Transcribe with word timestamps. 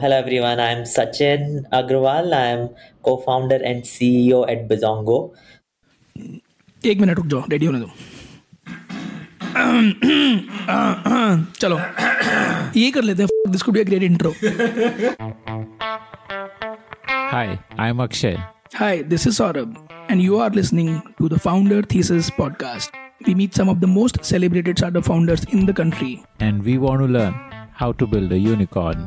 Hello 0.00 0.14
everyone, 0.14 0.60
I'm 0.60 0.80
Sachin 0.82 1.66
Agarwal. 1.72 2.34
I'm 2.34 2.68
co-founder 3.02 3.56
and 3.64 3.82
CEO 3.82 4.40
at 4.46 4.68
Bizongo. 4.68 5.16
एक 6.86 7.00
मिनट 7.00 7.16
रुक 7.18 7.26
जाओ 7.26 7.44
रेडी 7.50 7.66
होने 7.66 7.80
दो 7.80 7.86
चलो 11.60 11.78
ये 12.80 12.90
कर 12.90 13.02
लेते 13.02 13.22
हैं 13.22 13.50
this 13.52 13.62
could 13.62 13.74
be 13.74 13.80
a 13.80 13.84
great 13.84 14.02
intro 14.02 14.30
hi 17.32 17.58
I 17.80 17.88
am 17.88 18.02
Akshay 18.02 18.36
hi 18.74 19.02
this 19.14 19.26
is 19.26 19.34
Saurabh 19.36 19.76
and 20.10 20.20
you 20.22 20.38
are 20.38 20.54
listening 20.54 20.98
to 21.18 21.28
the 21.28 21.38
founder 21.48 21.84
thesis 21.94 22.30
podcast 22.38 23.04
We 23.26 23.32
meet 23.36 23.54
some 23.58 23.70
of 23.72 23.78
the 23.82 23.88
most 23.90 24.18
celebrated 24.30 24.80
startup 24.80 25.06
founders 25.06 25.44
in 25.58 25.62
the 25.68 25.74
country. 25.78 26.10
And 26.48 26.66
we 26.66 26.74
want 26.82 27.04
to 27.04 27.08
learn 27.14 27.38
how 27.80 27.88
to 28.02 28.08
build 28.12 28.34
a 28.38 28.40
unicorn. 28.48 29.00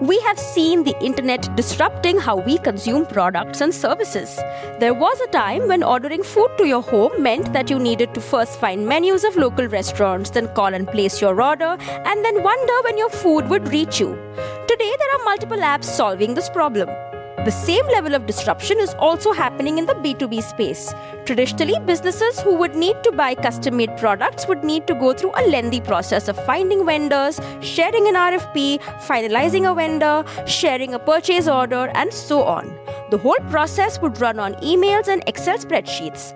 We 0.00 0.18
have 0.20 0.38
seen 0.38 0.82
the 0.82 0.98
internet 1.00 1.54
disrupting 1.54 2.18
how 2.18 2.36
we 2.36 2.58
consume 2.58 3.06
products 3.06 3.60
and 3.60 3.72
services. 3.72 4.36
There 4.80 4.92
was 4.92 5.20
a 5.20 5.28
time 5.28 5.68
when 5.68 5.84
ordering 5.84 6.24
food 6.24 6.50
to 6.58 6.66
your 6.66 6.82
home 6.82 7.22
meant 7.22 7.52
that 7.52 7.70
you 7.70 7.78
needed 7.78 8.12
to 8.14 8.20
first 8.20 8.58
find 8.58 8.88
menus 8.88 9.22
of 9.22 9.36
local 9.36 9.68
restaurants, 9.68 10.30
then 10.30 10.48
call 10.48 10.74
and 10.74 10.88
place 10.88 11.20
your 11.20 11.40
order, 11.40 11.76
and 11.78 12.24
then 12.24 12.42
wonder 12.42 12.82
when 12.82 12.98
your 12.98 13.10
food 13.10 13.48
would 13.48 13.68
reach 13.68 14.00
you. 14.00 14.18
Today, 14.66 14.92
there 14.98 15.14
are 15.16 15.24
multiple 15.24 15.58
apps 15.58 15.84
solving 15.84 16.34
this 16.34 16.50
problem. 16.50 16.88
The 17.44 17.50
same 17.50 17.86
level 17.88 18.14
of 18.14 18.24
disruption 18.24 18.78
is 18.78 18.94
also 18.94 19.32
happening 19.32 19.76
in 19.76 19.84
the 19.84 19.92
B2B 19.92 20.42
space. 20.42 20.94
Traditionally, 21.26 21.78
businesses 21.84 22.40
who 22.40 22.54
would 22.54 22.74
need 22.74 22.96
to 23.04 23.12
buy 23.12 23.34
custom 23.34 23.76
made 23.76 23.94
products 23.98 24.48
would 24.48 24.64
need 24.64 24.86
to 24.86 24.94
go 24.94 25.12
through 25.12 25.32
a 25.36 25.44
lengthy 25.48 25.82
process 25.82 26.28
of 26.28 26.42
finding 26.46 26.86
vendors, 26.86 27.38
sharing 27.60 28.08
an 28.08 28.14
RFP, 28.14 28.80
finalizing 29.10 29.70
a 29.70 29.74
vendor, 29.74 30.24
sharing 30.46 30.94
a 30.94 30.98
purchase 30.98 31.46
order, 31.46 31.90
and 31.94 32.14
so 32.14 32.42
on. 32.44 32.74
The 33.10 33.18
whole 33.18 33.44
process 33.50 34.00
would 34.00 34.22
run 34.22 34.38
on 34.38 34.54
emails 34.54 35.08
and 35.08 35.22
Excel 35.26 35.58
spreadsheets. 35.58 36.32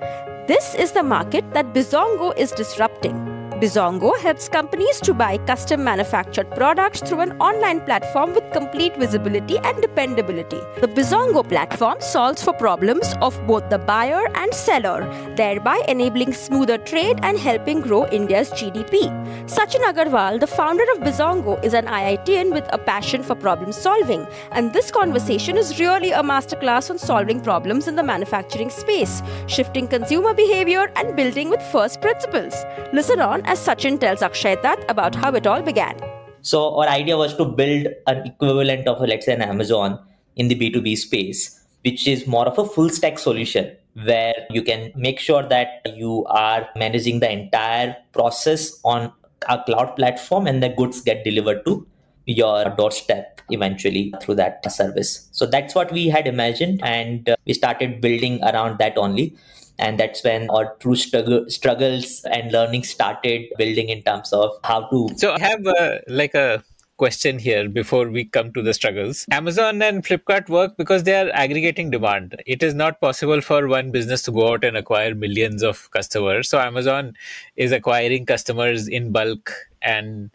This 0.46 0.74
is 0.74 0.92
the 0.92 1.02
market 1.02 1.54
that 1.54 1.72
Bizongo 1.72 2.36
is 2.36 2.52
disrupting. 2.52 3.37
Bizongo 3.60 4.16
helps 4.20 4.48
companies 4.48 5.00
to 5.00 5.12
buy 5.12 5.36
custom 5.38 5.82
manufactured 5.82 6.48
products 6.52 7.00
through 7.00 7.22
an 7.22 7.32
online 7.40 7.80
platform 7.80 8.32
with 8.32 8.52
complete 8.52 8.96
visibility 8.96 9.58
and 9.58 9.82
dependability. 9.82 10.60
The 10.80 10.86
Bizongo 10.86 11.42
platform 11.42 11.96
solves 12.00 12.40
for 12.40 12.52
problems 12.52 13.14
of 13.20 13.34
both 13.48 13.68
the 13.68 13.78
buyer 13.78 14.28
and 14.36 14.54
seller, 14.54 15.00
thereby 15.34 15.82
enabling 15.88 16.34
smoother 16.34 16.78
trade 16.78 17.18
and 17.24 17.36
helping 17.36 17.80
grow 17.80 18.06
India's 18.10 18.52
GDP. 18.52 19.10
Sachin 19.46 19.82
Agarwal, 19.90 20.38
the 20.38 20.46
founder 20.46 20.84
of 20.92 21.00
Bizongo, 21.00 21.60
is 21.64 21.74
an 21.74 21.86
IITian 21.86 22.52
with 22.52 22.68
a 22.72 22.78
passion 22.78 23.24
for 23.24 23.34
problem 23.34 23.72
solving, 23.72 24.24
and 24.52 24.72
this 24.72 24.92
conversation 24.92 25.56
is 25.56 25.80
really 25.80 26.12
a 26.12 26.22
masterclass 26.22 26.90
on 26.90 26.98
solving 26.98 27.40
problems 27.40 27.88
in 27.88 27.96
the 27.96 28.04
manufacturing 28.04 28.70
space, 28.70 29.20
shifting 29.48 29.88
consumer 29.88 30.32
behavior, 30.32 30.92
and 30.94 31.16
building 31.16 31.50
with 31.50 31.62
first 31.72 32.00
principles. 32.00 32.54
Listen 32.92 33.20
on 33.20 33.47
as 33.48 33.58
Sachin 33.66 33.98
tells 33.98 34.20
Akshay 34.20 34.56
Dutt 34.56 34.84
about 34.90 35.14
how 35.14 35.32
it 35.32 35.46
all 35.46 35.62
began. 35.62 35.96
So 36.42 36.78
our 36.78 36.86
idea 36.86 37.16
was 37.16 37.34
to 37.38 37.46
build 37.46 37.86
an 38.06 38.26
equivalent 38.26 38.86
of, 38.86 39.00
let's 39.00 39.24
say, 39.24 39.32
an 39.32 39.40
Amazon 39.40 39.98
in 40.36 40.48
the 40.48 40.54
B2B 40.54 40.98
space, 40.98 41.58
which 41.82 42.06
is 42.06 42.26
more 42.26 42.46
of 42.46 42.58
a 42.58 42.66
full 42.66 42.90
stack 42.90 43.18
solution 43.18 43.74
where 44.04 44.34
you 44.50 44.62
can 44.62 44.92
make 44.94 45.18
sure 45.18 45.42
that 45.42 45.80
you 45.96 46.26
are 46.26 46.68
managing 46.76 47.20
the 47.20 47.30
entire 47.30 47.96
process 48.12 48.78
on 48.84 49.10
a 49.48 49.62
cloud 49.64 49.96
platform 49.96 50.46
and 50.46 50.62
the 50.62 50.68
goods 50.68 51.00
get 51.00 51.24
delivered 51.24 51.64
to 51.64 51.86
your 52.28 52.64
doorstep 52.76 53.40
eventually 53.50 54.12
through 54.20 54.36
that 54.36 54.70
service. 54.70 55.28
So 55.32 55.46
that's 55.46 55.74
what 55.74 55.90
we 55.90 56.08
had 56.08 56.26
imagined 56.26 56.80
and 56.84 57.28
uh, 57.28 57.36
we 57.46 57.54
started 57.54 58.00
building 58.00 58.42
around 58.44 58.78
that 58.78 58.96
only. 58.98 59.34
And 59.80 59.98
that's 59.98 60.22
when 60.24 60.50
our 60.50 60.74
true 60.80 60.96
struggle, 60.96 61.46
struggles 61.48 62.22
and 62.30 62.52
learning 62.52 62.84
started 62.84 63.46
building 63.56 63.88
in 63.88 64.02
terms 64.02 64.32
of 64.32 64.50
how 64.64 64.88
to 64.88 65.08
so 65.16 65.34
i 65.34 65.38
have 65.38 65.64
uh, 65.64 65.98
like 66.08 66.34
a 66.34 66.64
question 66.98 67.38
here 67.38 67.68
before 67.68 68.08
we 68.10 68.24
come 68.24 68.52
to 68.52 68.60
the 68.60 68.74
struggles. 68.74 69.24
Amazon 69.30 69.80
and 69.80 70.04
flipkart 70.04 70.48
work 70.48 70.76
because 70.76 71.04
they 71.04 71.14
are 71.14 71.30
aggregating 71.32 71.90
demand. 71.90 72.42
It 72.44 72.62
is 72.62 72.74
not 72.74 73.00
possible 73.00 73.40
for 73.40 73.68
one 73.68 73.92
business 73.92 74.22
to 74.22 74.32
go 74.32 74.52
out 74.52 74.64
and 74.64 74.76
acquire 74.76 75.14
millions 75.14 75.62
of 75.62 75.90
customers. 75.92 76.50
So 76.50 76.58
amazon 76.58 77.14
is 77.56 77.72
acquiring 77.72 78.26
customers 78.26 78.88
in 78.88 79.12
bulk 79.12 79.52
and 79.80 80.30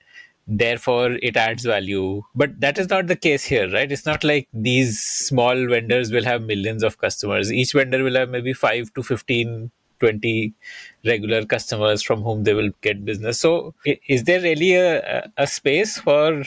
therefore 0.48 1.14
it 1.22 1.38
adds 1.38 1.64
value. 1.66 2.22
But 2.36 2.60
that 2.60 2.78
is 2.78 2.90
not 2.90 3.08
the 3.08 3.16
case 3.16 3.44
here 3.44 3.72
right? 3.72 3.92
It's 3.92 4.06
not 4.06 4.24
like 4.24 4.48
these 4.54 5.00
small 5.02 5.68
vendors 5.68 6.12
will 6.12 6.24
have 6.24 6.42
millions 6.44 6.84
of 6.84 6.98
customers. 6.98 7.52
Each 7.52 7.74
vendor 7.74 8.04
will 8.04 8.16
have 8.16 8.30
maybe 8.30 8.54
5 8.54 8.94
to 8.94 9.04
15 9.04 9.72
20 10.00 10.54
regular 11.06 11.46
customers 11.46 12.02
from 12.04 12.24
whom 12.24 12.44
they 12.44 12.54
will 12.54 12.72
get 12.82 13.06
business. 13.06 13.40
So 13.40 13.74
is 14.08 14.26
there 14.26 14.42
really 14.42 14.76
a, 14.76 15.32
a 15.38 15.48
space 15.48 15.98
for 15.98 16.44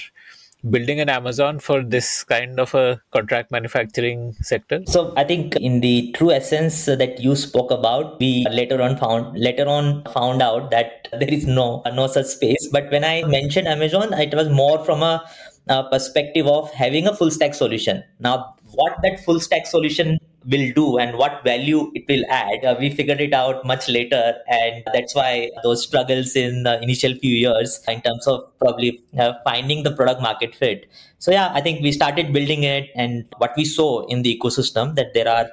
building 0.71 1.01
an 1.01 1.09
Amazon 1.09 1.59
for 1.59 1.83
this 1.83 2.25
kind 2.25 2.59
of 2.59 2.75
a 2.75 3.01
contract 3.13 3.51
manufacturing 3.51 4.35
sector? 4.41 4.83
So 4.87 5.13
I 5.17 5.25
think 5.25 5.57
in 5.57 5.81
the 5.81 6.13
true 6.13 6.31
essence 6.31 6.87
that 6.87 7.21
you 7.21 7.37
spoke 7.37 7.71
about, 7.71 8.19
we 8.21 8.47
later 8.51 8.83
on 8.83 8.97
found 8.97 9.39
later 9.39 9.67
on 9.69 10.05
found 10.13 10.43
out 10.43 10.71
that 10.71 11.09
there 11.13 11.29
is 11.29 11.47
no 11.47 11.83
no 11.93 12.07
such 12.07 12.27
space. 12.27 12.69
But 12.73 12.91
when 12.91 13.05
I 13.05 13.25
mentioned 13.25 13.69
Amazon, 13.69 14.13
it 14.15 14.35
was 14.35 14.49
more 14.49 14.85
from 14.85 15.03
a, 15.03 15.25
a 15.69 15.85
perspective 15.91 16.47
of 16.47 16.71
having 16.73 17.07
a 17.07 17.15
full 17.15 17.31
stack 17.31 17.55
solution. 17.55 18.03
Now, 18.21 18.55
what 18.73 18.97
that 19.03 19.25
full 19.25 19.41
stack 19.41 19.67
solution 19.67 20.19
will 20.47 20.73
do 20.75 20.99
and 20.99 21.17
what 21.17 21.43
value 21.45 21.91
it 21.95 22.05
will 22.09 22.25
add. 22.29 22.65
Uh, 22.65 22.77
we 22.79 22.91
figured 22.91 23.21
it 23.21 23.33
out 23.33 23.65
much 23.65 23.89
later, 23.89 24.35
and 24.49 24.85
that's 24.93 25.15
why 25.15 25.51
those 25.63 25.83
struggles 25.83 26.37
in 26.37 26.63
the 26.63 26.81
initial 26.83 27.15
few 27.15 27.35
years 27.35 27.81
in 27.89 28.01
terms 28.03 28.27
of 28.27 28.41
probably 28.59 29.03
uh, 29.19 29.33
finding 29.45 29.83
the 29.83 29.91
product 29.91 30.23
market 30.23 30.55
fit. 30.55 30.87
So 31.19 31.31
yeah, 31.31 31.51
I 31.53 31.61
think 31.61 31.83
we 31.83 31.93
started 31.93 32.33
building 32.33 32.63
it, 32.63 32.91
and 32.95 33.27
what 33.39 33.53
we 33.57 33.65
saw 33.65 34.07
in 34.07 34.23
the 34.23 34.39
ecosystem 34.39 34.95
that 34.95 35.15
there 35.15 35.29
are 35.29 35.49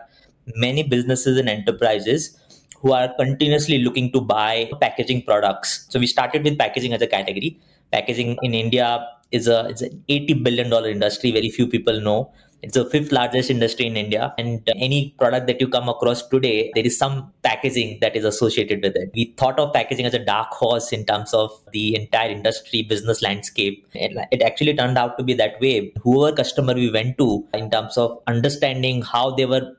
many 0.55 0.83
businesses 0.83 1.37
and 1.37 1.49
enterprises 1.49 2.37
who 2.81 2.91
are 2.91 3.13
continuously 3.17 3.79
looking 3.79 4.11
to 4.11 4.21
buy 4.21 4.69
packaging 4.81 5.23
products. 5.23 5.85
So 5.89 5.99
we 5.99 6.07
started 6.07 6.43
with 6.43 6.57
packaging 6.57 6.93
as 6.93 7.01
a 7.01 7.07
category. 7.07 7.59
Packaging 7.91 8.37
in 8.41 8.53
India 8.53 9.07
is 9.31 9.47
a 9.47 9.67
it's 9.69 9.81
an 9.81 10.03
80 10.09 10.33
billion 10.45 10.69
dollar 10.69 10.89
industry. 10.89 11.31
Very 11.31 11.49
few 11.49 11.67
people 11.67 12.01
know 12.01 12.31
it's 12.63 12.75
the 12.75 12.89
fifth 12.89 13.11
largest 13.11 13.49
industry 13.49 13.85
in 13.85 13.97
India. 13.97 14.33
And 14.37 14.67
uh, 14.69 14.73
any 14.77 15.13
product 15.19 15.47
that 15.47 15.59
you 15.59 15.67
come 15.67 15.89
across 15.89 16.25
today, 16.27 16.71
there 16.75 16.85
is 16.85 16.97
some 16.97 17.31
packaging 17.43 17.99
that 18.01 18.15
is 18.15 18.23
associated 18.23 18.81
with 18.81 18.95
it. 18.95 19.11
We 19.13 19.33
thought 19.37 19.59
of 19.59 19.73
packaging 19.73 20.05
as 20.05 20.13
a 20.13 20.23
dark 20.23 20.51
horse 20.51 20.91
in 20.93 21.05
terms 21.05 21.33
of 21.33 21.51
the 21.73 21.95
entire 21.95 22.29
industry 22.29 22.83
business 22.83 23.21
landscape. 23.21 23.85
Uh, 23.95 24.25
it 24.31 24.41
actually 24.41 24.75
turned 24.75 24.97
out 24.97 25.17
to 25.17 25.23
be 25.23 25.33
that 25.33 25.59
way. 25.59 25.93
Whoever 26.01 26.35
customer 26.35 26.73
we 26.73 26.89
went 26.89 27.17
to 27.17 27.45
in 27.53 27.69
terms 27.69 27.97
of 27.97 28.21
understanding 28.27 29.01
how 29.01 29.31
they 29.31 29.45
were 29.45 29.75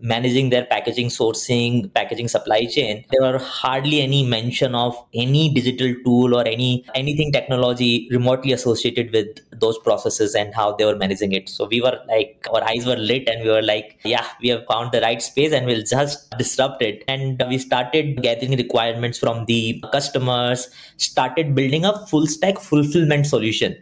managing 0.00 0.50
their 0.50 0.64
packaging 0.64 1.08
sourcing 1.08 1.92
packaging 1.94 2.28
supply 2.28 2.64
chain 2.66 3.04
there 3.10 3.22
were 3.22 3.38
hardly 3.38 4.00
any 4.00 4.24
mention 4.24 4.74
of 4.74 4.96
any 5.14 5.52
digital 5.54 5.94
tool 6.04 6.34
or 6.34 6.46
any 6.46 6.84
anything 6.94 7.32
technology 7.32 8.08
remotely 8.10 8.52
associated 8.52 9.12
with 9.12 9.28
those 9.60 9.78
processes 9.78 10.34
and 10.34 10.54
how 10.54 10.72
they 10.72 10.84
were 10.84 10.96
managing 10.96 11.32
it 11.32 11.48
so 11.48 11.66
we 11.66 11.80
were 11.80 11.98
like 12.08 12.46
our 12.52 12.62
eyes 12.64 12.86
were 12.86 12.96
lit 12.96 13.28
and 13.28 13.42
we 13.42 13.50
were 13.50 13.62
like 13.62 13.98
yeah 14.04 14.26
we 14.42 14.48
have 14.48 14.64
found 14.66 14.92
the 14.92 15.00
right 15.00 15.22
space 15.22 15.52
and 15.52 15.66
we'll 15.66 15.82
just 15.82 16.30
disrupt 16.38 16.82
it 16.82 17.04
and 17.08 17.42
we 17.48 17.58
started 17.58 18.22
gathering 18.22 18.56
requirements 18.56 19.18
from 19.18 19.44
the 19.46 19.82
customers 19.92 20.68
started 20.96 21.54
building 21.54 21.84
a 21.84 22.06
full 22.06 22.26
stack 22.26 22.58
fulfillment 22.58 23.26
solution 23.26 23.76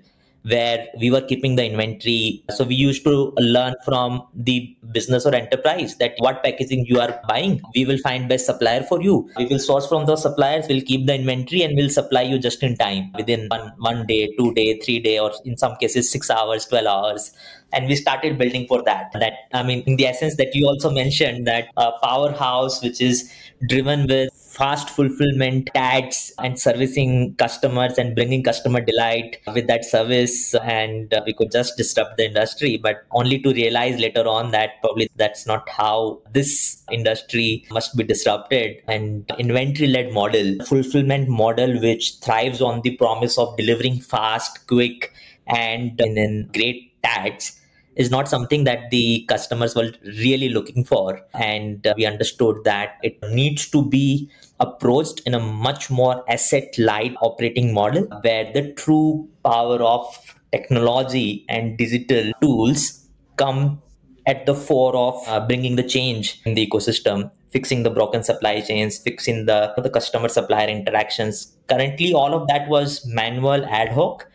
where 0.45 0.87
we 0.99 1.11
were 1.11 1.23
keeping 1.23 1.57
the 1.57 1.65
inventory. 1.65 2.45
So 2.51 2.65
we 2.65 2.75
used 2.75 3.05
to 3.05 3.33
learn 3.39 3.75
from 3.85 4.27
the 4.35 4.77
business 4.95 5.27
or 5.27 5.35
enterprise 5.35 5.97
that 5.97 6.15
what 6.19 6.43
packaging 6.43 6.87
you 6.87 7.01
are 7.01 7.21
buying, 7.29 7.61
we 7.75 7.85
will 7.85 7.99
find 7.99 8.29
best 8.29 8.47
supplier 8.47 8.83
for 8.83 9.03
you. 9.03 9.29
We 9.37 9.47
will 9.47 9.59
source 9.59 9.87
from 9.87 10.07
those 10.07 10.23
suppliers, 10.23 10.67
we'll 10.69 10.81
keep 10.81 11.07
the 11.07 11.15
inventory 11.17 11.63
and 11.63 11.77
we'll 11.77 11.91
supply 11.91 12.23
you 12.23 12.39
just 12.39 12.63
in 12.63 12.77
time 12.77 13.13
within 13.17 13.49
one, 13.49 13.73
one 13.79 14.07
day, 14.07 14.35
two 14.39 14.55
day, 14.55 14.81
three 14.81 15.01
day, 15.01 15.19
or 15.19 15.33
in 15.45 15.59
some 15.59 15.77
cases 15.77 16.11
six 16.11 16.31
hours, 16.31 16.67
12 16.67 16.87
hours. 16.87 17.33
And 17.73 17.89
we 17.89 17.97
started 17.97 18.39
building 18.39 18.67
for 18.69 18.83
that. 18.85 19.11
That 19.15 19.33
I 19.53 19.63
mean, 19.63 19.83
in 19.87 19.97
the 19.97 20.07
essence 20.07 20.37
that 20.37 20.55
you 20.55 20.67
also 20.67 20.91
mentioned 20.91 21.47
that 21.47 21.69
a 21.77 21.91
powerhouse 22.03 22.83
which 22.83 23.01
is 23.01 23.31
driven 23.69 24.07
with 24.07 24.31
fast 24.55 24.89
fulfillment 24.91 25.69
ads 25.75 26.33
and 26.39 26.59
servicing 26.59 27.35
customers 27.37 27.99
and 27.99 28.15
bringing 28.15 28.43
customer 28.43 28.81
delight 28.81 29.39
with 29.55 29.67
that 29.67 29.85
service. 29.85 30.55
And 30.55 31.13
uh, 31.13 31.23
we 31.27 31.33
could 31.33 31.51
just 31.51 31.77
disrupt 31.77 32.17
the 32.17 32.27
industry 32.27 32.77
but 32.77 33.05
only 33.11 33.39
to 33.41 33.53
realize 33.53 33.99
later 33.99 34.27
on 34.27 34.53
that 34.53 34.81
probably 34.81 35.09
that's 35.17 35.47
not 35.47 35.69
how 35.69 36.21
this 36.33 36.83
industry 36.93 37.65
must 37.71 37.97
be 37.97 38.05
disrupted. 38.05 38.77
And 38.87 39.31
inventory 39.39 39.89
led 39.89 40.13
model 40.13 40.65
fulfillment 40.65 41.29
model 41.29 41.81
which 41.81 42.19
thrives 42.19 42.61
on 42.61 42.83
the 42.83 42.97
promise 42.97 43.39
of 43.39 43.57
delivering 43.57 44.01
fast 44.01 44.67
quick 44.67 45.13
and 45.47 46.01
in 46.01 46.49
great 46.53 46.93
ads 47.03 47.61
is 47.97 48.11
not 48.11 48.29
something 48.29 48.65
that 48.65 48.91
the 48.91 49.25
customers 49.29 49.75
were 49.75 49.93
really 50.05 50.49
looking 50.49 50.85
for. 50.85 51.21
And 51.35 51.87
uh, 51.87 51.95
we 51.97 52.07
understood 52.07 52.65
that 52.65 52.97
it 53.03 53.23
needs 53.31 53.69
to 53.71 53.85
be 53.85 54.31
approached 54.61 55.21
in 55.27 55.35
a 55.35 55.41
much 55.41 55.91
more 55.91 56.25
asset 56.29 56.77
light 56.79 57.15
operating 57.21 57.73
model 57.73 58.05
where 58.23 58.53
the 58.53 58.73
true 58.73 59.29
power 59.45 59.83
of 59.83 60.05
technology 60.53 61.45
and 61.49 61.77
digital 61.77 62.33
tools 62.41 63.09
come 63.37 63.83
at 64.27 64.47
the 64.47 64.55
fore 64.55 64.95
of 64.97 65.17
uh, 65.29 65.41
bringing 65.47 65.77
the 65.77 65.83
change 65.83 66.41
in 66.45 66.55
the 66.55 66.67
ecosystem 66.67 67.31
fixing 67.51 67.83
the 67.83 67.91
broken 67.91 68.23
supply 68.23 68.61
chains 68.61 68.99
fixing 68.99 69.47
the 69.47 69.73
the 69.87 69.91
customer 69.91 70.29
supplier 70.29 70.69
interactions 70.69 71.57
currently 71.69 72.13
all 72.15 72.33
of 72.39 72.47
that 72.49 72.69
was 72.69 73.05
manual 73.07 73.65
ad 73.67 73.91
hoc 73.99 74.27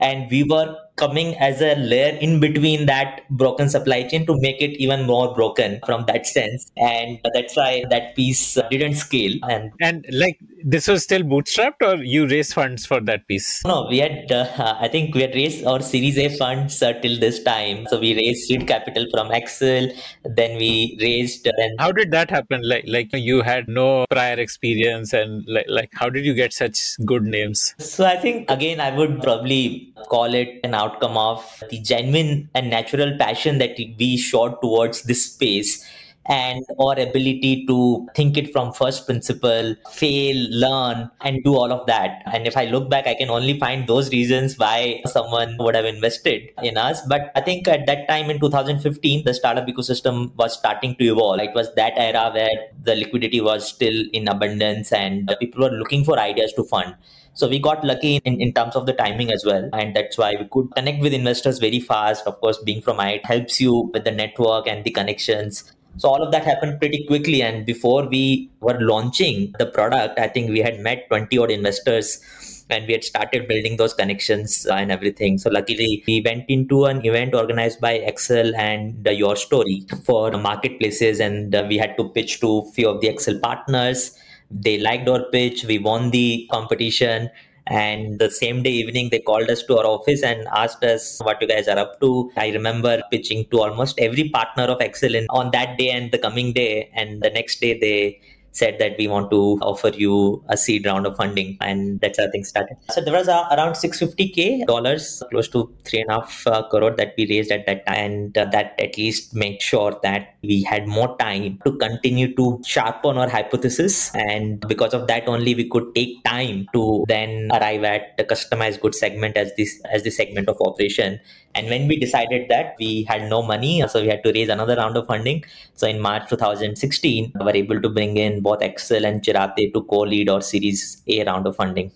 and 0.00 0.30
we 0.30 0.42
were 0.42 0.76
coming 0.96 1.36
as 1.36 1.60
a 1.60 1.74
layer 1.76 2.16
in 2.18 2.40
between 2.40 2.86
that 2.86 3.28
broken 3.30 3.68
supply 3.68 4.02
chain 4.02 4.26
to 4.26 4.38
make 4.40 4.60
it 4.60 4.70
even 4.80 5.06
more 5.06 5.34
broken 5.34 5.80
from 5.84 6.04
that 6.06 6.26
sense. 6.26 6.70
And 6.76 7.18
that's 7.34 7.56
why 7.56 7.84
that 7.90 8.16
piece 8.16 8.58
didn't 8.70 8.94
scale. 8.94 9.34
And 9.48 9.72
and 9.80 10.06
like 10.10 10.38
this 10.64 10.88
was 10.88 11.02
still 11.04 11.22
bootstrapped 11.22 11.82
or 11.82 12.02
you 12.02 12.26
raised 12.26 12.54
funds 12.54 12.86
for 12.86 13.00
that 13.00 13.28
piece? 13.28 13.64
No 13.64 13.86
we 13.88 13.98
had 13.98 14.32
uh, 14.32 14.76
i 14.80 14.88
think 14.88 15.14
we 15.14 15.22
had 15.22 15.34
raised 15.34 15.64
our 15.64 15.80
series 15.80 16.18
a 16.18 16.28
funds 16.36 16.82
uh, 16.82 16.92
till 16.94 17.18
this 17.20 17.42
time. 17.42 17.86
So 17.88 18.00
we 18.00 18.14
raised 18.14 18.46
seed 18.46 18.66
capital 18.66 19.06
from 19.12 19.28
Accel 19.28 19.90
then 20.24 20.58
we 20.58 20.98
raised 21.00 21.46
uh, 21.46 21.52
how 21.78 21.92
did 21.92 22.10
that 22.12 22.30
happen? 22.30 22.62
Like 22.62 22.84
like 22.86 23.10
you 23.12 23.42
had 23.42 23.68
no 23.68 24.06
prior 24.10 24.38
experience 24.38 25.12
and 25.12 25.44
like, 25.46 25.66
like 25.68 25.90
how 25.94 26.08
did 26.08 26.24
you 26.24 26.34
get 26.34 26.52
such 26.52 26.96
good 27.04 27.24
names? 27.24 27.74
So 27.78 28.04
i 28.04 28.16
think 28.16 28.50
again 28.50 28.80
i 28.80 28.90
would 28.96 29.22
probably 29.22 29.92
call 30.08 30.34
it 30.34 30.60
an 30.64 30.74
outcome 30.86 31.16
of 31.16 31.62
the 31.70 31.78
genuine 31.80 32.48
and 32.54 32.70
natural 32.70 33.16
passion 33.18 33.58
that 33.58 33.76
we 33.98 34.16
showed 34.16 34.60
towards 34.62 35.02
this 35.02 35.26
space 35.32 35.84
and 36.28 36.64
our 36.80 36.98
ability 36.98 37.66
to 37.66 38.06
think 38.14 38.36
it 38.36 38.52
from 38.52 38.72
first 38.72 39.06
principle, 39.06 39.74
fail, 39.90 40.36
learn, 40.50 41.10
and 41.20 41.42
do 41.44 41.54
all 41.54 41.72
of 41.72 41.86
that. 41.86 42.22
And 42.32 42.46
if 42.46 42.56
I 42.56 42.64
look 42.66 42.90
back, 42.90 43.06
I 43.06 43.14
can 43.14 43.30
only 43.30 43.58
find 43.58 43.86
those 43.86 44.10
reasons 44.10 44.58
why 44.58 45.02
someone 45.06 45.56
would 45.58 45.74
have 45.74 45.84
invested 45.84 46.50
in 46.62 46.76
us. 46.76 47.00
But 47.08 47.30
I 47.34 47.40
think 47.40 47.68
at 47.68 47.86
that 47.86 48.08
time 48.08 48.30
in 48.30 48.40
2015, 48.40 49.24
the 49.24 49.34
startup 49.34 49.66
ecosystem 49.66 50.34
was 50.36 50.58
starting 50.58 50.96
to 50.96 51.04
evolve. 51.04 51.40
It 51.40 51.54
was 51.54 51.74
that 51.74 51.92
era 51.96 52.30
where 52.32 52.50
the 52.82 52.96
liquidity 52.96 53.40
was 53.40 53.68
still 53.68 54.04
in 54.12 54.28
abundance 54.28 54.92
and 54.92 55.34
people 55.40 55.62
were 55.62 55.76
looking 55.76 56.04
for 56.04 56.18
ideas 56.18 56.52
to 56.54 56.64
fund. 56.64 56.94
So 57.36 57.46
we 57.46 57.58
got 57.58 57.84
lucky 57.84 58.16
in, 58.24 58.40
in 58.40 58.54
terms 58.54 58.76
of 58.76 58.86
the 58.86 58.94
timing 58.94 59.30
as 59.30 59.44
well. 59.44 59.68
And 59.74 59.94
that's 59.94 60.16
why 60.16 60.36
we 60.40 60.48
could 60.50 60.74
connect 60.74 61.02
with 61.02 61.12
investors 61.12 61.58
very 61.58 61.80
fast. 61.80 62.26
Of 62.26 62.40
course, 62.40 62.56
being 62.64 62.80
from 62.80 62.96
IIT 62.96 63.26
helps 63.26 63.60
you 63.60 63.90
with 63.92 64.04
the 64.04 64.10
network 64.10 64.66
and 64.66 64.82
the 64.84 64.90
connections. 64.90 65.70
So 65.98 66.08
all 66.08 66.22
of 66.22 66.32
that 66.32 66.44
happened 66.44 66.78
pretty 66.78 67.04
quickly. 67.06 67.42
And 67.42 67.64
before 67.64 68.06
we 68.06 68.50
were 68.60 68.78
launching 68.80 69.54
the 69.58 69.66
product, 69.66 70.18
I 70.18 70.28
think 70.28 70.50
we 70.50 70.60
had 70.60 70.80
met 70.80 71.08
20 71.08 71.38
odd 71.38 71.50
investors 71.50 72.20
and 72.68 72.86
we 72.86 72.92
had 72.92 73.04
started 73.04 73.46
building 73.46 73.76
those 73.76 73.94
connections 73.94 74.66
and 74.66 74.90
everything. 74.90 75.38
So 75.38 75.50
luckily, 75.50 76.02
we 76.06 76.20
went 76.24 76.44
into 76.48 76.86
an 76.86 77.04
event 77.06 77.34
organized 77.34 77.80
by 77.80 78.00
Accel 78.00 78.56
and 78.56 79.06
uh, 79.06 79.12
Your 79.12 79.36
Story 79.36 79.86
for 80.04 80.32
marketplaces, 80.32 81.20
and 81.20 81.54
uh, 81.54 81.64
we 81.68 81.76
had 81.76 81.96
to 81.96 82.08
pitch 82.08 82.40
to 82.40 82.58
a 82.58 82.72
few 82.72 82.88
of 82.88 83.00
the 83.00 83.08
Accel 83.08 83.40
partners 83.40 84.18
they 84.50 84.78
liked 84.78 85.08
our 85.08 85.24
pitch 85.32 85.64
we 85.64 85.78
won 85.78 86.10
the 86.10 86.48
competition 86.50 87.28
and 87.66 88.18
the 88.18 88.30
same 88.30 88.62
day 88.62 88.70
evening 88.70 89.08
they 89.10 89.18
called 89.18 89.50
us 89.50 89.62
to 89.64 89.78
our 89.78 89.86
office 89.86 90.22
and 90.22 90.46
asked 90.48 90.84
us 90.84 91.20
what 91.22 91.40
you 91.40 91.48
guys 91.48 91.66
are 91.66 91.78
up 91.78 92.00
to. 92.00 92.30
I 92.36 92.50
remember 92.50 93.02
pitching 93.10 93.46
to 93.50 93.60
almost 93.60 93.98
every 93.98 94.28
partner 94.28 94.64
of 94.64 94.78
Accel 94.78 95.24
on 95.30 95.50
that 95.50 95.76
day 95.76 95.90
and 95.90 96.12
the 96.12 96.18
coming 96.18 96.52
day. 96.52 96.90
And 96.94 97.22
the 97.22 97.30
next 97.30 97.60
day 97.60 97.78
they 97.78 98.20
said 98.56 98.78
that 98.78 98.96
we 98.98 99.06
want 99.06 99.30
to 99.30 99.58
offer 99.60 99.88
you 99.88 100.42
a 100.48 100.56
seed 100.56 100.86
round 100.86 101.06
of 101.06 101.16
funding, 101.16 101.56
and 101.60 102.00
that's 102.00 102.18
how 102.18 102.30
things 102.30 102.48
started. 102.48 102.76
So 102.90 103.00
there 103.00 103.14
was 103.14 103.28
uh, 103.28 103.46
around 103.52 103.74
650k 103.74 104.66
dollars, 104.66 105.22
close 105.30 105.48
to 105.48 105.72
three 105.84 106.00
and 106.00 106.10
a 106.10 106.14
half 106.14 106.46
uh, 106.46 106.62
crore 106.68 106.94
that 106.96 107.14
we 107.18 107.26
raised 107.28 107.52
at 107.52 107.66
that 107.66 107.86
time, 107.86 107.96
and 107.96 108.38
uh, 108.38 108.46
that 108.46 108.74
at 108.78 108.96
least 108.96 109.34
made 109.34 109.60
sure 109.60 109.98
that 110.02 110.34
we 110.42 110.62
had 110.62 110.86
more 110.86 111.16
time 111.18 111.58
to 111.64 111.72
continue 111.76 112.34
to 112.34 112.60
sharpen 112.64 113.18
our 113.18 113.28
hypothesis, 113.28 114.14
and 114.14 114.60
because 114.66 114.94
of 114.94 115.06
that 115.06 115.28
only 115.28 115.54
we 115.54 115.68
could 115.68 115.94
take 115.94 116.22
time 116.24 116.66
to 116.72 117.04
then 117.08 117.50
arrive 117.52 117.84
at 117.84 118.16
the 118.16 118.24
customized 118.24 118.80
goods 118.80 118.98
segment 118.98 119.36
as 119.36 119.52
this 119.56 119.80
as 119.90 120.02
the 120.02 120.10
segment 120.10 120.48
of 120.48 120.56
operation 120.60 121.20
and 121.56 121.68
when 121.68 121.88
we 121.88 121.96
decided 121.96 122.48
that, 122.50 122.76
we 122.78 123.04
had 123.04 123.30
no 123.30 123.42
money, 123.42 123.82
so 123.88 124.02
we 124.02 124.08
had 124.08 124.22
to 124.24 124.32
raise 124.32 124.50
another 124.50 124.76
round 124.76 124.96
of 124.96 125.06
funding. 125.06 125.42
So 125.74 125.86
in 125.86 126.00
March 126.00 126.28
2016, 126.28 127.32
we 127.34 127.44
were 127.44 127.56
able 127.56 127.80
to 127.80 127.88
bring 127.88 128.18
in 128.18 128.42
both 128.42 128.60
Accel 128.60 129.06
and 129.06 129.22
Chiratae 129.22 129.72
to 129.72 129.82
co-lead 129.84 130.28
our 130.28 130.42
Series 130.42 131.02
A 131.06 131.24
round 131.24 131.46
of 131.46 131.56
funding. 131.56 131.90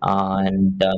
Uh, 0.00 0.42
and 0.46 0.82
uh, 0.82 0.94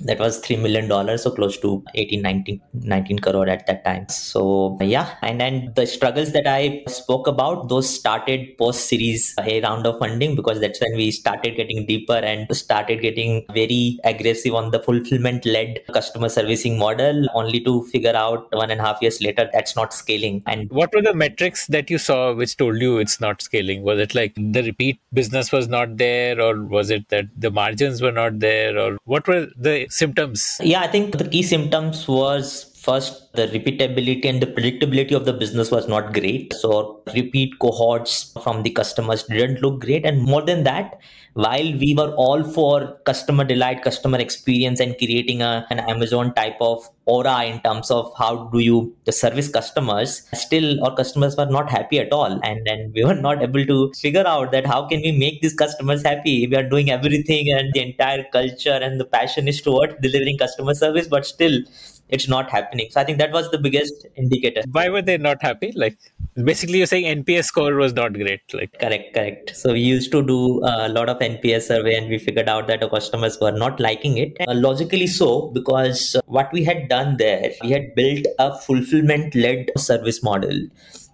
that 0.00 0.18
was 0.18 0.40
$3 0.42 0.60
million 0.60 1.18
so 1.18 1.30
close 1.30 1.58
to 1.58 1.84
18 1.94 2.22
19, 2.22 2.60
19 2.72 3.18
crore 3.18 3.48
at 3.48 3.66
that 3.66 3.84
time. 3.84 4.08
So 4.08 4.76
yeah 4.80 5.14
and 5.22 5.40
then 5.40 5.72
the 5.74 5.86
struggles 5.86 6.32
that 6.32 6.46
i 6.46 6.82
spoke 6.86 7.26
about 7.26 7.68
those 7.68 7.88
started 7.88 8.56
post 8.58 8.88
series 8.88 9.34
a 9.38 9.58
uh, 9.58 9.68
round 9.68 9.86
of 9.86 9.98
funding 9.98 10.34
because 10.34 10.60
that's 10.60 10.80
when 10.80 10.96
we 10.96 11.10
started 11.10 11.56
getting 11.56 11.86
deeper 11.86 12.14
and 12.14 12.54
started 12.56 13.00
getting 13.00 13.44
very 13.52 13.98
aggressive 14.04 14.54
on 14.54 14.70
the 14.70 14.80
fulfillment 14.80 15.44
led 15.44 15.80
customer 15.92 16.28
servicing 16.28 16.78
model 16.78 17.26
only 17.34 17.60
to 17.60 17.82
figure 17.86 18.14
out 18.14 18.48
one 18.52 18.70
and 18.70 18.80
a 18.80 18.84
half 18.84 19.00
years 19.00 19.20
later 19.20 19.48
that's 19.52 19.76
not 19.76 19.92
scaling. 19.92 20.42
And 20.46 20.70
what 20.70 20.94
were 20.94 21.02
the 21.02 21.14
metrics 21.14 21.66
that 21.68 21.90
you 21.90 21.98
saw 21.98 22.34
which 22.34 22.56
told 22.56 22.80
you 22.80 22.98
it's 22.98 23.20
not 23.20 23.42
scaling? 23.42 23.82
Was 23.82 23.98
it 23.98 24.14
like 24.14 24.34
the 24.36 24.62
repeat 24.62 25.00
business 25.12 25.52
was 25.52 25.68
not 25.68 25.96
there 25.96 26.40
or 26.40 26.62
was 26.62 26.90
it 26.90 27.08
that 27.08 27.26
the 27.36 27.50
margins 27.50 28.02
were 28.02 28.12
not 28.12 28.38
there 28.38 28.78
or 28.78 28.98
what 29.04 29.26
were 29.26 29.48
the 29.56 29.87
symptoms? 29.88 30.56
Yeah, 30.60 30.80
I 30.80 30.88
think 30.88 31.18
the 31.18 31.28
key 31.28 31.42
symptoms 31.42 32.06
was 32.06 32.67
first 32.88 33.32
the 33.34 33.46
repeatability 33.54 34.26
and 34.30 34.42
the 34.42 34.50
predictability 34.56 35.14
of 35.18 35.24
the 35.24 35.32
business 35.32 35.70
was 35.70 35.86
not 35.88 36.12
great. 36.14 36.52
So 36.54 37.02
repeat 37.14 37.58
cohorts 37.58 38.32
from 38.42 38.62
the 38.62 38.70
customers 38.70 39.24
didn't 39.24 39.62
look 39.62 39.80
great. 39.80 40.06
And 40.06 40.22
more 40.22 40.42
than 40.42 40.64
that 40.64 40.98
while 41.34 41.70
we 41.82 41.94
were 41.96 42.12
all 42.14 42.42
for 42.42 42.98
customer 43.04 43.44
delight 43.44 43.82
customer 43.82 44.18
experience 44.18 44.80
and 44.80 44.96
creating 44.98 45.40
a, 45.40 45.66
an 45.70 45.78
amazon 45.78 46.32
type 46.34 46.56
of 46.60 46.88
aura 47.04 47.44
in 47.44 47.60
terms 47.60 47.90
of 47.90 48.10
how 48.18 48.48
do 48.54 48.58
you 48.58 48.78
service 49.08 49.48
customers 49.48 50.14
still 50.32 50.82
our 50.84 50.94
customers 50.96 51.36
were 51.36 51.46
not 51.46 51.70
happy 51.70 52.00
at 52.00 52.12
all. 52.12 52.40
And 52.42 52.66
then 52.66 52.92
we 52.94 53.04
were 53.04 53.14
not 53.14 53.42
able 53.42 53.64
to 53.66 53.92
figure 54.00 54.26
out 54.26 54.50
that 54.52 54.66
how 54.66 54.86
can 54.88 55.00
we 55.02 55.12
make 55.12 55.40
these 55.42 55.54
customers 55.54 56.02
happy? 56.02 56.46
We 56.46 56.56
are 56.56 56.68
doing 56.68 56.90
everything 56.90 57.52
and 57.52 57.72
the 57.72 57.82
entire 57.82 58.24
culture 58.32 58.78
and 58.88 58.98
the 59.00 59.04
passion 59.04 59.48
is 59.48 59.62
towards 59.62 59.94
delivering 60.02 60.38
customer 60.38 60.74
service 60.74 61.06
but 61.06 61.24
still 61.24 61.60
it's 62.08 62.28
not 62.28 62.50
happening. 62.50 62.88
So 62.90 63.00
I 63.00 63.04
think 63.04 63.18
that 63.18 63.32
was 63.32 63.50
the 63.50 63.58
biggest 63.58 64.06
indicator. 64.16 64.62
Why 64.72 64.88
were 64.88 65.02
they 65.02 65.18
not 65.18 65.42
happy? 65.42 65.72
Like 65.74 65.98
basically, 66.42 66.78
you're 66.78 66.86
saying 66.86 67.24
NPS 67.24 67.44
score 67.44 67.74
was 67.74 67.92
not 67.92 68.12
great. 68.14 68.40
Like 68.52 68.78
correct, 68.78 69.14
correct. 69.14 69.56
So 69.56 69.72
we 69.72 69.80
used 69.80 70.10
to 70.12 70.22
do 70.22 70.60
a 70.64 70.88
lot 70.88 71.08
of 71.08 71.18
NPS 71.18 71.62
survey, 71.62 71.96
and 71.96 72.08
we 72.08 72.18
figured 72.18 72.48
out 72.48 72.66
that 72.68 72.82
our 72.82 72.90
customers 72.90 73.38
were 73.40 73.52
not 73.52 73.80
liking 73.80 74.18
it. 74.18 74.36
Uh, 74.46 74.54
logically 74.54 75.06
so, 75.06 75.48
because 75.48 76.16
what 76.26 76.52
we 76.52 76.64
had 76.64 76.88
done 76.88 77.16
there, 77.16 77.52
we 77.62 77.70
had 77.70 77.94
built 77.94 78.26
a 78.38 78.56
fulfillment-led 78.58 79.70
service 79.76 80.22
model 80.22 80.66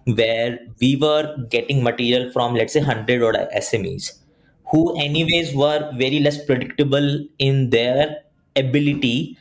where 0.05 0.59
we 0.79 0.95
were 0.95 1.35
getting 1.49 1.83
material 1.83 2.31
from 2.31 2.53
let's 2.53 2.73
say 2.73 2.79
100 2.79 3.23
or 3.23 3.33
SMEs 3.57 4.19
who 4.71 4.97
anyways 4.99 5.53
were 5.55 5.91
very 5.97 6.19
less 6.19 6.43
predictable 6.45 7.25
in 7.39 7.69
their 7.69 8.17
ability 8.55 9.37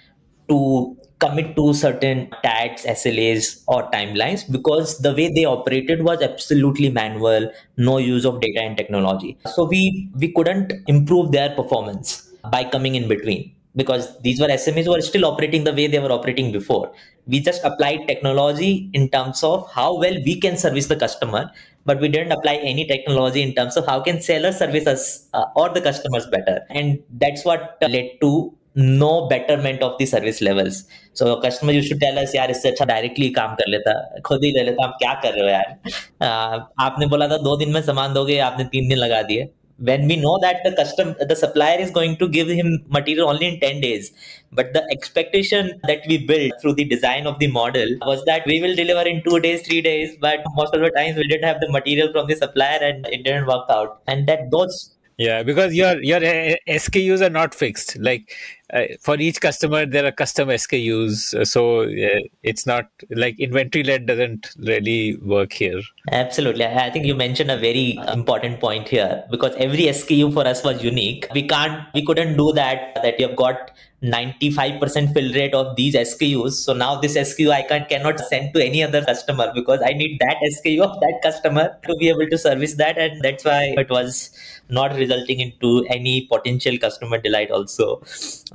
to 0.49 0.97
commit 1.21 1.57
to 1.57 1.73
certain 1.73 2.31
tags, 2.43 2.85
SLAs, 2.85 3.63
or 3.69 3.91
timelines 3.91 4.51
because 4.51 4.99
the 4.99 5.13
way 5.15 5.33
they 5.33 5.45
operated 5.45 6.03
was 6.03 6.23
absolutely 6.23 6.91
manual, 6.91 7.51
no 7.77 7.99
use 7.99 8.25
of 8.25 8.41
data 8.41 8.61
and 8.61 8.77
technology. 8.77 9.39
So 9.55 9.65
we 9.65 10.11
we 10.15 10.33
couldn't 10.33 10.73
improve 10.87 11.33
their 11.33 11.51
performance 11.55 12.31
by 12.51 12.65
coming 12.65 12.95
in 12.95 13.09
between. 13.09 13.55
because 13.77 14.17
these 14.23 14.41
were 14.41 14.47
SMEs 14.47 14.85
who 14.85 14.93
were 14.93 15.01
still 15.01 15.25
operating 15.25 15.65
the 15.65 15.73
way 15.73 15.87
they 15.87 15.99
were 15.99 16.13
operating 16.13 16.53
before. 16.53 16.93
We 17.27 17.41
just 17.41 17.65
applied 17.65 18.07
technology 18.07 18.89
in 18.93 19.09
terms 19.09 19.43
of 19.43 19.71
how 19.73 19.99
well 19.99 20.15
we 20.25 20.41
can 20.41 20.57
service 20.57 20.87
the 20.87 20.97
customer, 20.97 21.51
but 21.85 22.01
we 22.01 22.09
didn't 22.09 22.33
apply 22.33 22.55
any 22.57 22.87
technology 22.87 23.43
in 23.43 23.55
terms 23.55 23.77
of 23.77 23.87
how 23.87 24.01
can 24.01 24.21
sellers 24.21 24.59
service 24.59 24.87
us 24.87 25.29
uh, 25.35 25.47
or 25.57 25.69
the 25.71 25.81
customers 25.81 26.27
better. 26.27 26.61
And 26.71 27.03
that's 27.11 27.45
what 27.45 27.77
led 27.81 28.11
to 28.21 28.55
no 28.75 29.29
betterment 29.29 29.83
of 29.83 29.99
the 29.99 30.07
service 30.07 30.41
levels. 30.41 30.85
So 31.13 31.41
customer 31.41 31.73
used 31.73 31.91
to 31.93 31.99
tell 31.99 32.19
us 32.19 32.35
यार 32.35 32.51
इससे 32.51 32.69
अच्छा 32.71 32.85
directly 32.85 33.29
काम 33.41 33.55
कर 33.55 33.69
लेता 33.71 34.21
खुद 34.27 34.45
ही 34.45 34.53
ले 34.53 34.63
लेता 34.65 34.85
हम 34.85 34.93
क्या 35.03 35.13
कर 35.23 35.33
रहे 35.35 35.43
हो 35.43 35.49
यार 35.49 35.75
uh, 35.89 36.61
आपने 36.87 37.07
बोला 37.07 37.29
था 37.29 37.37
दो 37.43 37.57
दिन 37.57 37.73
में 37.73 37.83
सामान 37.83 38.15
दोगे 38.15 38.39
आपने 38.49 38.65
तीन 38.73 38.89
दिन 38.89 38.99
लगा 38.99 39.23
दिए 39.23 39.49
when 39.79 40.07
we 40.07 40.17
know 40.17 40.39
that 40.41 40.63
the 40.65 40.73
custom 40.73 41.15
the 41.29 41.35
supplier 41.35 41.79
is 41.79 41.91
going 41.91 42.17
to 42.17 42.29
give 42.29 42.49
him 42.49 42.85
material 42.89 43.29
only 43.29 43.47
in 43.47 43.59
10 43.61 43.81
days 43.81 44.13
but 44.53 44.73
the 44.73 44.87
expectation 44.91 45.81
that 45.85 46.01
we 46.09 46.19
built 46.19 46.53
through 46.61 46.75
the 46.75 46.85
design 46.85 47.27
of 47.27 47.39
the 47.41 47.49
model 47.49 47.89
was 48.03 48.25
that 48.25 48.47
we 48.47 48.61
will 48.61 48.75
deliver 48.75 49.03
in 49.03 49.23
two 49.25 49.41
days 49.41 49.67
three 49.67 49.83
days 49.83 50.17
but 50.21 50.41
most 50.55 50.75
of 50.75 50.81
the 50.81 50.91
times 50.91 51.17
we 51.17 51.27
didn't 51.27 51.45
have 51.45 51.61
the 51.61 51.71
material 51.71 52.13
from 52.13 52.29
the 52.29 52.37
supplier 52.37 52.79
and 52.81 53.07
it 53.07 53.25
didn't 53.25 53.47
work 53.47 53.67
out 53.69 54.01
and 54.07 54.29
that 54.29 54.51
those 54.53 54.95
yeah 55.17 55.43
because 55.43 55.75
your 55.75 56.01
your 56.03 56.21
skus 56.21 57.21
are 57.21 57.31
not 57.31 57.55
fixed 57.55 57.97
like 57.99 58.33
uh, 58.64 58.64
for 59.01 59.17
each 59.17 59.41
customer 59.41 59.87
there 59.87 60.05
are 60.05 60.13
custom 60.13 60.49
skus 60.49 61.35
uh, 61.35 61.45
so 61.45 61.83
uh, 61.83 62.21
it's 62.43 62.67
not 62.67 62.87
like 63.11 63.39
inventory 63.39 63.85
led 63.85 64.07
doesn't 64.07 64.51
really 64.59 65.17
work 65.35 65.53
here 65.53 65.81
absolutely 66.13 66.65
i 66.65 66.91
think 66.91 67.07
you 67.07 67.15
mentioned 67.15 67.51
a 67.51 67.57
very 67.57 67.99
important 68.13 68.59
point 68.61 68.89
here 68.89 69.25
because 69.31 69.55
every 69.57 69.87
sku 70.01 70.33
for 70.33 70.47
us 70.47 70.65
was 70.65 70.83
unique 70.83 71.27
we 71.35 71.47
can't 71.47 71.87
we 71.95 72.05
couldn't 72.05 72.37
do 72.37 72.53
that 72.53 72.95
that 73.03 73.19
you've 73.21 73.37
got 73.37 73.71
95% 74.05 75.15
fill 75.15 75.33
rate 75.33 75.55
of 75.55 75.77
these 75.77 75.95
SKUs. 75.95 76.53
So 76.53 76.75
now 76.75 77.01
this 77.01 77.17
SKU 77.17 77.51
I 77.51 77.63
can 77.63 77.87
cannot 77.87 78.21
send 78.21 78.53
to 78.55 78.65
any 78.65 78.83
other 78.83 79.03
customer 79.03 79.51
because 79.55 79.81
I 79.83 79.93
need 79.93 80.19
that 80.21 80.37
SKU 80.57 80.83
of 80.83 81.01
that 81.01 81.21
customer 81.23 81.79
to 81.87 81.97
be 81.97 82.09
able 82.11 82.29
to 82.29 82.37
service 82.37 82.75
that. 82.75 82.99
And 82.99 83.23
that's 83.23 83.45
why 83.45 83.75
it 83.79 83.89
was 83.89 84.31
not 84.69 84.95
resulting 84.97 85.41
into 85.41 85.87
any 85.89 86.27
potential 86.27 86.77
customer 86.79 87.19
delight 87.19 87.51
also. 87.51 88.03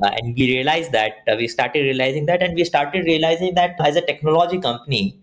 Uh, 0.10 0.16
and 0.18 0.36
we 0.36 0.48
realized 0.56 0.92
that 0.92 1.18
uh, 1.32 1.36
we 1.38 1.48
started 1.48 1.82
realizing 1.82 2.26
that 2.26 2.42
and 2.42 2.56
we 2.56 2.64
started 2.64 3.06
realizing 3.06 3.54
that 3.56 3.76
as 3.80 3.96
a 3.96 4.02
technology 4.02 4.60
company, 4.60 5.20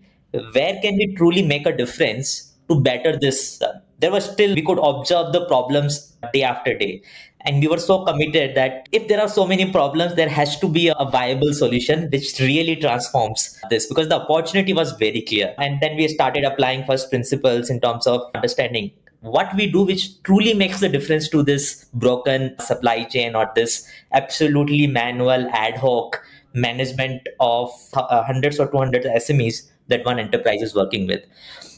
where 0.53 0.79
can 0.81 0.95
we 0.95 1.13
truly 1.15 1.41
make 1.41 1.65
a 1.65 1.75
difference 1.75 2.53
to 2.69 2.79
better 2.79 3.17
this? 3.17 3.61
Uh, 3.61 3.79
there 3.99 4.11
was 4.11 4.29
still, 4.29 4.53
we 4.53 4.61
could 4.61 4.79
observe 4.79 5.33
the 5.33 5.45
problems 5.47 6.15
day 6.33 6.43
after 6.43 6.77
day 6.77 7.01
and 7.41 7.61
we 7.61 7.67
were 7.67 7.79
so 7.79 8.03
committed 8.05 8.55
that 8.55 8.87
if 8.91 9.07
there 9.07 9.21
are 9.21 9.27
so 9.27 9.45
many 9.45 9.71
problems 9.71 10.15
there 10.15 10.29
has 10.29 10.59
to 10.59 10.67
be 10.67 10.87
a 10.87 11.05
viable 11.11 11.53
solution 11.53 12.09
which 12.11 12.39
really 12.39 12.75
transforms 12.75 13.57
this 13.69 13.85
because 13.87 14.09
the 14.09 14.19
opportunity 14.19 14.73
was 14.73 14.91
very 14.93 15.21
clear 15.21 15.53
and 15.57 15.79
then 15.79 15.95
we 15.95 16.07
started 16.07 16.43
applying 16.43 16.83
first 16.85 17.09
principles 17.09 17.69
in 17.69 17.79
terms 17.79 18.07
of 18.07 18.21
understanding 18.35 18.91
what 19.31 19.53
we 19.55 19.69
do 19.71 19.83
which 19.83 20.21
truly 20.23 20.53
makes 20.53 20.79
the 20.79 20.89
difference 20.89 21.29
to 21.29 21.43
this 21.43 21.85
broken 21.93 22.57
supply 22.59 23.03
chain 23.03 23.35
or 23.35 23.49
this 23.55 23.87
absolutely 24.13 24.87
manual 24.87 25.47
ad 25.51 25.77
hoc 25.77 26.21
management 26.53 27.27
of 27.39 27.69
uh, 27.93 28.23
hundreds 28.23 28.59
or 28.59 28.67
200 28.71 29.03
SMEs 29.03 29.69
that 29.87 30.05
one 30.05 30.19
enterprise 30.19 30.61
is 30.61 30.75
working 30.75 31.07
with. 31.07 31.23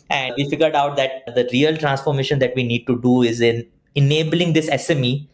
And 0.09 0.33
we 0.37 0.49
figured 0.49 0.75
out 0.75 0.95
that 0.95 1.25
the 1.35 1.47
real 1.51 1.77
transformation 1.77 2.39
that 2.39 2.55
we 2.55 2.63
need 2.63 2.87
to 2.87 2.99
do 2.99 3.21
is 3.21 3.41
in 3.41 3.67
enabling 3.95 4.53
this 4.53 4.69
SME 4.69 5.27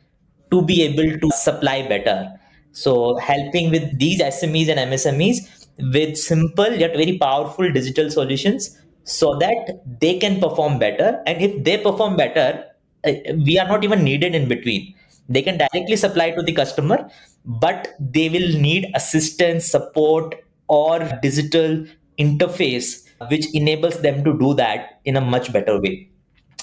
to 0.52 0.62
be 0.62 0.84
able 0.84 1.18
to 1.20 1.32
supply 1.32 1.88
better. 1.88 2.32
So, 2.72 3.16
helping 3.18 3.72
with 3.72 3.98
these 3.98 4.22
SMEs 4.22 4.68
and 4.68 4.92
MSMEs 4.92 5.68
with 5.94 6.18
simple 6.18 6.72
yet 6.72 6.96
very 6.96 7.18
powerful 7.18 7.72
digital 7.72 8.10
solutions 8.10 8.78
so 9.06 9.38
that 9.40 9.82
they 10.02 10.20
can 10.20 10.40
perform 10.40 10.78
better. 10.78 11.22
And 11.26 11.42
if 11.42 11.64
they 11.64 11.78
perform 11.78 12.18
better, 12.18 12.66
uh, 13.08 13.14
we 13.46 13.58
are 13.58 13.68
not 13.68 13.84
even 13.84 14.04
needed 14.04 14.36
in 14.36 14.50
between. 14.50 14.94
They 15.30 15.42
can 15.42 15.58
directly 15.58 15.96
supply 15.96 16.32
to 16.32 16.44
the 16.44 16.54
customer, 16.54 17.10
but 17.46 17.96
they 18.00 18.30
will 18.30 18.60
need 18.60 18.92
assistance, 18.94 19.66
support, 19.66 20.36
or 20.68 21.00
digital 21.22 21.86
interface 22.20 23.06
which 23.30 23.46
enables 23.54 24.02
them 24.02 24.24
to 24.24 24.38
do 24.38 24.54
that 24.54 25.00
in 25.06 25.16
a 25.16 25.22
much 25.22 25.52
better 25.54 25.80
way 25.80 26.10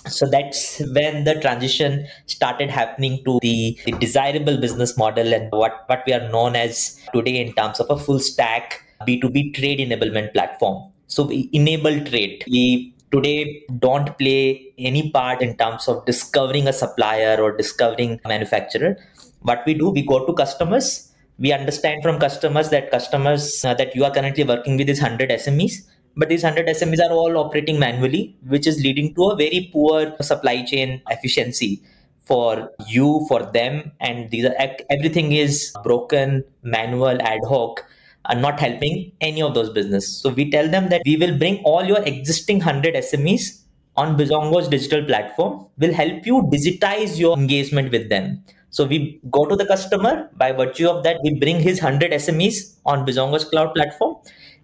so 0.09 0.27
that's 0.27 0.81
when 0.93 1.25
the 1.25 1.35
transition 1.41 2.07
started 2.27 2.69
happening 2.69 3.23
to 3.25 3.39
the, 3.41 3.79
the, 3.85 3.93
desirable 3.93 4.61
business 4.61 4.97
model 4.99 5.33
and 5.33 5.51
what, 5.53 5.85
what 5.87 6.03
we 6.07 6.13
are 6.13 6.29
known 6.31 6.57
as 6.57 7.01
today 7.15 7.41
in 7.41 7.53
terms 7.53 7.79
of 7.79 7.89
a 7.89 7.97
full 7.97 8.19
stack 8.19 8.85
b2b 9.07 9.55
trade 9.55 9.79
enablement 9.79 10.33
platform 10.33 10.92
so 11.15 11.25
we 11.31 11.39
enable 11.53 11.97
trade. 12.11 12.45
We 12.49 12.95
today 13.11 13.65
don't 13.79 14.17
play 14.19 14.73
any 14.79 15.11
part 15.11 15.43
in 15.43 15.57
terms 15.57 15.89
of 15.89 16.05
discovering 16.07 16.67
a 16.69 16.73
supplier 16.73 17.37
or 17.41 17.57
discovering 17.57 18.21
a 18.25 18.29
manufacturer. 18.29 18.97
What 19.41 19.63
we 19.67 19.75
do 19.75 19.91
we 19.91 20.03
go 20.03 20.27
to 20.27 20.33
customers. 20.33 21.09
We 21.39 21.53
understand 21.53 22.03
from 22.03 22.19
customers 22.21 22.69
that 22.71 22.91
customers 22.91 23.65
uh, 23.65 23.75
that 23.75 23.97
you 23.97 24.05
are 24.05 24.13
currently 24.13 24.45
working 24.45 24.77
with 24.77 24.89
is 24.89 25.01
100 25.01 25.31
smes 25.31 25.83
but 26.17 26.29
these 26.29 26.43
100 26.43 26.67
SMEs 26.77 27.01
are 27.01 27.13
all 27.13 27.39
operating 27.39 27.79
manually, 27.79 28.37
which 28.47 28.67
is 28.67 28.83
leading 28.83 29.15
to 29.15 29.31
a 29.31 29.37
very 29.37 29.71
poor 29.73 30.15
supply 30.21 30.63
chain 30.63 31.01
efficiency 31.09 31.83
for 32.21 32.71
you, 32.87 33.25
for 33.29 33.43
them, 33.53 33.93
and 34.01 34.31
these 34.31 34.45
are 34.45 34.55
everything 34.91 35.33
is 35.33 35.73
broken, 35.83 36.45
manual, 36.63 37.21
ad 37.21 37.41
hoc, 37.49 37.85
and 38.27 38.41
not 38.41 38.61
helping 38.61 39.13
any 39.21 39.43
of 39.43 39.55
those 39.55 39.71
business. 39.71 40.09
So 40.21 40.31
we 40.31 40.51
tell 40.51 40.69
them 40.69 40.89
that 40.91 41.03
we 41.05 41.17
will 41.17 41.37
bring 41.37 41.59
all 41.65 41.85
your 41.85 42.03
existing 42.05 42.59
100 42.59 42.95
SMEs 42.95 43.63
on 43.97 44.17
Bizongo's 44.17 44.69
digital 44.69 45.05
platform, 45.05 45.67
will 45.79 45.93
help 45.93 46.27
you 46.27 46.43
digitize 46.43 47.19
your 47.19 47.37
engagement 47.37 47.93
with 47.93 48.09
them. 48.09 48.43
So 48.71 48.87
we 48.87 49.21
go 49.31 49.45
to 49.45 49.55
the 49.55 49.67
customer 49.67 50.31
by 50.37 50.53
virtue 50.53 50.89
of 50.89 51.05
that, 51.05 51.19
we 51.23 51.39
bring 51.39 51.61
his 51.61 51.83
100 51.83 52.13
SMEs 52.13 52.79
on 52.87 53.07
Bizongo's 53.07 53.45
cloud 53.45 53.75
platform 53.75 54.17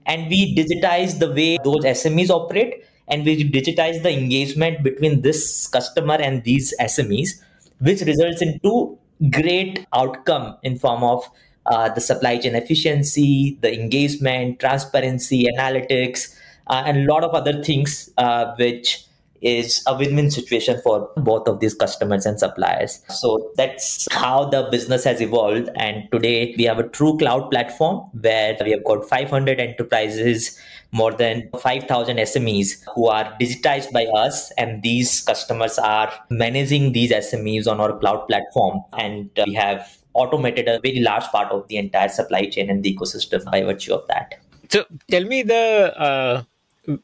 and 0.07 0.29
we 0.31 0.57
digitize 0.57 1.19
the 1.19 1.31
way 1.31 1.59
those 1.63 1.85
SMEs 1.85 2.31
operate 2.31 2.85
and 3.09 3.25
we 3.25 3.51
digitize 3.51 4.03
the 4.03 4.11
engagement 4.11 4.83
between 4.83 5.21
this 5.21 5.67
customer 5.67 6.15
and 6.15 6.43
these 6.45 6.75
SMEs, 6.81 7.43
which 7.81 8.01
results 8.03 8.41
into 8.41 8.99
great 9.31 9.87
outcome 9.93 10.57
in 10.63 10.79
form 10.79 11.05
of 11.05 11.29
uh, 11.69 11.89
the 11.89 12.01
supply 12.01 12.39
chain 12.39 12.55
efficiency, 12.55 13.59
the 13.61 13.73
engagement, 13.73 14.61
transparency, 14.61 15.47
analytics, 15.57 16.35
uh, 16.67 16.83
and 16.87 16.99
a 16.99 17.13
lot 17.13 17.25
of 17.25 17.35
other 17.35 17.63
things 17.63 18.11
uh, 18.19 18.55
which 18.57 19.05
is 19.41 19.83
a 19.87 19.97
win-win 19.97 20.31
situation 20.31 20.81
for 20.83 21.11
both 21.17 21.47
of 21.49 21.61
these 21.61 21.75
customers 21.75 22.27
and 22.27 22.39
suppliers. 22.39 23.01
So 23.09 23.53
that's 23.57 24.09
how 24.13 24.47
the 24.47 24.69
business 24.71 25.05
has 25.05 25.21
evolved. 25.21 25.69
And 25.77 26.11
today 26.11 26.55
we 26.57 26.65
have 26.65 26.79
a 26.79 26.89
true 26.89 27.17
cloud 27.19 27.51
platform 27.51 28.09
where 28.21 28.57
we 28.65 28.73
have 28.73 28.85
got 28.85 29.09
500 29.09 29.61
enterprises, 29.61 30.59
more 30.91 31.13
than 31.13 31.49
5,000 31.61 32.17
SMEs 32.17 32.83
who 32.95 33.09
are 33.09 33.37
digitized 33.41 33.93
by 33.93 34.07
us. 34.07 34.51
And 34.53 34.83
these 34.83 35.21
customers 35.21 35.79
are 35.79 36.13
managing 36.31 36.93
these 36.93 37.13
SMEs 37.13 37.67
on 37.67 37.81
our 37.81 37.97
cloud 37.99 38.27
platform. 38.27 38.83
And 38.99 39.31
we 39.47 39.55
have 39.55 39.98
automated 40.19 40.69
a 40.69 40.81
very 40.81 41.01
large 41.01 41.25
part 41.25 41.51
of 41.53 41.67
the 41.69 41.77
entire 41.77 42.09
supply 42.09 42.45
chain 42.47 42.71
and 42.71 42.83
the 42.83 42.95
ecosystem 42.95 43.45
by 43.51 43.63
virtue 43.63 43.95
of 43.95 44.07
that. 44.09 44.39
So 44.69 44.85
tell 45.11 45.25
me 45.25 45.43
the 45.43 45.95
uh 46.09 46.43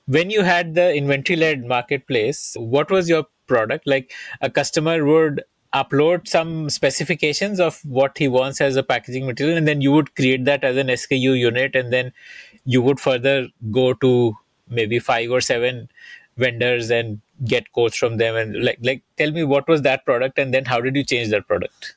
when 0.06 0.30
you 0.30 0.42
had 0.42 0.74
the 0.74 0.94
inventory 0.94 1.36
led 1.36 1.64
marketplace, 1.64 2.56
what 2.58 2.90
was 2.90 3.08
your 3.08 3.26
product? 3.46 3.86
Like 3.86 4.12
a 4.40 4.50
customer 4.50 5.04
would 5.04 5.42
upload 5.74 6.28
some 6.28 6.70
specifications 6.70 7.60
of 7.60 7.80
what 7.84 8.16
he 8.16 8.28
wants 8.28 8.60
as 8.60 8.76
a 8.76 8.82
packaging 8.82 9.26
material, 9.26 9.56
and 9.58 9.68
then 9.68 9.80
you 9.80 9.92
would 9.92 10.14
create 10.14 10.44
that 10.44 10.64
as 10.64 10.76
an 10.76 10.86
SKU 10.86 11.36
unit, 11.38 11.74
and 11.74 11.92
then 11.92 12.12
you 12.64 12.80
would 12.80 13.00
further 13.00 13.48
go 13.70 13.92
to 13.94 14.36
maybe 14.68 14.98
five 14.98 15.30
or 15.30 15.40
seven 15.40 15.88
vendors 16.36 16.90
and 16.90 17.20
get 17.44 17.70
quotes 17.72 17.96
from 17.96 18.16
them 18.16 18.36
and 18.36 18.64
like 18.64 18.78
like 18.82 19.02
tell 19.16 19.30
me 19.30 19.44
what 19.44 19.68
was 19.68 19.82
that 19.82 20.04
product 20.04 20.38
and 20.38 20.54
then 20.54 20.64
how 20.64 20.80
did 20.80 20.96
you 20.96 21.04
change 21.04 21.28
that 21.30 21.46
product 21.46 21.96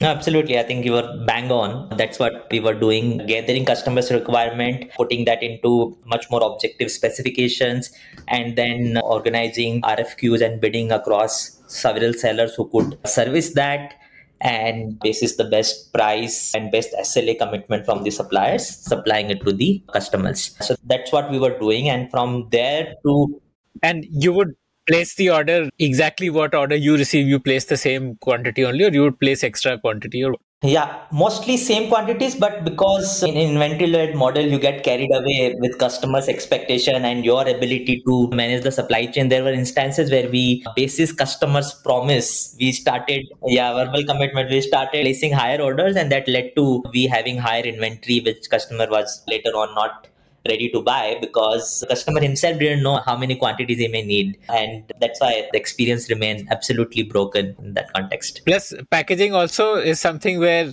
Absolutely. 0.00 0.58
I 0.58 0.62
think 0.62 0.84
you 0.84 0.92
were 0.92 1.24
bang 1.26 1.50
on. 1.50 1.88
That's 1.96 2.20
what 2.20 2.46
we 2.52 2.60
were 2.60 2.74
doing, 2.74 3.26
gathering 3.26 3.64
customers' 3.64 4.12
requirement, 4.12 4.92
putting 4.96 5.24
that 5.24 5.42
into 5.42 5.98
much 6.04 6.30
more 6.30 6.40
objective 6.42 6.90
specifications, 6.90 7.90
and 8.28 8.56
then 8.56 8.98
organizing 9.02 9.82
RFQs 9.82 10.40
and 10.40 10.60
bidding 10.60 10.92
across 10.92 11.60
several 11.66 12.12
sellers 12.12 12.54
who 12.54 12.68
could 12.68 12.96
service 13.08 13.54
that 13.54 13.94
and 14.40 15.00
basis 15.00 15.34
the 15.34 15.44
best 15.44 15.92
price 15.92 16.54
and 16.54 16.70
best 16.70 16.94
SLA 17.00 17.36
commitment 17.36 17.84
from 17.84 18.04
the 18.04 18.10
suppliers, 18.12 18.68
supplying 18.68 19.30
it 19.30 19.44
to 19.44 19.52
the 19.52 19.82
customers. 19.92 20.56
So 20.60 20.76
that's 20.84 21.10
what 21.10 21.28
we 21.28 21.40
were 21.40 21.58
doing. 21.58 21.88
And 21.88 22.08
from 22.08 22.48
there 22.50 22.94
to 23.04 23.40
and 23.82 24.06
you 24.10 24.32
would 24.32 24.54
place 24.88 25.14
the 25.14 25.30
order 25.30 25.68
exactly 25.78 26.30
what 26.30 26.54
order 26.54 26.76
you 26.76 26.96
receive 26.96 27.26
you 27.26 27.38
place 27.38 27.66
the 27.66 27.76
same 27.76 28.16
quantity 28.16 28.64
only 28.64 28.84
or 28.84 28.90
you 28.90 29.02
would 29.02 29.18
place 29.20 29.44
extra 29.44 29.78
quantity 29.78 30.24
or 30.24 30.34
Yeah, 30.64 31.02
mostly 31.12 31.56
same 31.56 31.88
quantities, 31.88 32.34
but 32.34 32.64
because 32.64 33.22
in 33.22 33.36
inventory-led 33.36 34.16
model, 34.16 34.44
you 34.44 34.58
get 34.58 34.82
carried 34.82 35.12
away 35.18 35.54
with 35.64 35.78
customers' 35.78 36.28
expectation 36.32 37.04
and 37.04 37.24
your 37.24 37.42
ability 37.42 38.02
to 38.08 38.28
manage 38.40 38.64
the 38.64 38.72
supply 38.72 39.06
chain. 39.06 39.28
There 39.28 39.44
were 39.44 39.52
instances 39.52 40.10
where 40.10 40.28
we, 40.28 40.64
basis 40.74 41.12
customers' 41.12 41.72
promise, 41.84 42.56
we 42.58 42.72
started, 42.72 43.24
yeah, 43.46 43.72
verbal 43.72 44.04
commitment, 44.04 44.50
we 44.50 44.60
started 44.60 45.02
placing 45.06 45.32
higher 45.32 45.60
orders, 45.62 45.94
and 45.94 46.10
that 46.10 46.26
led 46.26 46.50
to 46.56 46.82
we 46.92 47.06
having 47.06 47.38
higher 47.38 47.62
inventory, 47.62 48.18
which 48.18 48.50
customer 48.50 48.88
was 48.90 49.22
later 49.28 49.50
on 49.50 49.72
not 49.76 50.08
ready 50.46 50.68
to 50.70 50.80
buy 50.80 51.16
because 51.20 51.80
the 51.80 51.86
customer 51.86 52.20
himself 52.20 52.58
didn't 52.58 52.82
know 52.82 52.96
how 53.04 53.16
many 53.16 53.36
quantities 53.36 53.78
he 53.78 53.88
may 53.88 54.02
need. 54.02 54.38
And 54.48 54.84
that's 55.00 55.20
why 55.20 55.48
the 55.52 55.58
experience 55.58 56.08
remained 56.08 56.48
absolutely 56.50 57.02
broken 57.02 57.56
in 57.58 57.74
that 57.74 57.92
context. 57.92 58.42
Plus 58.46 58.74
packaging 58.90 59.34
also 59.34 59.74
is 59.74 60.00
something 60.00 60.38
where 60.38 60.72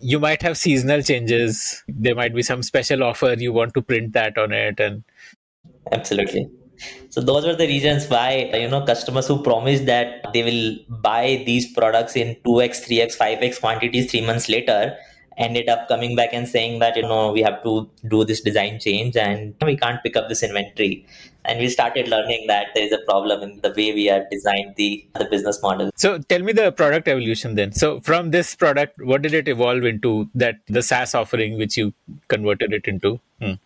you 0.00 0.20
might 0.20 0.42
have 0.42 0.56
seasonal 0.56 1.02
changes. 1.02 1.82
There 1.88 2.14
might 2.14 2.34
be 2.34 2.42
some 2.42 2.62
special 2.62 3.02
offer. 3.02 3.34
You 3.38 3.52
want 3.52 3.74
to 3.74 3.82
print 3.82 4.12
that 4.12 4.38
on 4.38 4.52
it 4.52 4.78
and 4.80 5.04
absolutely. 5.92 6.48
So 7.08 7.22
those 7.22 7.46
were 7.46 7.56
the 7.56 7.66
reasons 7.66 8.06
why 8.08 8.50
you 8.52 8.68
know 8.68 8.84
customers 8.84 9.26
who 9.26 9.42
promised 9.42 9.86
that 9.86 10.26
they 10.34 10.42
will 10.42 10.76
buy 11.00 11.42
these 11.46 11.72
products 11.72 12.16
in 12.16 12.36
2x 12.46 12.86
3x 12.86 13.16
5x 13.16 13.60
quantities 13.60 14.10
3 14.10 14.26
months 14.26 14.50
later 14.50 14.94
ended 15.36 15.68
up 15.68 15.88
coming 15.88 16.16
back 16.16 16.30
and 16.32 16.48
saying 16.48 16.78
that 16.80 16.96
you 16.96 17.02
know 17.02 17.32
we 17.32 17.42
have 17.42 17.62
to 17.62 17.88
do 18.08 18.24
this 18.24 18.40
design 18.40 18.78
change 18.80 19.16
and 19.16 19.54
we 19.62 19.76
can't 19.76 20.02
pick 20.02 20.16
up 20.16 20.28
this 20.28 20.42
inventory. 20.42 21.06
And 21.44 21.60
we 21.60 21.68
started 21.68 22.08
learning 22.08 22.46
that 22.48 22.68
there 22.74 22.84
is 22.84 22.90
a 22.90 22.98
problem 22.98 23.42
in 23.42 23.60
the 23.60 23.68
way 23.68 23.92
we 23.92 24.06
have 24.06 24.28
designed 24.30 24.74
the 24.76 25.06
the 25.14 25.26
business 25.26 25.60
model. 25.62 25.90
So 25.96 26.18
tell 26.18 26.42
me 26.42 26.52
the 26.52 26.72
product 26.72 27.06
evolution 27.06 27.54
then. 27.54 27.72
So 27.72 28.00
from 28.00 28.30
this 28.30 28.54
product 28.56 29.00
what 29.02 29.22
did 29.22 29.34
it 29.34 29.48
evolve 29.48 29.84
into 29.84 30.28
that 30.34 30.56
the 30.66 30.82
saas 30.82 31.14
offering 31.14 31.58
which 31.58 31.76
you 31.76 31.92
converted 32.28 32.72
it 32.72 32.88
into? 32.88 33.20
Hmm. 33.38 33.56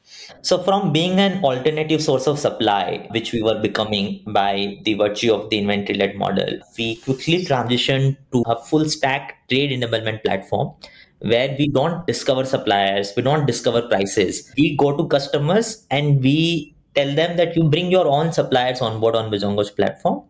so 0.42 0.60
from 0.64 0.92
being 0.92 1.20
an 1.20 1.44
alternative 1.44 2.02
source 2.02 2.26
of 2.26 2.40
supply 2.40 3.06
which 3.12 3.32
we 3.32 3.40
were 3.40 3.60
becoming 3.60 4.20
by 4.26 4.80
the 4.82 4.94
virtue 4.94 5.32
of 5.32 5.48
the 5.48 5.58
inventory 5.58 5.96
led 5.96 6.16
model 6.16 6.58
we 6.76 6.96
quickly 6.96 7.44
transitioned 7.44 8.16
to 8.32 8.42
a 8.48 8.60
full 8.64 8.86
stack 8.86 9.46
trade 9.48 9.70
enablement 9.70 10.24
platform 10.24 10.74
where 11.20 11.54
we 11.58 11.68
don't 11.68 12.06
discover 12.06 12.44
suppliers, 12.44 13.12
we 13.16 13.22
don't 13.22 13.46
discover 13.46 13.82
prices. 13.82 14.52
We 14.56 14.76
go 14.76 14.96
to 14.96 15.06
customers 15.06 15.86
and 15.90 16.22
we 16.22 16.74
tell 16.94 17.14
them 17.14 17.36
that 17.36 17.56
you 17.56 17.64
bring 17.64 17.90
your 17.90 18.06
own 18.06 18.32
suppliers 18.32 18.80
on 18.80 19.00
board 19.00 19.14
on 19.14 19.30
Bizongo's 19.30 19.70
platform 19.70 20.24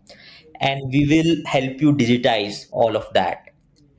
and 0.61 0.81
we 0.93 1.07
will 1.07 1.47
help 1.47 1.81
you 1.81 1.95
digitize 1.95 2.67
all 2.73 2.97
of 2.97 3.07
that. 3.15 3.47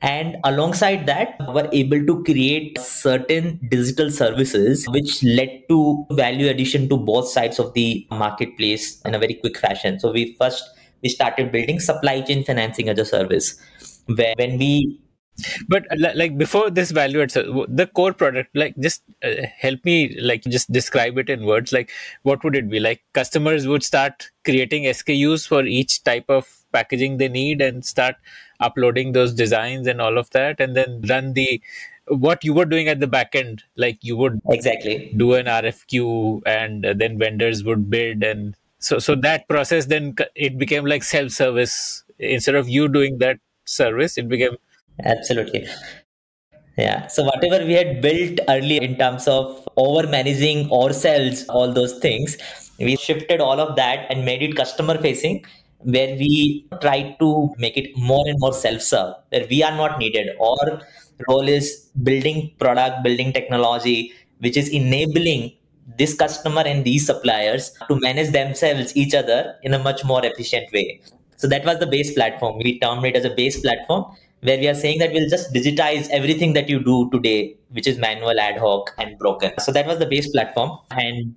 And 0.00 0.36
alongside 0.42 1.06
that, 1.06 1.36
we're 1.48 1.68
able 1.72 2.04
to 2.06 2.24
create 2.24 2.78
certain 2.78 3.60
digital 3.68 4.10
services 4.10 4.84
which 4.88 5.22
led 5.22 5.62
to 5.68 6.04
value 6.10 6.48
addition 6.48 6.88
to 6.88 6.96
both 6.96 7.28
sides 7.28 7.60
of 7.60 7.72
the 7.74 8.04
marketplace 8.10 9.00
in 9.02 9.14
a 9.14 9.18
very 9.18 9.34
quick 9.34 9.58
fashion. 9.58 10.00
So 10.00 10.10
we 10.10 10.34
first 10.40 10.64
we 11.02 11.08
started 11.08 11.52
building 11.52 11.78
supply 11.80 12.20
chain 12.20 12.44
financing 12.44 12.88
as 12.88 12.98
a 12.98 13.04
service 13.04 13.60
where 14.06 14.34
when 14.36 14.58
we 14.58 15.00
but 15.68 15.84
like 16.14 16.36
before 16.36 16.70
this 16.70 16.90
value 16.90 17.20
itself 17.20 17.66
the 17.68 17.86
core 17.86 18.12
product 18.12 18.54
like 18.54 18.76
just 18.78 19.02
uh, 19.24 19.46
help 19.58 19.84
me 19.84 20.16
like 20.20 20.42
just 20.44 20.70
describe 20.70 21.18
it 21.18 21.28
in 21.28 21.44
words. 21.46 21.72
Like 21.72 21.90
what 22.22 22.44
would 22.44 22.54
it 22.54 22.68
be? 22.68 22.80
Like 22.80 23.02
customers 23.12 23.66
would 23.66 23.82
start 23.82 24.30
creating 24.44 24.84
skus 24.84 25.46
for 25.46 25.64
each 25.64 26.04
type 26.04 26.26
of 26.28 26.48
packaging 26.72 27.18
they 27.18 27.28
need 27.28 27.60
and 27.60 27.84
start 27.84 28.16
uploading 28.60 29.12
those 29.12 29.34
designs 29.34 29.86
and 29.86 30.00
all 30.00 30.18
of 30.18 30.30
that 30.30 30.60
and 30.60 30.76
then 30.76 31.02
run 31.08 31.32
the 31.34 31.60
what 32.08 32.44
you 32.44 32.52
were 32.52 32.64
doing 32.64 32.88
at 32.88 33.00
the 33.00 33.06
back 33.06 33.34
end. 33.34 33.62
Like 33.76 33.98
you 34.02 34.16
would 34.16 34.40
exactly. 34.50 35.12
do 35.16 35.34
an 35.34 35.46
rfq 35.46 36.42
and 36.46 36.84
then 36.84 37.18
vendors 37.18 37.64
would 37.64 37.88
bid 37.90 38.22
and 38.22 38.54
so 38.78 38.98
so 38.98 39.14
that 39.14 39.48
process 39.48 39.86
then 39.86 40.14
it 40.34 40.58
became 40.58 40.84
like 40.84 41.02
self 41.02 41.30
service 41.30 42.04
instead 42.18 42.54
of 42.54 42.68
you 42.68 42.88
doing 42.88 43.18
that 43.18 43.38
service 43.64 44.18
it 44.18 44.28
became 44.28 44.56
Absolutely. 45.04 45.66
Yeah. 46.76 47.06
So 47.08 47.24
whatever 47.24 47.64
we 47.64 47.74
had 47.74 48.00
built 48.00 48.40
earlier 48.48 48.80
in 48.80 48.96
terms 48.96 49.28
of 49.28 49.68
over 49.76 50.06
managing 50.08 50.70
ourselves, 50.72 51.44
all 51.48 51.72
those 51.72 51.98
things, 51.98 52.36
we 52.78 52.96
shifted 52.96 53.40
all 53.40 53.60
of 53.60 53.76
that 53.76 54.06
and 54.10 54.24
made 54.24 54.42
it 54.42 54.56
customer 54.56 54.98
facing 54.98 55.44
where 55.84 56.16
we 56.16 56.66
tried 56.80 57.16
to 57.18 57.52
make 57.58 57.76
it 57.76 57.96
more 57.96 58.24
and 58.26 58.38
more 58.38 58.52
self-serve, 58.52 59.14
where 59.30 59.46
we 59.50 59.62
are 59.62 59.76
not 59.76 59.98
needed. 59.98 60.28
Our 60.40 60.80
role 61.28 61.48
is 61.48 61.90
building 62.02 62.52
product, 62.58 63.02
building 63.02 63.32
technology, 63.32 64.12
which 64.38 64.56
is 64.56 64.68
enabling 64.68 65.52
this 65.98 66.14
customer 66.14 66.62
and 66.64 66.84
these 66.84 67.04
suppliers 67.04 67.72
to 67.88 67.98
manage 68.00 68.30
themselves, 68.30 68.96
each 68.96 69.14
other 69.14 69.56
in 69.62 69.74
a 69.74 69.78
much 69.78 70.04
more 70.04 70.24
efficient 70.24 70.72
way. 70.72 71.00
So 71.36 71.48
that 71.48 71.64
was 71.64 71.80
the 71.80 71.86
base 71.86 72.14
platform. 72.14 72.58
We 72.62 72.78
termed 72.78 73.04
it 73.04 73.16
as 73.16 73.24
a 73.24 73.30
base 73.30 73.60
platform 73.60 74.06
where 74.42 74.58
we 74.58 74.68
are 74.68 74.74
saying 74.74 74.98
that 74.98 75.12
we'll 75.12 75.28
just 75.28 75.52
digitize 75.54 76.08
everything 76.10 76.52
that 76.54 76.68
you 76.68 76.82
do 76.82 77.08
today, 77.10 77.56
which 77.70 77.86
is 77.86 77.98
manual, 77.98 78.38
ad 78.38 78.58
hoc, 78.58 78.92
and 78.98 79.18
broken. 79.18 79.52
So 79.60 79.72
that 79.72 79.86
was 79.86 79.98
the 79.98 80.06
base 80.06 80.30
platform. 80.30 80.78
And 80.90 81.34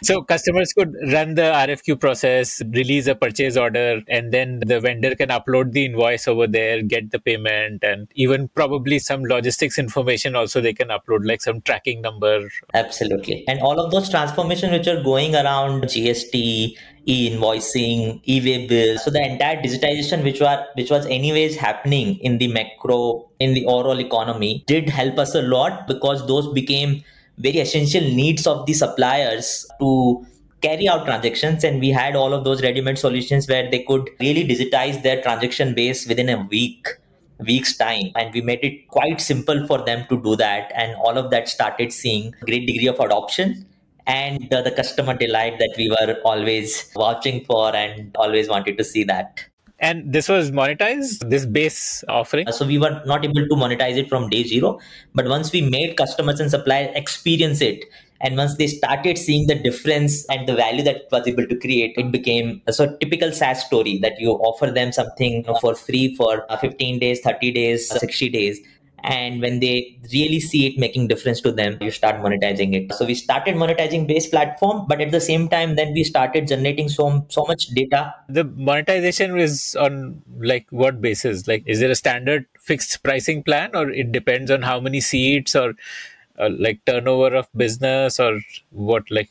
so 0.00 0.22
customers 0.22 0.72
could 0.72 0.94
run 1.12 1.34
the 1.34 1.42
RFQ 1.42 2.00
process, 2.00 2.62
release 2.70 3.06
a 3.06 3.14
purchase 3.14 3.56
order, 3.56 4.00
and 4.08 4.32
then 4.32 4.60
the 4.66 4.80
vendor 4.80 5.14
can 5.14 5.28
upload 5.28 5.72
the 5.72 5.84
invoice 5.84 6.26
over 6.26 6.46
there, 6.46 6.82
get 6.82 7.10
the 7.10 7.18
payment, 7.18 7.84
and 7.84 8.08
even 8.14 8.48
probably 8.48 8.98
some 8.98 9.22
logistics 9.24 9.78
information 9.78 10.34
also 10.34 10.60
they 10.60 10.72
can 10.72 10.88
upload, 10.88 11.26
like 11.26 11.42
some 11.42 11.60
tracking 11.60 12.00
number. 12.00 12.48
Absolutely. 12.74 13.44
And 13.46 13.60
all 13.60 13.78
of 13.78 13.90
those 13.90 14.08
transformations 14.08 14.72
which 14.72 14.88
are 14.88 15.02
going 15.02 15.34
around 15.34 15.82
GST, 15.84 16.76
e-invoicing, 17.04 18.20
e-way 18.24 18.66
bills. 18.66 19.04
So 19.04 19.10
the 19.10 19.22
entire 19.22 19.56
digitization 19.56 20.22
which 20.24 20.40
were 20.40 20.64
which 20.74 20.90
was 20.90 21.04
anyways 21.06 21.56
happening 21.56 22.16
in 22.18 22.38
the 22.38 22.48
macro 22.48 23.28
in 23.40 23.54
the 23.54 23.66
overall 23.66 24.00
economy 24.00 24.64
did 24.66 24.88
help 24.88 25.18
us 25.18 25.34
a 25.34 25.42
lot 25.42 25.86
because 25.86 26.26
those 26.26 26.52
became 26.52 27.02
very 27.38 27.58
essential 27.58 28.02
needs 28.02 28.46
of 28.46 28.66
the 28.66 28.72
suppliers 28.72 29.66
to 29.80 30.26
carry 30.60 30.88
out 30.88 31.04
transactions. 31.04 31.64
And 31.64 31.80
we 31.80 31.90
had 31.90 32.16
all 32.16 32.32
of 32.32 32.44
those 32.44 32.62
ready-made 32.62 32.98
solutions 32.98 33.48
where 33.48 33.70
they 33.70 33.82
could 33.82 34.10
really 34.20 34.46
digitize 34.46 35.02
their 35.02 35.20
transaction 35.22 35.74
base 35.74 36.06
within 36.06 36.28
a 36.28 36.46
week 36.50 36.86
week's 37.38 37.76
time. 37.76 38.12
And 38.14 38.32
we 38.32 38.40
made 38.40 38.60
it 38.62 38.88
quite 38.88 39.20
simple 39.20 39.66
for 39.66 39.84
them 39.84 40.06
to 40.08 40.22
do 40.22 40.36
that. 40.36 40.70
And 40.76 40.94
all 40.96 41.18
of 41.18 41.30
that 41.30 41.48
started 41.48 41.92
seeing 41.92 42.34
great 42.42 42.66
degree 42.66 42.86
of 42.86 43.00
adoption 43.00 43.66
and 44.06 44.48
the, 44.50 44.62
the 44.62 44.70
customer 44.70 45.14
delight 45.14 45.58
that 45.58 45.74
we 45.76 45.88
were 45.88 46.16
always 46.24 46.90
watching 46.94 47.44
for 47.44 47.74
and 47.74 48.14
always 48.16 48.48
wanted 48.48 48.78
to 48.78 48.84
see 48.84 49.04
that 49.04 49.44
and 49.82 50.12
this 50.12 50.28
was 50.28 50.50
monetized 50.50 51.28
this 51.28 51.44
base 51.44 52.04
offering? 52.08 52.50
So 52.52 52.66
we 52.66 52.78
were 52.78 53.02
not 53.04 53.24
able 53.24 53.46
to 53.46 53.54
monetize 53.54 53.96
it 53.96 54.08
from 54.08 54.30
day 54.30 54.44
zero. 54.44 54.78
But 55.14 55.26
once 55.26 55.52
we 55.52 55.60
made 55.60 55.96
customers 55.96 56.40
and 56.40 56.50
suppliers 56.50 56.92
experience 56.94 57.60
it 57.60 57.84
and 58.22 58.36
once 58.36 58.56
they 58.56 58.68
started 58.68 59.18
seeing 59.18 59.48
the 59.48 59.54
difference 59.56 60.24
and 60.26 60.48
the 60.48 60.54
value 60.54 60.82
that 60.84 60.96
it 60.96 61.08
was 61.10 61.26
able 61.26 61.46
to 61.46 61.56
create 61.56 61.94
it 61.96 62.10
became 62.12 62.62
a 62.66 62.72
sort 62.72 62.90
of 62.90 62.98
typical 63.00 63.32
saas 63.32 63.64
story 63.64 63.98
that 63.98 64.20
you 64.20 64.30
offer 64.48 64.70
them 64.70 64.92
something 64.92 65.44
for 65.60 65.74
free 65.74 66.14
for 66.14 66.46
15 66.60 67.00
days 67.00 67.20
30 67.20 67.50
days 67.58 67.88
60 67.88 68.28
days 68.28 68.60
and 69.04 69.40
when 69.40 69.60
they 69.60 69.98
really 70.12 70.40
see 70.40 70.66
it 70.66 70.78
making 70.78 71.08
difference 71.08 71.40
to 71.40 71.52
them 71.52 71.76
you 71.80 71.90
start 71.90 72.16
monetizing 72.16 72.74
it. 72.74 72.92
So 72.94 73.04
we 73.04 73.14
started 73.14 73.56
monetizing 73.56 74.06
base 74.06 74.28
platform 74.28 74.86
but 74.88 75.00
at 75.00 75.10
the 75.10 75.20
same 75.20 75.48
time 75.48 75.76
then 75.76 75.92
we 75.92 76.04
started 76.04 76.46
generating 76.48 76.88
so 76.88 77.26
so 77.28 77.44
much 77.46 77.66
data. 77.68 78.14
The 78.28 78.44
monetization 78.44 79.38
is 79.38 79.76
on 79.78 80.22
like 80.38 80.66
what 80.70 81.00
basis? 81.00 81.46
Like 81.48 81.64
is 81.66 81.80
there 81.80 81.90
a 81.90 81.96
standard 81.96 82.46
fixed 82.58 83.02
pricing 83.02 83.42
plan 83.42 83.70
or 83.74 83.90
it 83.90 84.12
depends 84.12 84.50
on 84.50 84.62
how 84.62 84.80
many 84.80 85.00
seats 85.00 85.56
or 85.56 85.74
uh, 86.38 86.50
like 86.58 86.84
turnover 86.86 87.34
of 87.34 87.48
business 87.56 88.20
or 88.20 88.40
what 88.70 89.10
like? 89.10 89.28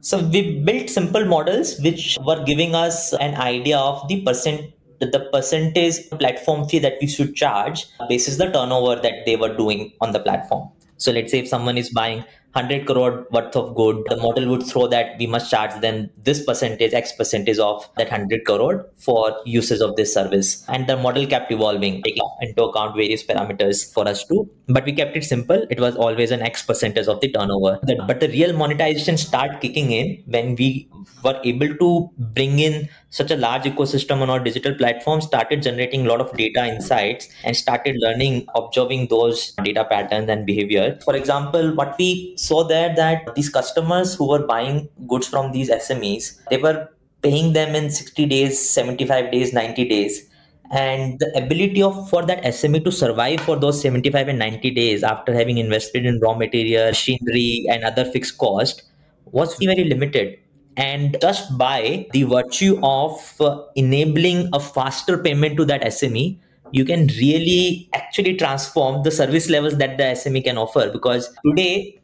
So 0.00 0.18
we 0.18 0.60
built 0.60 0.88
simple 0.88 1.24
models 1.24 1.80
which 1.80 2.16
were 2.24 2.44
giving 2.44 2.74
us 2.74 3.12
an 3.14 3.34
idea 3.34 3.78
of 3.78 4.06
the 4.08 4.22
percent 4.22 4.72
the 5.00 5.28
percentage 5.32 6.08
platform 6.10 6.68
fee 6.68 6.78
that 6.78 6.94
we 7.00 7.06
should 7.06 7.34
charge 7.34 7.86
basis 8.08 8.36
the 8.36 8.50
turnover 8.50 9.00
that 9.00 9.24
they 9.26 9.36
were 9.36 9.54
doing 9.54 9.92
on 10.00 10.12
the 10.12 10.20
platform. 10.20 10.68
So 10.98 11.12
let's 11.12 11.30
say 11.30 11.40
if 11.40 11.48
someone 11.48 11.76
is 11.76 11.90
buying 11.90 12.24
100 12.52 12.86
crore 12.86 13.26
worth 13.30 13.54
of 13.54 13.74
good, 13.74 14.02
the 14.08 14.16
model 14.16 14.48
would 14.48 14.62
throw 14.62 14.86
that 14.86 15.18
we 15.18 15.26
must 15.26 15.50
charge 15.50 15.78
them 15.82 16.08
this 16.16 16.42
percentage, 16.42 16.94
X 16.94 17.12
percentage 17.12 17.58
of 17.58 17.86
that 17.98 18.10
100 18.10 18.46
crore 18.46 18.86
for 18.96 19.38
uses 19.44 19.82
of 19.82 19.94
this 19.96 20.14
service. 20.14 20.64
And 20.68 20.86
the 20.86 20.96
model 20.96 21.26
kept 21.26 21.52
evolving, 21.52 22.02
taking 22.02 22.26
into 22.40 22.64
account 22.64 22.96
various 22.96 23.22
parameters 23.22 23.92
for 23.92 24.08
us 24.08 24.24
to. 24.28 24.48
But 24.68 24.86
we 24.86 24.94
kept 24.94 25.18
it 25.18 25.24
simple. 25.24 25.66
It 25.68 25.80
was 25.80 25.96
always 25.96 26.30
an 26.30 26.40
X 26.40 26.62
percentage 26.62 27.08
of 27.08 27.20
the 27.20 27.30
turnover. 27.30 27.78
But 28.06 28.20
the 28.20 28.28
real 28.28 28.54
monetization 28.56 29.18
start 29.18 29.60
kicking 29.60 29.90
in 29.90 30.22
when 30.24 30.56
we 30.56 30.88
were 31.22 31.38
able 31.44 31.76
to 31.76 32.10
bring 32.18 32.58
in 32.58 32.88
such 33.16 33.30
a 33.30 33.36
large 33.36 33.62
ecosystem 33.62 34.20
on 34.20 34.28
our 34.28 34.38
digital 34.38 34.74
platform, 34.74 35.22
started 35.22 35.62
generating 35.62 36.04
a 36.04 36.08
lot 36.08 36.20
of 36.20 36.36
data 36.36 36.66
insights 36.66 37.28
and 37.44 37.56
started 37.56 37.96
learning, 37.98 38.46
observing 38.54 39.06
those 39.08 39.52
data 39.64 39.86
patterns 39.90 40.28
and 40.28 40.44
behavior. 40.44 40.98
For 41.02 41.16
example, 41.16 41.74
what 41.74 41.96
we 41.98 42.34
saw 42.36 42.62
there 42.64 42.94
that 42.94 43.34
these 43.34 43.48
customers 43.48 44.14
who 44.14 44.28
were 44.28 44.46
buying 44.46 44.90
goods 45.08 45.26
from 45.26 45.52
these 45.52 45.70
SMEs, 45.70 46.38
they 46.50 46.58
were 46.58 46.90
paying 47.22 47.54
them 47.54 47.74
in 47.74 47.90
60 47.90 48.26
days, 48.26 48.68
75 48.68 49.32
days, 49.32 49.54
90 49.54 49.88
days. 49.88 50.28
And 50.70 51.18
the 51.18 51.32
ability 51.36 51.80
of 51.80 52.10
for 52.10 52.26
that 52.26 52.42
SME 52.42 52.84
to 52.84 52.92
survive 52.92 53.40
for 53.40 53.56
those 53.56 53.80
75 53.80 54.28
and 54.28 54.38
90 54.38 54.70
days 54.72 55.02
after 55.02 55.32
having 55.32 55.56
invested 55.56 56.04
in 56.04 56.20
raw 56.20 56.34
material, 56.34 56.88
machinery, 56.88 57.64
and 57.70 57.82
other 57.84 58.04
fixed 58.04 58.36
cost 58.36 58.82
was 59.26 59.56
very 59.56 59.84
limited 59.84 60.38
and 60.76 61.16
just 61.20 61.56
by 61.56 62.06
the 62.12 62.24
virtue 62.24 62.78
of 62.82 63.40
uh, 63.40 63.62
enabling 63.76 64.50
a 64.52 64.60
faster 64.60 65.16
payment 65.18 65.56
to 65.56 65.64
that 65.64 65.82
SME, 65.82 66.38
you 66.72 66.84
can 66.84 67.06
really 67.18 67.88
actually 67.94 68.36
transform 68.36 69.02
the 69.02 69.10
service 69.10 69.48
levels 69.48 69.78
that 69.78 69.96
the 69.96 70.04
SME 70.04 70.44
can 70.44 70.58
offer. 70.58 70.90
Because 70.90 71.32
today, 71.46 71.98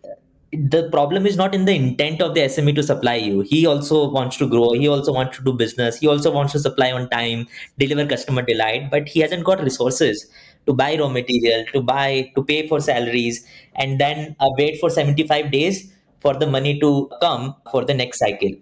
the 0.52 0.88
problem 0.90 1.26
is 1.26 1.36
not 1.36 1.54
in 1.54 1.64
the 1.64 1.74
intent 1.74 2.22
of 2.22 2.34
the 2.34 2.40
SME 2.40 2.74
to 2.76 2.82
supply 2.82 3.16
you. 3.16 3.40
He 3.40 3.66
also 3.66 4.10
wants 4.10 4.36
to 4.38 4.48
grow. 4.48 4.72
He 4.72 4.88
also 4.88 5.12
wants 5.12 5.36
to 5.38 5.44
do 5.44 5.52
business. 5.52 5.98
He 5.98 6.06
also 6.06 6.30
wants 6.30 6.52
to 6.52 6.58
supply 6.58 6.92
on 6.92 7.10
time, 7.10 7.48
deliver 7.78 8.06
customer 8.06 8.42
delight, 8.42 8.90
but 8.90 9.08
he 9.08 9.20
hasn't 9.20 9.44
got 9.44 9.62
resources 9.62 10.26
to 10.66 10.72
buy 10.72 10.96
raw 10.96 11.08
material, 11.08 11.64
to 11.72 11.82
buy, 11.82 12.30
to 12.36 12.44
pay 12.44 12.68
for 12.68 12.80
salaries, 12.80 13.44
and 13.74 14.00
then 14.00 14.36
uh, 14.40 14.48
wait 14.56 14.78
for 14.80 14.90
75 14.90 15.50
days 15.50 15.92
for 16.22 16.34
the 16.34 16.46
money 16.46 16.78
to 16.80 17.10
come 17.20 17.54
for 17.70 17.84
the 17.84 17.94
next 17.94 18.20
cycle. 18.20 18.52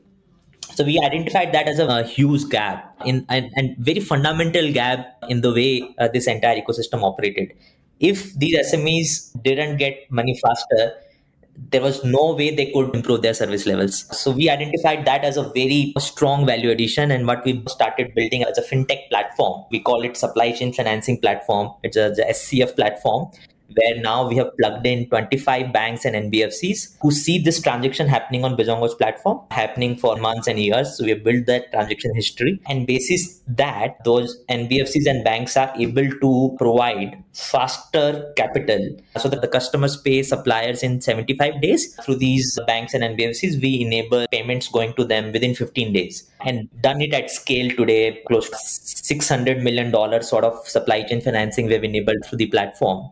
So 0.74 0.84
we 0.84 0.98
identified 0.98 1.52
that 1.52 1.68
as 1.68 1.78
a, 1.78 1.86
a 1.86 2.04
huge 2.04 2.48
gap 2.48 2.96
in 3.04 3.26
and, 3.28 3.50
and, 3.56 3.76
very 3.78 4.00
fundamental 4.00 4.72
gap 4.72 5.18
in 5.28 5.40
the 5.40 5.52
way 5.52 5.94
uh, 5.98 6.08
this 6.08 6.26
entire 6.26 6.60
ecosystem 6.60 7.02
operated. 7.02 7.52
If 7.98 8.34
these 8.34 8.56
SMEs 8.72 9.42
didn't 9.42 9.76
get 9.76 10.10
money 10.10 10.38
faster, 10.40 10.94
there 11.70 11.82
was 11.82 12.02
no 12.04 12.34
way 12.34 12.54
they 12.54 12.70
could 12.72 12.94
improve 12.94 13.20
their 13.20 13.34
service 13.34 13.66
levels. 13.66 14.06
So 14.16 14.30
we 14.30 14.48
identified 14.48 15.04
that 15.04 15.24
as 15.24 15.36
a 15.36 15.42
very 15.50 15.92
strong 15.98 16.46
value 16.46 16.70
addition 16.70 17.10
and 17.10 17.26
what 17.26 17.44
we 17.44 17.62
started 17.68 18.14
building 18.14 18.44
as 18.44 18.56
a 18.56 18.62
fintech 18.62 19.08
platform. 19.10 19.64
We 19.70 19.80
call 19.80 20.02
it 20.02 20.16
supply 20.16 20.52
chain 20.52 20.72
financing 20.72 21.20
platform. 21.20 21.74
It's 21.82 21.96
a, 21.96 22.12
a 22.12 22.32
SCF 22.32 22.76
platform 22.76 23.30
where 23.74 24.00
now 24.00 24.28
we 24.28 24.36
have 24.36 24.56
plugged 24.58 24.86
in 24.86 25.08
25 25.08 25.72
banks 25.72 26.04
and 26.04 26.32
NBFCs 26.32 26.96
who 27.00 27.10
see 27.10 27.38
this 27.38 27.60
transaction 27.60 28.08
happening 28.08 28.44
on 28.44 28.56
Bizongo's 28.56 28.94
platform, 28.94 29.40
happening 29.50 29.96
for 29.96 30.16
months 30.16 30.46
and 30.46 30.58
years. 30.58 30.96
So 30.96 31.04
we 31.04 31.10
have 31.10 31.24
built 31.24 31.46
that 31.46 31.70
transaction 31.72 32.14
history. 32.14 32.60
And 32.68 32.86
basis 32.86 33.40
that, 33.48 34.02
those 34.04 34.42
NBFCs 34.48 35.06
and 35.06 35.24
banks 35.24 35.56
are 35.56 35.72
able 35.76 36.10
to 36.10 36.56
provide 36.58 37.22
faster 37.32 38.32
capital 38.36 38.96
so 39.18 39.28
that 39.28 39.40
the 39.40 39.48
customers 39.48 39.96
pay 39.96 40.22
suppliers 40.22 40.82
in 40.82 41.00
75 41.00 41.60
days. 41.60 41.94
Through 42.04 42.16
these 42.16 42.58
banks 42.66 42.94
and 42.94 43.02
NBFCs, 43.02 43.60
we 43.62 43.80
enable 43.82 44.26
payments 44.30 44.68
going 44.68 44.94
to 44.94 45.04
them 45.04 45.32
within 45.32 45.54
15 45.54 45.92
days 45.92 46.30
and 46.44 46.68
done 46.80 47.00
it 47.00 47.12
at 47.12 47.30
scale 47.30 47.70
today, 47.76 48.22
close 48.26 48.48
to 48.48 48.56
$600 48.56 49.62
million 49.62 49.92
sort 50.22 50.44
of 50.44 50.66
supply 50.66 51.02
chain 51.02 51.20
financing 51.20 51.66
we've 51.66 51.84
enabled 51.84 52.24
through 52.24 52.38
the 52.38 52.46
platform 52.46 53.10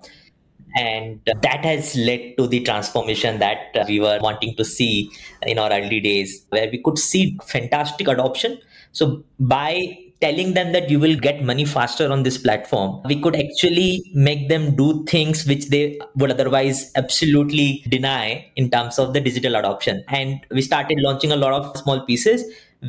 and 0.76 1.20
that 1.42 1.64
has 1.64 1.96
led 1.96 2.36
to 2.36 2.46
the 2.46 2.60
transformation 2.60 3.38
that 3.38 3.74
we 3.88 4.00
were 4.00 4.18
wanting 4.20 4.54
to 4.56 4.64
see 4.64 5.10
in 5.42 5.58
our 5.58 5.70
early 5.72 6.00
days 6.00 6.44
where 6.50 6.68
we 6.70 6.82
could 6.82 6.98
see 6.98 7.38
fantastic 7.46 8.08
adoption. 8.08 8.58
So 8.92 9.24
by 9.38 9.98
telling 10.20 10.54
them 10.54 10.72
that 10.72 10.90
you 10.90 10.98
will 10.98 11.16
get 11.16 11.44
money 11.44 11.64
faster 11.64 12.10
on 12.10 12.24
this 12.24 12.36
platform 12.36 13.00
we 13.04 13.20
could 13.20 13.36
actually 13.36 14.02
make 14.14 14.48
them 14.48 14.74
do 14.74 15.04
things 15.04 15.46
which 15.46 15.68
they 15.68 15.98
would 16.16 16.30
otherwise 16.30 16.90
absolutely 16.96 17.84
deny 17.88 18.44
in 18.56 18.68
terms 18.68 18.98
of 18.98 19.12
the 19.12 19.20
digital 19.20 19.54
adoption. 19.54 20.04
And 20.08 20.40
we 20.50 20.62
started 20.62 20.98
launching 21.00 21.30
a 21.30 21.36
lot 21.36 21.52
of 21.52 21.76
small 21.76 22.00
pieces 22.00 22.44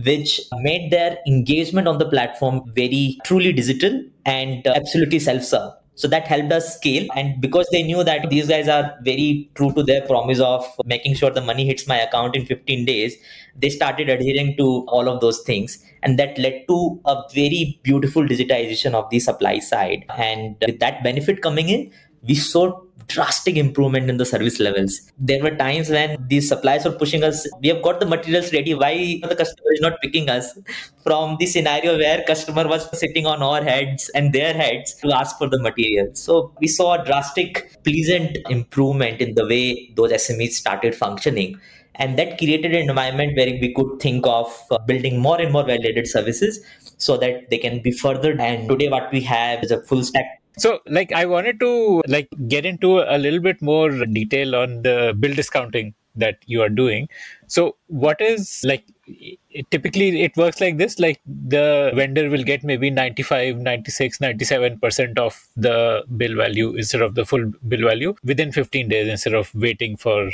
which 0.05 0.41
made 0.61 0.91
their 0.91 1.17
engagement 1.27 1.87
on 1.87 1.97
the 1.97 2.05
platform 2.05 2.61
very 2.75 3.17
truly 3.25 3.53
digital 3.53 4.03
and 4.25 4.65
absolutely 4.67 5.19
self-serve 5.19 5.71
so 5.99 6.07
that 6.07 6.27
helped 6.27 6.53
us 6.53 6.75
scale. 6.77 7.05
And 7.13 7.41
because 7.41 7.67
they 7.73 7.83
knew 7.83 8.05
that 8.05 8.29
these 8.29 8.47
guys 8.47 8.69
are 8.69 8.95
very 9.03 9.49
true 9.55 9.73
to 9.73 9.83
their 9.83 9.99
promise 10.07 10.39
of 10.39 10.65
making 10.85 11.15
sure 11.15 11.29
the 11.29 11.41
money 11.41 11.65
hits 11.65 11.87
my 11.87 11.97
account 11.97 12.37
in 12.37 12.45
15 12.45 12.85
days, 12.85 13.17
they 13.53 13.69
started 13.69 14.07
adhering 14.07 14.55
to 14.55 14.85
all 14.87 15.09
of 15.09 15.19
those 15.19 15.41
things. 15.41 15.77
And 16.01 16.17
that 16.17 16.37
led 16.37 16.63
to 16.69 17.01
a 17.05 17.23
very 17.33 17.81
beautiful 17.83 18.23
digitization 18.23 18.93
of 18.93 19.09
the 19.09 19.19
supply 19.19 19.59
side. 19.59 20.05
And 20.17 20.55
with 20.65 20.79
that 20.79 21.03
benefit 21.03 21.41
coming 21.41 21.67
in, 21.67 21.91
we 22.23 22.35
saw 22.35 22.79
drastic 23.09 23.55
improvement 23.57 24.09
in 24.09 24.17
the 24.17 24.25
service 24.25 24.59
levels. 24.59 25.11
There 25.17 25.41
were 25.43 25.55
times 25.55 25.89
when 25.89 26.15
these 26.29 26.47
suppliers 26.47 26.85
were 26.85 26.91
pushing 26.91 27.23
us, 27.23 27.47
we 27.61 27.67
have 27.69 27.81
got 27.81 27.99
the 27.99 28.05
materials 28.05 28.53
ready. 28.53 28.73
Why 28.73 29.19
the 29.21 29.35
customer 29.35 29.73
is 29.73 29.81
not 29.81 29.99
picking 30.01 30.29
us? 30.29 30.57
From 31.03 31.37
the 31.39 31.45
scenario 31.45 31.97
where 31.97 32.23
customer 32.23 32.67
was 32.67 32.87
sitting 32.97 33.25
on 33.25 33.41
our 33.41 33.63
heads 33.63 34.09
and 34.09 34.31
their 34.31 34.53
heads 34.53 34.93
to 35.01 35.11
ask 35.13 35.37
for 35.37 35.49
the 35.49 35.59
material. 35.59 36.13
So 36.13 36.53
we 36.61 36.67
saw 36.67 37.01
a 37.01 37.05
drastic, 37.05 37.83
pleasant 37.83 38.37
improvement 38.49 39.21
in 39.21 39.35
the 39.35 39.45
way 39.45 39.91
those 39.95 40.11
SMEs 40.11 40.51
started 40.51 40.95
functioning. 40.95 41.59
And 41.95 42.17
that 42.17 42.37
created 42.37 42.73
an 42.73 42.89
environment 42.89 43.35
where 43.35 43.47
we 43.47 43.73
could 43.75 43.99
think 43.99 44.25
of 44.25 44.55
uh, 44.71 44.77
building 44.77 45.19
more 45.19 45.41
and 45.41 45.51
more 45.51 45.65
validated 45.65 46.07
services 46.07 46.63
so 46.97 47.17
that 47.17 47.49
they 47.49 47.57
can 47.57 47.81
be 47.81 47.91
furthered. 47.91 48.39
And 48.39 48.69
today, 48.69 48.87
what 48.87 49.11
we 49.11 49.19
have 49.21 49.63
is 49.63 49.71
a 49.71 49.81
full 49.81 50.03
stack 50.03 50.41
so, 50.59 50.79
like, 50.87 51.11
I 51.11 51.25
wanted 51.25 51.59
to 51.61 52.01
like 52.07 52.29
get 52.47 52.65
into 52.65 52.99
a 52.99 53.17
little 53.17 53.39
bit 53.39 53.61
more 53.61 54.05
detail 54.05 54.55
on 54.55 54.81
the 54.83 55.15
bill 55.19 55.33
discounting 55.33 55.93
that 56.15 56.37
you 56.45 56.61
are 56.61 56.69
doing. 56.69 57.07
So, 57.47 57.77
what 57.87 58.19
is 58.21 58.61
like 58.63 58.83
typically 59.71 60.21
it 60.21 60.35
works 60.37 60.61
like 60.61 60.77
this 60.77 60.99
like 60.99 61.19
the 61.25 61.91
vendor 61.95 62.29
will 62.29 62.43
get 62.43 62.63
maybe 62.63 62.89
95 62.89 63.57
96 63.57 64.19
97% 64.19 65.17
of 65.17 65.47
the 65.57 66.03
bill 66.15 66.35
value 66.35 66.75
instead 66.75 67.01
of 67.01 67.15
the 67.15 67.25
full 67.25 67.51
bill 67.67 67.87
value 67.87 68.13
within 68.23 68.51
15 68.51 68.87
days 68.87 69.07
instead 69.07 69.33
of 69.33 69.53
waiting 69.55 69.97
for 69.97 70.29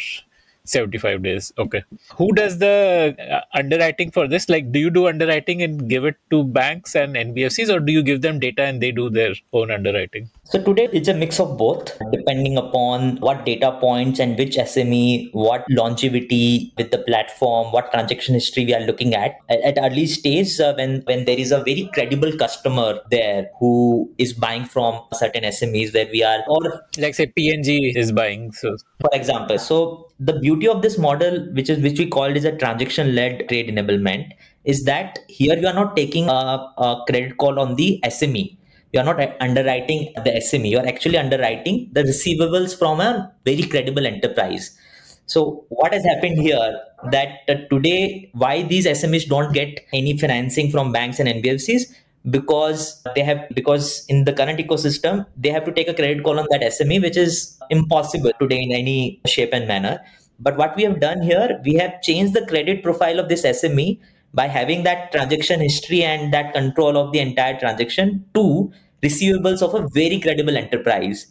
75 0.66 1.24
days. 1.24 1.54
Okay. 1.58 1.84
Who 2.16 2.34
does 2.34 2.58
the 2.58 3.16
uh, 3.32 3.42
underwriting 3.58 4.12
for 4.12 4.28
this? 4.28 4.50
Like 4.50 4.72
do 4.72 4.80
you 4.80 4.90
do 4.90 5.08
underwriting 5.08 5.62
and 5.62 5.90
give 5.90 6.06
it 6.06 6.18
to 6.32 6.44
banks 6.44 6.96
and 6.96 7.16
nbfcs 7.16 7.74
or 7.74 7.80
do 7.80 7.92
you 7.92 8.04
give 8.04 8.22
them 8.22 8.40
data 8.40 8.64
and 8.64 8.82
they 8.82 8.92
do 8.92 9.10
their 9.10 9.34
own 9.54 9.72
underwriting? 9.72 10.30
So 10.44 10.62
today 10.62 10.90
it's 10.92 11.08
a 11.08 11.14
mix 11.14 11.40
of 11.40 11.58
both 11.58 11.98
depending 12.12 12.58
upon 12.58 13.18
what 13.18 13.46
data 13.46 13.78
points 13.80 14.20
and 14.20 14.38
which 14.38 14.58
sme 14.58 15.30
what 15.34 15.66
longevity 15.70 16.74
with 16.78 16.92
the 16.92 17.00
platform 17.00 17.72
what 17.72 17.92
transaction 17.92 18.34
history 18.34 18.66
we 18.66 18.74
are 18.74 18.86
looking 18.86 19.14
at. 19.14 19.38
At, 19.50 19.78
early 19.86 20.06
stage 20.08 20.60
uh, 20.60 20.74
when 20.76 21.02
when 21.06 21.26
there 21.26 21.38
is 21.38 21.52
a 21.52 21.60
very 21.64 21.90
credible 21.94 22.36
customer 22.38 23.02
there 23.12 23.50
who 23.60 24.10
is 24.18 24.34
buying 24.34 24.66
from 24.66 25.02
certain 25.14 25.44
smes 25.44 25.94
where 25.94 26.08
we 26.12 26.24
are 26.24 26.44
or 26.48 26.82
like 26.98 27.14
say 27.14 27.28
P&G 27.28 27.94
is 27.96 28.12
buying 28.12 28.52
so. 28.52 28.76
for 29.02 29.10
example. 29.14 29.60
So 29.60 30.05
the 30.20 30.40
beauty 30.40 30.68
of 30.68 30.82
this 30.82 30.98
model 30.98 31.46
which 31.54 31.70
is 31.70 31.80
which 31.80 32.00
we 32.00 32.08
called 32.08 32.38
is 32.38 32.46
a 32.46 32.56
transaction 32.58 33.14
led 33.16 33.48
trade 33.50 33.68
enablement 33.68 34.32
is 34.64 34.84
that 34.84 35.20
here 35.28 35.58
you 35.58 35.68
are 35.68 35.74
not 35.74 35.96
taking 35.96 36.30
a, 36.30 36.74
a, 36.78 37.04
credit 37.08 37.38
call 37.38 37.60
on 37.60 37.76
the 37.76 38.00
sme 38.06 38.58
you 38.94 39.00
are 39.00 39.04
not 39.04 39.20
underwriting 39.42 40.14
the 40.24 40.32
sme 40.40 40.70
you 40.70 40.80
are 40.80 40.88
actually 40.88 41.18
underwriting 41.18 41.90
the 41.92 42.04
receivables 42.04 42.78
from 42.78 43.02
a 43.02 43.32
very 43.44 43.64
credible 43.64 44.06
enterprise. 44.08 44.78
So 45.28 45.66
what 45.70 45.92
has 45.92 46.06
happened 46.06 46.40
here 46.40 46.80
that 47.12 47.40
uh, 47.50 47.56
today 47.70 48.30
why 48.34 48.62
these 48.62 48.86
smes 48.86 49.28
don't 49.28 49.54
get 49.54 49.80
any 49.92 50.18
financing 50.18 50.72
from 50.72 50.92
banks 50.92 51.20
and 51.20 51.28
nbfcs 51.28 51.84
because 52.30 53.04
they 53.14 53.22
have 53.22 53.48
because 53.54 54.06
in 54.10 54.26
the 54.26 54.34
current 54.34 54.60
ecosystem 54.60 55.26
they 55.38 55.50
have 55.50 55.66
to 55.66 55.72
take 55.72 55.88
a 55.88 55.94
credit 55.94 56.24
call 56.24 56.40
on 56.40 56.48
that 56.50 56.62
sme 56.62 57.02
which 57.02 57.18
is 57.18 57.58
impossible 57.70 58.32
today 58.40 58.62
in 58.62 58.72
any 58.72 59.22
shape 59.28 59.54
and 59.54 59.68
manner. 59.68 60.00
But 60.40 60.58
what 60.58 60.76
we 60.76 60.84
have 60.84 61.00
done 61.00 61.22
here 61.22 61.62
we 61.64 61.76
have 61.76 62.02
changed 62.02 62.34
the 62.34 62.46
credit 62.46 62.84
profile 62.84 63.20
of 63.20 63.30
this 63.30 63.44
sme 63.44 64.00
by 64.34 64.48
having 64.48 64.84
that 64.84 65.12
transaction 65.12 65.62
history 65.62 66.04
and 66.04 66.34
that 66.34 66.54
control 66.54 66.98
of 66.98 67.12
the 67.14 67.20
entire 67.20 67.58
transaction 67.60 68.26
to 68.34 68.72
receivables 69.04 69.62
of 69.62 69.74
a 69.76 69.88
very 69.90 70.20
credible 70.20 70.58
enterprise 70.58 71.28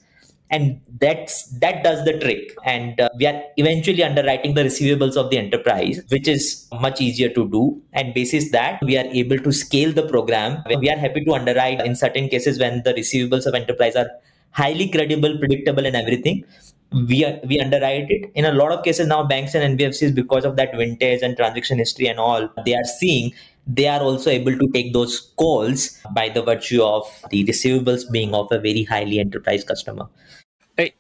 and 0.50 0.80
that's 1.00 1.46
that 1.59 1.83
does 1.83 2.04
the 2.04 2.18
trick. 2.18 2.57
And 2.64 3.00
uh, 3.00 3.09
we 3.18 3.26
are 3.26 3.42
eventually 3.57 4.02
underwriting 4.02 4.54
the 4.54 4.62
receivables 4.62 5.16
of 5.16 5.30
the 5.30 5.38
enterprise 5.38 6.00
which 6.09 6.28
is 6.28 6.68
much 6.80 7.00
easier 7.00 7.28
to 7.30 7.48
do. 7.48 7.83
And 7.92 8.14
basis 8.14 8.50
that 8.52 8.80
we 8.83 8.96
are 8.96 9.07
able 9.07 9.38
to 9.38 9.52
scale 9.52 9.92
the 9.92 10.07
program. 10.07 10.62
We 10.78 10.90
are 10.90 10.98
happy 10.98 11.24
to 11.24 11.33
underwrite 11.33 11.80
in 11.85 11.96
certain 11.96 12.28
cases 12.28 12.59
when 12.59 12.83
the 12.85 12.94
receivables 12.94 13.46
of 13.46 13.54
enterprise 13.54 13.96
are 13.96 14.11
highly 14.50 14.88
credible 14.88 15.38
predictable 15.38 15.87
and 15.87 15.96
everything. 15.96 16.44
We 16.92 17.24
are, 17.24 17.40
we 17.44 17.59
underwrite 17.59 18.07
it. 18.09 18.30
In 18.37 18.44
a 18.44 18.52
lot 18.52 18.70
of 18.70 18.85
cases 18.85 19.09
now 19.09 19.24
banks 19.24 19.54
and 19.54 19.78
nbfcs 19.78 20.14
because 20.14 20.44
of 20.44 20.54
that 20.57 20.76
vintage 20.76 21.22
and 21.22 21.37
transaction 21.37 21.78
history 21.78 22.07
and 22.07 22.20
all 22.20 22.48
they 22.64 22.74
are 22.74 22.85
seeing 22.85 23.33
they 23.66 23.88
are 23.88 24.00
also 24.00 24.30
able 24.30 24.57
to 24.59 24.68
take 24.72 24.92
those 24.92 25.33
calls 25.37 25.98
by 26.14 26.28
the 26.28 26.42
virtue 26.42 26.83
of 26.83 27.04
the 27.30 27.44
receivables 27.46 28.11
being 28.12 28.35
of 28.35 28.46
a 28.52 28.59
very 28.59 28.85
highly 28.85 29.18
enterprise 29.18 29.64
customer 29.64 30.07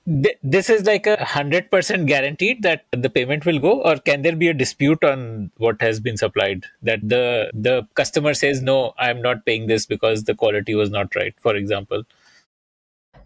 this 0.06 0.70
is 0.70 0.84
like 0.86 1.06
a 1.06 1.24
hundred 1.24 1.70
percent 1.70 2.06
guaranteed 2.06 2.62
that 2.62 2.84
the 2.92 3.10
payment 3.10 3.44
will 3.44 3.58
go, 3.58 3.82
or 3.82 3.96
can 3.96 4.22
there 4.22 4.36
be 4.36 4.48
a 4.48 4.54
dispute 4.54 5.02
on 5.02 5.50
what 5.56 5.80
has 5.82 5.98
been 6.00 6.16
supplied? 6.16 6.66
That 6.82 7.00
the 7.08 7.50
the 7.52 7.86
customer 7.94 8.34
says 8.34 8.62
no, 8.62 8.94
I 8.98 9.10
am 9.10 9.20
not 9.20 9.44
paying 9.44 9.66
this 9.66 9.86
because 9.86 10.24
the 10.24 10.34
quality 10.34 10.74
was 10.74 10.90
not 10.90 11.14
right, 11.16 11.34
for 11.40 11.56
example. 11.56 12.04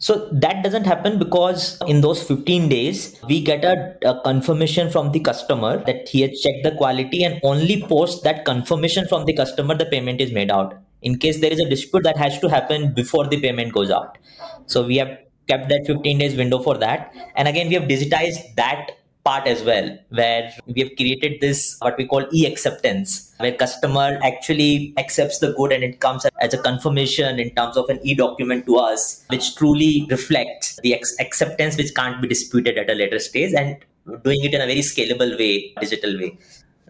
So 0.00 0.28
that 0.30 0.62
doesn't 0.62 0.86
happen 0.86 1.18
because 1.18 1.76
in 1.88 2.02
those 2.02 2.22
15 2.22 2.68
days, 2.68 3.20
we 3.26 3.42
get 3.42 3.64
a, 3.64 3.96
a, 4.08 4.20
confirmation 4.22 4.90
from 4.90 5.10
the 5.10 5.18
customer 5.18 5.82
that 5.86 6.08
he 6.08 6.20
has 6.20 6.40
checked 6.40 6.62
the 6.62 6.70
quality 6.76 7.24
and 7.24 7.40
only 7.42 7.82
post 7.82 8.22
that 8.22 8.44
confirmation 8.44 9.08
from 9.08 9.24
the 9.24 9.32
customer, 9.32 9.74
the 9.74 9.86
payment 9.86 10.20
is 10.20 10.30
made 10.30 10.52
out. 10.52 10.78
In 11.02 11.18
case 11.18 11.40
there 11.40 11.52
is 11.52 11.58
a 11.58 11.68
dispute 11.68 12.04
that 12.04 12.16
has 12.16 12.38
to 12.38 12.48
happen 12.48 12.94
before 12.94 13.26
the 13.26 13.40
payment 13.40 13.72
goes 13.72 13.90
out. 13.90 14.18
So 14.66 14.86
we 14.86 14.98
have 14.98 15.18
kept 15.48 15.68
that 15.68 15.86
15 15.86 16.18
days 16.18 16.36
window 16.36 16.58
for 16.58 16.76
that. 16.78 17.14
And 17.36 17.48
again, 17.48 17.68
we 17.68 17.74
have 17.74 17.84
digitized 17.84 18.54
that 18.56 18.92
part 19.24 19.46
as 19.46 19.62
well 19.62 19.88
where 20.10 20.52
we 20.66 20.80
have 20.82 20.90
created 20.96 21.40
this 21.40 21.76
what 21.80 21.96
we 21.98 22.06
call 22.06 22.24
e-acceptance 22.32 23.34
where 23.38 23.52
customer 23.62 24.18
actually 24.22 24.94
accepts 24.96 25.38
the 25.40 25.52
good 25.58 25.72
and 25.72 25.84
it 25.88 26.00
comes 26.00 26.24
as 26.40 26.54
a 26.54 26.58
confirmation 26.68 27.38
in 27.38 27.50
terms 27.58 27.76
of 27.76 27.90
an 27.90 27.98
e-document 28.02 28.64
to 28.64 28.76
us 28.76 29.24
which 29.28 29.54
truly 29.56 30.06
reflects 30.10 30.78
the 30.82 30.94
ex- 30.94 31.16
acceptance 31.20 31.76
which 31.76 31.94
can't 31.94 32.22
be 32.22 32.28
disputed 32.28 32.78
at 32.78 32.88
a 32.88 32.94
later 32.94 33.18
stage 33.18 33.52
and 33.52 33.76
doing 34.24 34.42
it 34.42 34.54
in 34.54 34.62
a 34.62 34.66
very 34.66 34.84
scalable 34.92 35.38
way 35.38 35.74
digital 35.80 36.16
way 36.18 36.30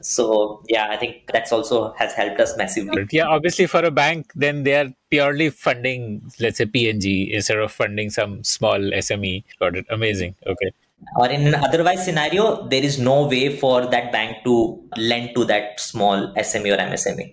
so 0.03 0.63
yeah 0.69 0.89
i 0.91 0.97
think 0.97 1.17
that's 1.33 1.53
also 1.53 1.93
has 1.95 2.13
helped 2.13 2.41
us 2.41 2.57
massively. 2.57 3.07
Yeah 3.11 3.27
obviously 3.27 3.67
for 3.67 3.85
a 3.85 3.91
bank 3.91 4.33
then 4.35 4.63
they 4.63 4.75
are 4.75 4.89
purely 5.11 5.51
funding 5.51 6.23
let's 6.41 6.59
say 6.59 6.67
P&G 6.67 7.33
instead 7.33 7.59
of 7.59 7.73
funding 7.73 8.11
some 8.11 8.45
small 8.45 8.79
sme 8.79 9.45
got 9.59 9.77
it. 9.77 9.87
Amazing. 9.91 10.35
Okay. 10.47 10.71
Or 11.17 11.29
in 11.29 11.47
an 11.47 11.55
otherwise 11.55 12.05
scenario 12.05 12.67
there 12.69 12.83
is 12.83 12.99
no 12.99 13.27
way 13.27 13.57
for 13.57 13.87
that 13.87 14.13
bank 14.13 14.39
to 14.45 14.83
lend 14.97 15.35
to 15.35 15.45
that 15.45 15.81
small 15.81 16.33
sme 16.37 16.73
or 16.75 16.79
msme 16.79 17.33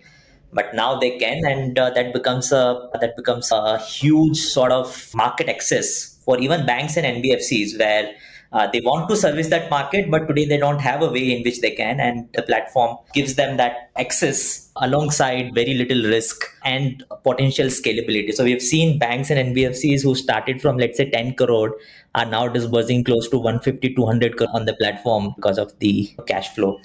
but 0.52 0.72
now 0.74 0.98
they 0.98 1.18
can 1.18 1.44
and 1.44 1.78
uh, 1.78 1.90
that 1.90 2.12
becomes 2.12 2.52
a 2.52 2.88
that 3.00 3.16
becomes 3.16 3.50
a 3.52 3.78
huge 3.78 4.38
sort 4.38 4.72
of 4.72 5.10
market 5.14 5.48
access 5.48 6.18
for 6.24 6.38
even 6.38 6.64
banks 6.64 6.96
and 6.96 7.06
nbfcs 7.06 7.78
where 7.78 8.14
uh, 8.52 8.66
they 8.72 8.80
want 8.80 9.08
to 9.08 9.16
service 9.16 9.48
that 9.48 9.70
market 9.70 10.10
but 10.10 10.26
today 10.28 10.44
they 10.44 10.56
don't 10.56 10.80
have 10.80 11.02
a 11.02 11.10
way 11.10 11.36
in 11.36 11.42
which 11.42 11.60
they 11.60 11.70
can 11.70 12.00
and 12.00 12.28
the 12.34 12.42
platform 12.42 12.96
gives 13.14 13.34
them 13.34 13.56
that 13.56 13.90
access 13.96 14.70
alongside 14.76 15.54
very 15.54 15.74
little 15.74 16.02
risk 16.04 16.44
and 16.64 17.04
potential 17.24 17.66
scalability. 17.66 18.32
So 18.32 18.44
we 18.44 18.52
have 18.52 18.62
seen 18.62 18.98
banks 18.98 19.30
and 19.30 19.54
nbfcs 19.54 20.02
who 20.02 20.14
started 20.14 20.60
from 20.60 20.76
let's 20.76 20.96
say 20.96 21.10
10 21.10 21.34
crore 21.34 21.76
are 22.14 22.26
now 22.26 22.48
disbursing 22.48 23.04
close 23.04 23.28
to 23.28 23.38
150 23.38 23.94
200 23.94 24.36
crore 24.36 24.48
on 24.54 24.64
the 24.64 24.74
platform 24.74 25.32
because 25.36 25.58
of 25.58 25.78
the 25.78 26.14
cash 26.26 26.54
flow 26.54 26.80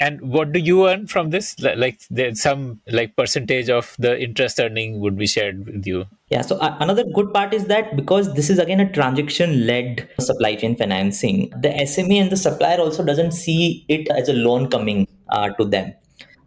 and 0.00 0.20
what 0.20 0.52
do 0.52 0.60
you 0.60 0.88
earn 0.88 1.06
from 1.06 1.30
this? 1.30 1.58
Like 1.60 2.00
there's 2.10 2.40
some 2.40 2.80
like 2.88 3.16
percentage 3.16 3.68
of 3.68 3.94
the 3.98 4.20
interest 4.20 4.60
earning 4.60 5.00
would 5.00 5.16
be 5.16 5.26
shared 5.26 5.66
with 5.66 5.86
you. 5.86 6.06
Yeah 6.28 6.42
so 6.42 6.56
uh, 6.58 6.76
another 6.80 7.04
good 7.04 7.32
part 7.32 7.54
is 7.54 7.66
that 7.66 7.96
because 7.96 8.32
this 8.34 8.50
is 8.50 8.58
again 8.58 8.80
a 8.80 8.90
transaction 8.92 9.66
led 9.66 10.08
supply 10.20 10.54
chain 10.54 10.76
financing 10.76 11.50
the 11.64 11.70
sme 11.90 12.20
and 12.20 12.30
the 12.30 12.36
supplier 12.36 12.78
also 12.78 13.04
doesn't 13.04 13.32
see 13.32 13.84
it 13.88 14.08
as 14.08 14.28
a 14.28 14.32
loan 14.32 14.68
coming 14.68 15.06
uh, 15.28 15.48
to 15.58 15.64
them 15.64 15.92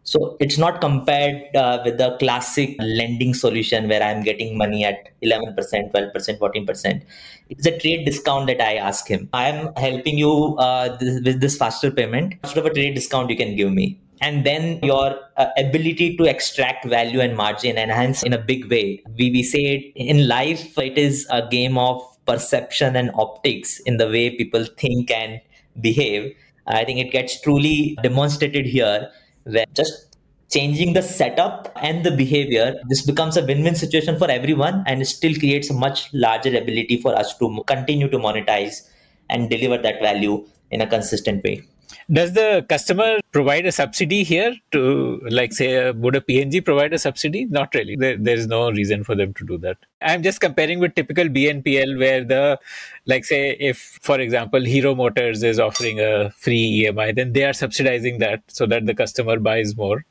so 0.08 0.38
it's 0.40 0.58
not 0.58 0.80
compared 0.80 1.54
uh, 1.54 1.82
with 1.84 1.98
the 1.98 2.16
classic 2.18 2.78
lending 2.80 3.34
solution 3.34 3.90
where 3.90 4.02
I'm 4.02 4.24
getting 4.24 4.58
money 4.58 4.86
at 4.86 5.10
11%, 5.22 5.54
12%, 5.92 6.40
14%. 6.40 7.02
It's 7.50 7.66
a 7.66 7.78
trade 7.78 8.06
discount 8.06 8.48
that 8.48 8.62
I 8.62 8.76
ask 8.76 9.06
him. 9.06 9.28
I 9.34 9.50
am 9.50 9.74
helping 9.76 10.18
you 10.18 10.56
uh, 10.60 10.96
this, 10.96 11.22
with 11.26 11.42
this 11.42 11.58
faster 11.58 11.92
payment. 11.92 12.36
What 12.40 12.54
sort 12.54 12.66
of 12.66 12.72
a 12.72 12.74
trade 12.74 12.96
discount 12.96 13.30
you 13.30 13.36
can 13.36 13.58
give 13.58 13.74
me? 13.74 14.00
And 14.22 14.46
then 14.46 14.80
your 14.82 15.20
uh, 15.36 15.48
ability 15.58 16.16
to 16.16 16.24
extract 16.24 16.86
value 16.86 17.20
and 17.20 17.36
margin 17.36 17.78
enhance 17.78 18.24
in 18.24 18.32
a 18.32 18.38
big 18.38 18.72
way. 18.72 19.04
We, 19.18 19.30
we 19.32 19.44
say 19.44 19.92
in 19.96 20.30
life, 20.30 20.78
it 20.78 20.98
is 20.98 21.28
a 21.30 21.46
game 21.46 21.78
of 21.78 22.02
perception 22.26 22.96
and 22.96 23.12
optics 23.16 23.80
in 23.82 23.98
the 23.98 24.08
way 24.08 24.38
people 24.38 24.64
think 24.78 25.12
and 25.12 25.42
behave. 25.82 26.34
I 26.66 26.86
think 26.86 27.00
it 27.00 27.12
gets 27.12 27.42
truly 27.42 27.98
demonstrated 28.02 28.66
here 28.66 29.10
where 29.48 29.66
just 29.74 30.18
changing 30.50 30.94
the 30.94 31.02
setup 31.02 31.72
and 31.82 32.06
the 32.06 32.12
behavior 32.12 32.76
this 32.88 33.02
becomes 33.02 33.36
a 33.36 33.46
win-win 33.46 33.76
situation 33.76 34.18
for 34.18 34.30
everyone 34.32 34.84
and 34.88 35.06
still 35.06 35.36
creates 35.36 35.70
a 35.70 35.74
much 35.74 36.10
larger 36.14 36.56
ability 36.58 37.02
for 37.02 37.14
us 37.18 37.38
to 37.38 37.64
continue 37.68 38.10
to 38.10 38.18
monetize 38.18 38.88
and 39.30 39.50
deliver 39.50 39.78
that 39.78 40.02
value 40.02 40.46
in 40.72 40.82
a 40.82 40.88
consistent 40.88 41.44
way 41.44 41.62
does 42.12 42.34
the 42.34 42.66
customer 42.70 43.20
provide 43.32 43.66
a 43.66 43.72
subsidy 43.72 44.24
here 44.24 44.56
to, 44.72 45.20
like, 45.30 45.52
say, 45.52 45.90
uh, 45.90 45.94
would 45.94 46.16
a 46.16 46.22
P&G 46.22 46.62
provide 46.62 46.94
a 46.94 47.00
subsidy? 47.00 47.46
Not 47.46 47.74
really. 47.76 47.96
There, 47.98 48.16
there's 48.18 48.48
no 48.48 48.72
reason 48.72 49.04
for 49.04 49.14
them 49.14 49.34
to 49.34 49.46
do 49.46 49.58
that. 49.60 49.78
I'm 50.02 50.24
just 50.24 50.40
comparing 50.40 50.80
with 50.80 50.96
typical 50.96 51.26
BNPL, 51.26 52.00
where 52.00 52.24
the, 52.24 52.60
like, 53.06 53.26
say, 53.26 53.58
if, 53.60 54.00
for 54.02 54.20
example, 54.20 54.64
Hero 54.64 54.96
Motors 54.96 55.44
is 55.44 55.60
offering 55.60 56.00
a 56.00 56.30
free 56.32 56.86
EMI, 56.86 57.14
then 57.16 57.34
they 57.34 57.44
are 57.44 57.54
subsidizing 57.54 58.20
that 58.20 58.42
so 58.48 58.66
that 58.66 58.86
the 58.86 58.94
customer 58.94 59.38
buys 59.38 59.76
more. 59.76 60.06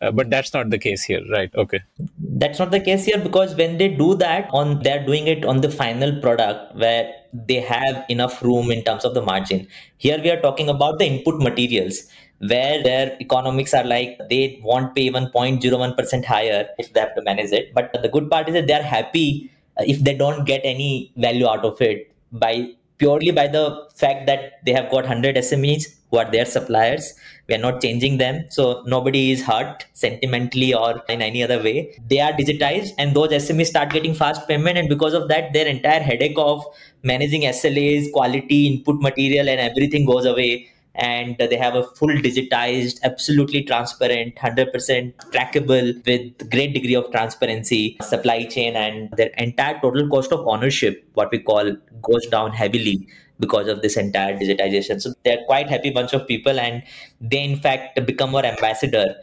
Uh, 0.00 0.12
but 0.12 0.30
that's 0.30 0.54
not 0.54 0.70
the 0.70 0.78
case 0.78 1.02
here, 1.02 1.22
right? 1.32 1.52
Okay. 1.54 1.80
That's 2.18 2.58
not 2.58 2.70
the 2.70 2.80
case 2.80 3.04
here 3.04 3.18
because 3.18 3.54
when 3.56 3.78
they 3.78 3.88
do 3.88 4.14
that, 4.16 4.48
on 4.52 4.82
they're 4.82 5.04
doing 5.04 5.26
it 5.26 5.44
on 5.44 5.60
the 5.60 5.70
final 5.70 6.20
product 6.20 6.76
where 6.76 7.12
they 7.32 7.60
have 7.60 8.04
enough 8.08 8.40
room 8.42 8.70
in 8.70 8.84
terms 8.84 9.04
of 9.04 9.14
the 9.14 9.22
margin. 9.22 9.66
Here 9.96 10.20
we 10.22 10.30
are 10.30 10.40
talking 10.40 10.68
about 10.68 10.98
the 10.98 11.06
input 11.06 11.42
materials 11.42 12.04
where 12.38 12.82
their 12.82 13.16
economics 13.20 13.74
are 13.74 13.84
like 13.84 14.18
they 14.30 14.60
won't 14.62 14.94
pay 14.94 15.02
even 15.02 15.26
0.01% 15.34 16.24
higher 16.24 16.68
if 16.78 16.92
they 16.92 17.00
have 17.00 17.14
to 17.16 17.22
manage 17.22 17.50
it. 17.50 17.74
But 17.74 17.92
the 18.00 18.08
good 18.08 18.30
part 18.30 18.48
is 18.48 18.54
that 18.54 18.68
they're 18.68 18.82
happy 18.82 19.50
uh, 19.78 19.84
if 19.86 20.02
they 20.04 20.14
don't 20.14 20.44
get 20.44 20.60
any 20.64 21.12
value 21.16 21.48
out 21.48 21.64
of 21.64 21.80
it 21.80 22.14
by 22.30 22.70
purely 22.98 23.30
by 23.30 23.46
the 23.46 23.88
fact 23.96 24.26
that 24.26 24.64
they 24.64 24.72
have 24.72 24.90
got 24.90 25.04
100 25.04 25.36
SMEs 25.36 25.86
who 26.10 26.18
are 26.18 26.30
their 26.30 26.44
suppliers. 26.44 27.14
We 27.48 27.54
are 27.54 27.58
not 27.58 27.80
changing 27.80 28.18
them. 28.18 28.44
So 28.50 28.82
nobody 28.86 29.32
is 29.32 29.42
hurt 29.42 29.86
sentimentally 29.94 30.74
or 30.74 31.02
in 31.08 31.22
any 31.22 31.42
other 31.42 31.62
way. 31.62 31.98
They 32.06 32.20
are 32.20 32.32
digitized 32.32 32.92
and 32.98 33.16
those 33.16 33.30
SMEs 33.30 33.66
start 33.66 33.90
getting 33.90 34.14
fast 34.14 34.46
payment. 34.46 34.76
And 34.76 34.88
because 34.88 35.14
of 35.14 35.28
that, 35.28 35.52
their 35.54 35.66
entire 35.66 36.00
headache 36.00 36.36
of 36.36 36.64
managing 37.02 37.42
SLAs, 37.42 38.12
quality, 38.12 38.66
input 38.66 39.00
material, 39.00 39.48
and 39.48 39.60
everything 39.60 40.04
goes 40.04 40.26
away. 40.26 40.68
And 40.98 41.36
they 41.38 41.56
have 41.56 41.76
a 41.76 41.84
full 41.84 42.08
digitized, 42.08 42.98
absolutely 43.04 43.62
transparent, 43.62 44.34
100% 44.34 45.14
trackable 45.30 46.04
with 46.04 46.50
great 46.50 46.74
degree 46.74 46.96
of 46.96 47.10
transparency 47.12 47.96
supply 48.02 48.44
chain 48.44 48.74
and 48.74 49.08
their 49.12 49.30
entire 49.38 49.78
total 49.80 50.08
cost 50.08 50.32
of 50.32 50.46
ownership, 50.46 51.08
what 51.14 51.30
we 51.30 51.38
call, 51.38 51.76
goes 52.02 52.26
down 52.26 52.50
heavily 52.50 53.06
because 53.38 53.68
of 53.68 53.82
this 53.82 53.96
entire 53.96 54.36
digitization. 54.36 55.00
So 55.00 55.14
they're 55.24 55.44
quite 55.46 55.68
happy 55.68 55.90
bunch 55.90 56.12
of 56.12 56.26
people, 56.26 56.58
and 56.58 56.82
they 57.20 57.44
in 57.44 57.60
fact 57.60 58.04
become 58.04 58.34
our 58.34 58.44
ambassador. 58.44 59.14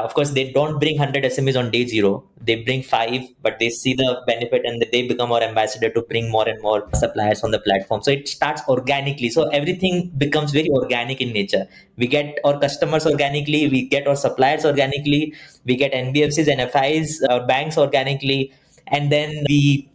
Of 0.00 0.14
course, 0.14 0.30
they 0.30 0.50
don't 0.50 0.78
bring 0.80 0.98
100 0.98 1.24
SMEs 1.24 1.58
on 1.58 1.70
day 1.70 1.86
zero. 1.86 2.24
They 2.40 2.56
bring 2.56 2.82
five, 2.82 3.22
but 3.42 3.58
they 3.58 3.70
see 3.70 3.94
the 3.94 4.22
benefit 4.26 4.64
and 4.64 4.84
they 4.92 5.06
become 5.06 5.30
our 5.30 5.42
ambassador 5.42 5.88
to 5.90 6.02
bring 6.02 6.30
more 6.30 6.48
and 6.48 6.60
more 6.62 6.88
suppliers 6.94 7.42
on 7.44 7.52
the 7.52 7.60
platform. 7.60 8.02
So 8.02 8.10
it 8.10 8.28
starts 8.28 8.62
organically. 8.68 9.30
So 9.30 9.48
everything 9.50 10.12
becomes 10.18 10.52
very 10.52 10.68
organic 10.70 11.20
in 11.20 11.32
nature. 11.32 11.66
We 11.96 12.06
get 12.06 12.38
our 12.44 12.58
customers 12.58 13.06
organically, 13.06 13.68
we 13.68 13.88
get 13.88 14.06
our 14.06 14.16
suppliers 14.16 14.64
organically, 14.64 15.34
we 15.64 15.76
get 15.76 15.92
NBFCs, 15.92 16.48
NFIs, 16.48 17.30
our 17.30 17.46
banks 17.46 17.78
organically, 17.78 18.52
and 18.88 19.12
then 19.12 19.44
we 19.48 19.88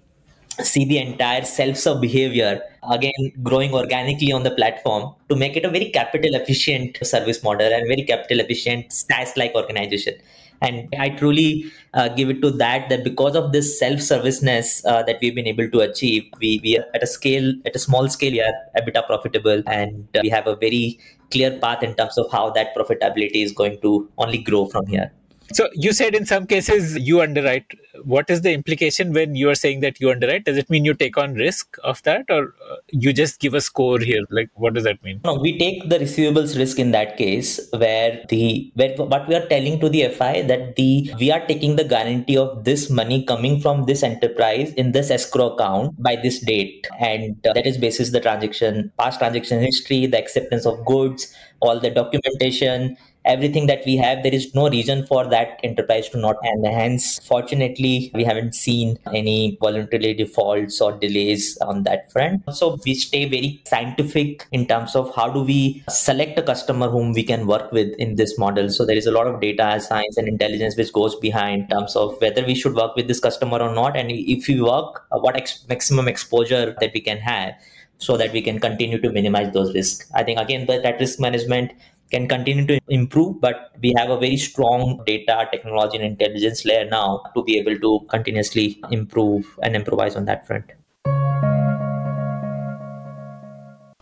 see 0.64 0.86
the 0.86 0.98
entire 0.98 1.44
self-serve 1.44 2.02
behavior 2.02 2.62
again 2.92 3.32
growing 3.44 3.74
organically 3.74 4.32
on 4.32 4.44
the 4.44 4.52
platform 4.52 5.14
to 5.30 5.36
make 5.36 5.56
it 5.56 5.66
a 5.66 5.70
very 5.70 5.90
capital 5.90 6.36
efficient 6.36 6.98
service 7.04 7.44
model 7.44 7.72
and 7.72 7.88
very 7.88 8.04
capital 8.04 8.40
efficient 8.40 8.92
SaaS 8.92 9.36
like 9.38 9.54
organization. 9.56 10.16
And 10.62 10.94
I 11.00 11.10
truly 11.10 11.72
uh, 11.94 12.10
give 12.10 12.30
it 12.30 12.42
to 12.42 12.52
that 12.52 12.90
that 12.90 13.04
because 13.04 13.36
of 13.36 13.54
this 13.54 13.80
self-serviceness 13.80 14.86
uh, 14.86 15.04
that 15.04 15.18
we've 15.22 15.34
been 15.34 15.48
able 15.48 15.70
to 15.70 15.80
achieve, 15.80 16.24
we 16.42 16.60
we 16.64 16.78
are 16.78 16.86
at 16.94 17.02
a 17.02 17.08
scale 17.08 17.54
at 17.66 17.76
a 17.76 17.80
small 17.80 18.10
scale, 18.10 18.32
we 18.32 18.42
are 18.42 18.54
EBITDA 18.78 19.06
profitable, 19.08 19.64
and 19.68 20.06
uh, 20.16 20.20
we 20.22 20.30
have 20.30 20.48
a 20.48 20.58
very 20.58 21.00
clear 21.32 21.58
path 21.60 21.82
in 21.82 21.96
terms 21.96 22.18
of 22.18 22.30
how 22.32 22.50
that 22.50 22.76
profitability 22.76 23.44
is 23.44 23.54
going 23.54 23.80
to 23.82 24.10
only 24.18 24.38
grow 24.38 24.66
from 24.66 24.86
here. 24.88 25.12
So 25.52 25.68
you 25.74 25.94
said 25.94 26.14
in 26.16 26.26
some 26.26 26.46
cases 26.46 26.98
you 26.98 27.22
underwrite. 27.22 27.72
What 28.04 28.30
is 28.30 28.42
the 28.42 28.54
implication 28.54 29.14
when 29.14 29.36
you 29.36 29.50
are 29.50 29.56
saying 29.56 29.80
that 29.82 30.00
you 30.00 30.12
underwrite? 30.12 30.46
Does 30.46 30.58
it 30.58 30.70
mean 30.70 30.86
you 30.86 30.94
take 30.94 31.18
on 31.18 31.34
risk 31.34 31.78
of 31.84 32.02
that, 32.04 32.26
or 32.30 32.54
uh, 32.72 32.76
you 32.90 33.12
just 33.14 33.40
give 33.40 33.54
a 33.54 33.62
score 33.62 34.00
here? 34.00 34.24
Like, 34.30 34.50
what 34.54 34.74
does 34.74 34.84
that 34.84 35.04
mean? 35.04 35.22
No, 35.26 35.34
we 35.34 35.58
take 35.58 35.90
the 35.90 35.98
receivables 35.98 36.58
risk 36.58 36.80
in 36.80 36.92
that 36.92 37.18
case, 37.18 37.60
where 37.76 38.24
the 38.30 38.72
where 38.76 38.96
what 38.96 39.28
we 39.28 39.36
are 39.36 39.48
telling 39.48 39.80
to 39.80 39.90
the 39.90 40.08
FI 40.10 40.44
that 40.44 40.76
the 40.76 41.12
we 41.20 41.32
are 41.32 41.46
taking 41.48 41.76
the 41.76 41.84
guarantee 41.84 42.38
of 42.38 42.64
this 42.64 42.90
money 42.90 43.26
coming 43.26 43.60
from 43.60 43.86
this 43.86 44.04
enterprise 44.04 44.72
in 44.74 44.92
this 44.92 45.10
escrow 45.10 45.56
account 45.56 46.02
by 46.02 46.16
this 46.16 46.40
date, 46.40 46.88
and 47.00 47.36
uh, 47.48 47.54
that 47.54 47.66
is 47.66 47.78
basis 47.78 48.12
the 48.12 48.22
transaction, 48.22 48.92
past 48.98 49.20
transaction 49.20 49.60
history, 49.60 50.06
the 50.06 50.18
acceptance 50.18 50.66
of 50.66 50.86
goods, 50.86 51.34
all 51.60 51.80
the 51.80 51.90
documentation 51.90 52.96
everything 53.34 53.68
that 53.68 53.86
we 53.86 53.96
have 53.96 54.24
there 54.24 54.34
is 54.34 54.54
no 54.56 54.70
reason 54.70 55.06
for 55.06 55.26
that 55.34 55.60
enterprise 55.64 56.10
to 56.10 56.18
not 56.18 56.38
and 56.44 56.66
hence 56.66 57.20
fortunately 57.28 58.12
we 58.14 58.24
haven't 58.24 58.56
seen 58.56 58.98
any 59.14 59.58
voluntary 59.62 60.14
defaults 60.14 60.82
or 60.82 60.92
delays 60.98 61.58
on 61.62 61.84
that 61.84 62.12
front. 62.12 62.44
So 62.54 62.78
we 62.86 62.96
stay 62.96 63.26
very 63.26 63.62
scientific 63.66 64.48
in 64.52 64.66
terms 64.68 64.96
of 64.96 65.14
how 65.16 65.30
do 65.30 65.44
we 65.44 65.84
select 65.90 66.40
a 66.40 66.44
customer 66.44 66.90
whom 66.90 67.14
we 67.14 67.24
can 67.24 67.48
work 67.48 67.72
with 67.72 67.94
in 67.98 68.16
this 68.16 68.38
model. 68.38 68.70
So 68.70 68.86
there 68.86 68.98
is 68.98 69.08
a 69.08 69.12
lot 69.12 69.28
of 69.28 69.40
data 69.40 69.80
science 69.80 70.18
and 70.18 70.28
intelligence 70.28 70.78
which 70.78 70.92
goes 70.94 71.16
behind 71.16 71.64
in 71.64 71.68
terms 71.70 71.96
of 71.96 72.20
whether 72.22 72.46
we 72.46 72.56
should 72.56 72.76
work 72.76 72.96
with 72.96 73.08
this 73.08 73.20
customer 73.20 73.60
or 73.60 73.74
not. 73.74 73.96
And 73.96 74.12
if 74.12 74.48
we 74.48 74.62
work 74.62 75.06
uh, 75.12 75.20
what 75.20 75.36
ex- 75.36 75.66
maximum 75.68 76.08
exposure 76.08 76.76
that 76.80 76.92
we 76.94 77.02
can 77.02 77.18
have 77.18 77.54
so 77.98 78.16
that 78.18 78.32
we 78.32 78.42
can 78.42 78.60
continue 78.60 79.00
to 79.00 79.12
minimize 79.12 79.54
those 79.54 79.74
risks. 79.74 80.10
I 80.14 80.24
think 80.24 80.40
again 80.40 80.66
that 80.68 81.00
risk 81.00 81.20
management 81.20 81.74
can 82.12 82.28
continue 82.28 82.66
to 82.66 82.80
improve, 82.90 83.40
but 83.40 83.72
we 83.82 83.94
have 83.98 84.10
a 84.10 84.18
very 84.18 84.38
strong 84.38 85.02
data, 85.06 85.48
technology, 85.52 85.98
and 85.98 86.06
intelligence 86.06 86.66
layer 86.66 86.86
now 86.90 87.24
to 87.36 87.44
be 87.44 87.58
able 87.58 87.78
to 87.80 88.06
continuously 88.10 88.82
improve 88.92 89.46
and 89.64 89.76
improvise 89.76 90.16
on 90.16 90.26
that 90.26 90.48
front. 90.48 90.72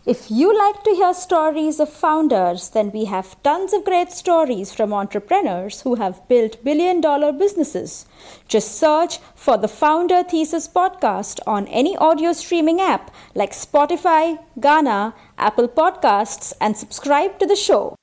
If 0.08 0.30
you 0.30 0.56
like 0.56 0.82
to 0.84 0.94
hear 0.94 1.12
stories 1.12 1.78
of 1.78 1.90
founders, 1.90 2.70
then 2.70 2.90
we 2.92 3.04
have 3.04 3.36
tons 3.42 3.74
of 3.74 3.84
great 3.84 4.10
stories 4.10 4.72
from 4.72 4.94
entrepreneurs 4.94 5.82
who 5.82 5.96
have 5.96 6.26
built 6.28 6.64
billion 6.64 7.02
dollar 7.02 7.30
businesses. 7.30 8.06
Just 8.48 8.78
search 8.78 9.18
for 9.34 9.58
the 9.58 9.68
Founder 9.68 10.22
Thesis 10.22 10.66
podcast 10.66 11.40
on 11.46 11.66
any 11.66 11.94
audio 11.98 12.32
streaming 12.32 12.80
app 12.80 13.10
like 13.34 13.52
Spotify, 13.52 14.38
Gaana, 14.58 15.12
Apple 15.36 15.68
Podcasts, 15.68 16.54
and 16.58 16.74
subscribe 16.74 17.38
to 17.38 17.44
the 17.44 17.54
show. 17.54 17.94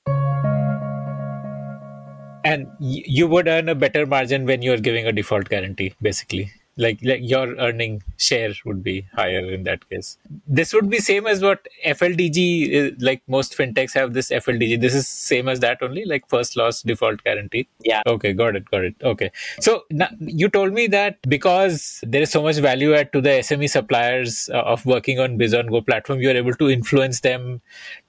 And 2.44 2.68
you 2.80 3.28
would 3.28 3.48
earn 3.48 3.68
a 3.68 3.74
better 3.74 4.06
margin 4.06 4.46
when 4.46 4.62
you're 4.62 4.78
giving 4.78 5.08
a 5.08 5.12
default 5.12 5.50
guarantee, 5.50 5.96
basically 6.00 6.52
like 6.78 7.00
like 7.04 7.22
your 7.24 7.56
earning 7.56 8.04
share 8.18 8.54
would 8.66 8.84
be 8.84 9.08
higher 9.14 9.52
in 9.54 9.64
that 9.64 9.88
case. 9.90 10.18
This 10.48 10.74
would 10.74 10.90
be 10.90 11.00
same 11.00 11.26
as 11.26 11.42
what 11.42 11.68
fldg 11.86 12.40
uh, 12.80 12.96
like 13.00 13.22
most 13.28 13.58
fintechs 13.58 13.94
have 13.94 14.14
this 14.14 14.30
fldg 14.30 14.80
this 14.82 14.94
is 14.94 15.08
same 15.08 15.48
as 15.48 15.62
that 15.62 15.82
only 15.82 16.04
like 16.06 16.28
first 16.28 16.58
loss 16.58 16.82
default 16.82 17.24
guarantee. 17.24 17.68
Yeah. 17.84 18.02
Okay 18.06 18.34
got 18.34 18.56
it 18.56 18.70
got 18.70 18.84
it. 18.84 18.96
Okay. 19.02 19.32
So 19.60 19.84
now 19.90 20.10
you 20.20 20.50
told 20.50 20.74
me 20.74 20.88
that 20.88 21.22
because 21.30 22.04
there 22.04 22.22
is 22.22 22.32
so 22.32 22.44
much 22.44 22.58
value 22.58 22.94
add 22.94 23.14
to 23.14 23.22
the 23.22 23.40
sme 23.40 23.70
suppliers 23.70 24.50
uh, 24.54 24.60
of 24.60 24.86
working 24.86 25.20
on 25.20 25.38
Bizongo 25.38 25.86
platform 25.86 26.20
you 26.20 26.30
are 26.30 26.38
able 26.38 26.56
to 26.56 26.70
influence 26.70 27.22
them 27.22 27.62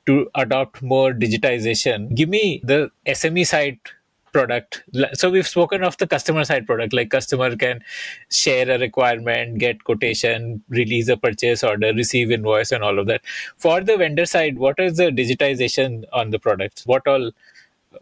to 0.07 0.31
adopt 0.37 0.83
more 0.83 1.13
digitization. 1.13 2.15
Give 2.15 2.29
me 2.29 2.61
the 2.65 2.91
sme 3.07 3.47
side 3.47 3.79
product. 4.37 4.83
So 5.15 5.31
we've 5.31 5.47
spoken 5.47 5.83
of 5.83 5.97
the 5.97 6.07
customer 6.07 6.45
side 6.45 6.67
product 6.67 6.93
like 6.93 7.11
customer 7.11 7.57
can 7.57 7.83
share 8.31 8.71
a 8.71 8.79
requirement 8.79 9.59
get 9.59 9.85
quotation 9.85 10.63
release 10.69 11.09
a 11.09 11.17
purchase 11.17 11.65
order 11.65 11.95
receive 11.95 12.31
invoice 12.31 12.71
and 12.71 12.85
all 12.85 12.99
of 12.99 13.07
that. 13.07 13.23
For 13.57 13.81
the 13.81 13.97
vendor 13.97 14.27
side 14.27 14.59
what 14.59 14.79
is 14.79 14.99
the 14.99 15.05
digitization 15.05 16.05
on 16.13 16.31
the 16.31 16.39
products? 16.39 16.85
What 16.85 17.07
all 17.07 17.31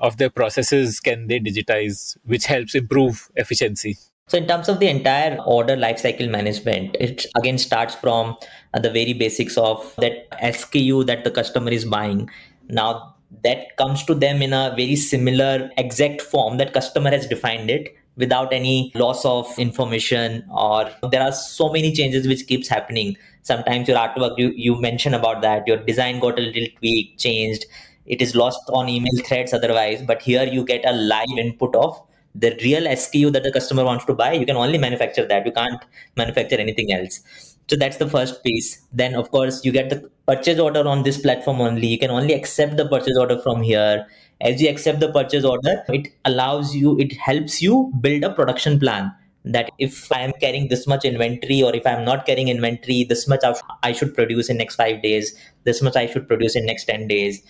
of 0.01 0.17
the 0.17 0.29
processes 0.29 0.99
can 0.99 1.29
they 1.29 1.39
digitize 1.39 2.17
which 2.25 2.47
helps 2.47 2.75
improve 2.75 3.31
efficiency? 3.37 3.97
So 4.27 4.39
in 4.39 4.49
terms 4.49 4.69
of 4.69 4.81
the 4.81 4.89
entire 4.89 5.37
order 5.47 5.77
lifecycle 5.77 6.29
management, 6.31 6.97
it 6.99 7.27
again 7.37 7.59
starts 7.59 7.95
from 7.95 8.37
the 8.73 8.91
very 8.91 9.13
basics 9.13 9.57
of 9.57 9.95
that 9.99 10.31
SKU 10.41 11.07
that 11.07 11.23
the 11.23 11.31
customer 11.31 11.71
is 11.71 11.85
buying. 11.85 12.29
Now 12.69 13.14
that 13.43 13.77
comes 13.77 14.05
to 14.05 14.15
them 14.15 14.43
in 14.43 14.53
a 14.53 14.75
very 14.77 14.97
similar 14.97 15.71
exact 15.77 16.23
form 16.23 16.59
that 16.59 16.73
customer 16.73 17.11
has 17.11 17.27
defined 17.27 17.71
it 17.71 17.95
without 18.17 18.53
any 18.53 18.93
loss 18.95 19.25
of 19.25 19.47
information 19.59 20.45
or 20.51 20.91
there 21.11 21.23
are 21.23 21.33
so 21.33 21.71
many 21.73 21.93
changes 21.93 22.29
which 22.29 22.47
keeps 22.47 22.69
happening. 22.69 23.17
Sometimes 23.43 23.89
your 23.89 23.99
artwork 23.99 24.39
you, 24.39 24.53
you 24.55 24.81
mentioned 24.81 25.15
about 25.15 25.43
that 25.43 25.67
your 25.67 25.79
design 25.79 26.21
got 26.21 26.39
a 26.39 26.43
little 26.43 26.67
tweak 26.79 27.19
changed 27.19 27.67
it 28.07 28.21
is 28.21 28.35
lost 28.35 28.61
on 28.69 28.89
email 28.89 29.17
threads 29.25 29.53
otherwise 29.53 30.03
but 30.03 30.23
here 30.23 30.45
you 30.45 30.65
get 30.65 30.85
a 30.85 30.93
live 30.93 31.39
input 31.39 31.75
of 31.75 32.01
the 32.35 32.57
real 32.63 32.83
SKU 32.83 33.33
that 33.33 33.45
the 33.45 33.53
customer 33.53 33.85
wants 33.85 34.05
to 34.07 34.15
buy. 34.15 34.33
You 34.33 34.45
can 34.45 34.57
only 34.57 34.77
manufacture 34.77 35.27
that 35.27 35.47
you 35.47 35.53
can't 35.53 35.81
manufacture 36.17 36.57
anything 36.57 36.93
else 36.93 37.54
so 37.69 37.77
that's 37.77 37.97
the 37.97 38.09
first 38.09 38.43
piece. 38.45 38.83
Then 38.93 39.15
of 39.15 39.31
course 39.31 39.65
you 39.65 39.73
get 39.73 39.91
the 39.91 40.11
purchase 40.27 40.59
order 40.59 40.87
on 40.87 41.03
this 41.03 41.19
platform 41.19 41.61
only. 41.61 41.87
You 41.87 41.99
can 41.99 42.11
only 42.11 42.35
accept 42.35 42.77
the 42.77 42.89
purchase 42.89 43.17
order 43.19 43.39
from 43.39 43.63
here. 43.63 44.07
As 44.41 44.61
you 44.61 44.69
accept 44.69 45.01
the 45.01 45.13
purchase 45.13 45.45
order 45.45 45.83
it 45.89 46.09
allows 46.25 46.75
you 46.75 46.99
it 46.99 47.13
helps 47.13 47.63
you 47.63 47.93
build 48.01 48.25
a 48.25 48.31
production 48.31 48.79
plan 48.79 49.13
that 49.45 49.71
if 49.79 50.11
i 50.13 50.21
am 50.21 50.33
carrying 50.41 50.69
this 50.69 50.87
much 50.87 51.05
inventory 51.05 51.63
or 51.63 51.75
if 51.77 51.87
i'm 51.87 52.05
not 52.05 52.25
carrying 52.27 52.49
inventory 52.49 53.05
this 53.05 53.29
much 53.29 53.41
i 53.83 53.93
should 53.93 54.15
produce 54.15 54.49
in 54.49 54.57
next 54.57 54.77
5 54.77 55.03
days 55.03 55.35
this 55.65 55.83
much 55.83 55.97
i 55.97 56.07
should 56.07 56.27
produce 56.27 56.57
in 56.57 56.67
next 56.67 56.85
10 56.85 57.07
days. 57.09 57.43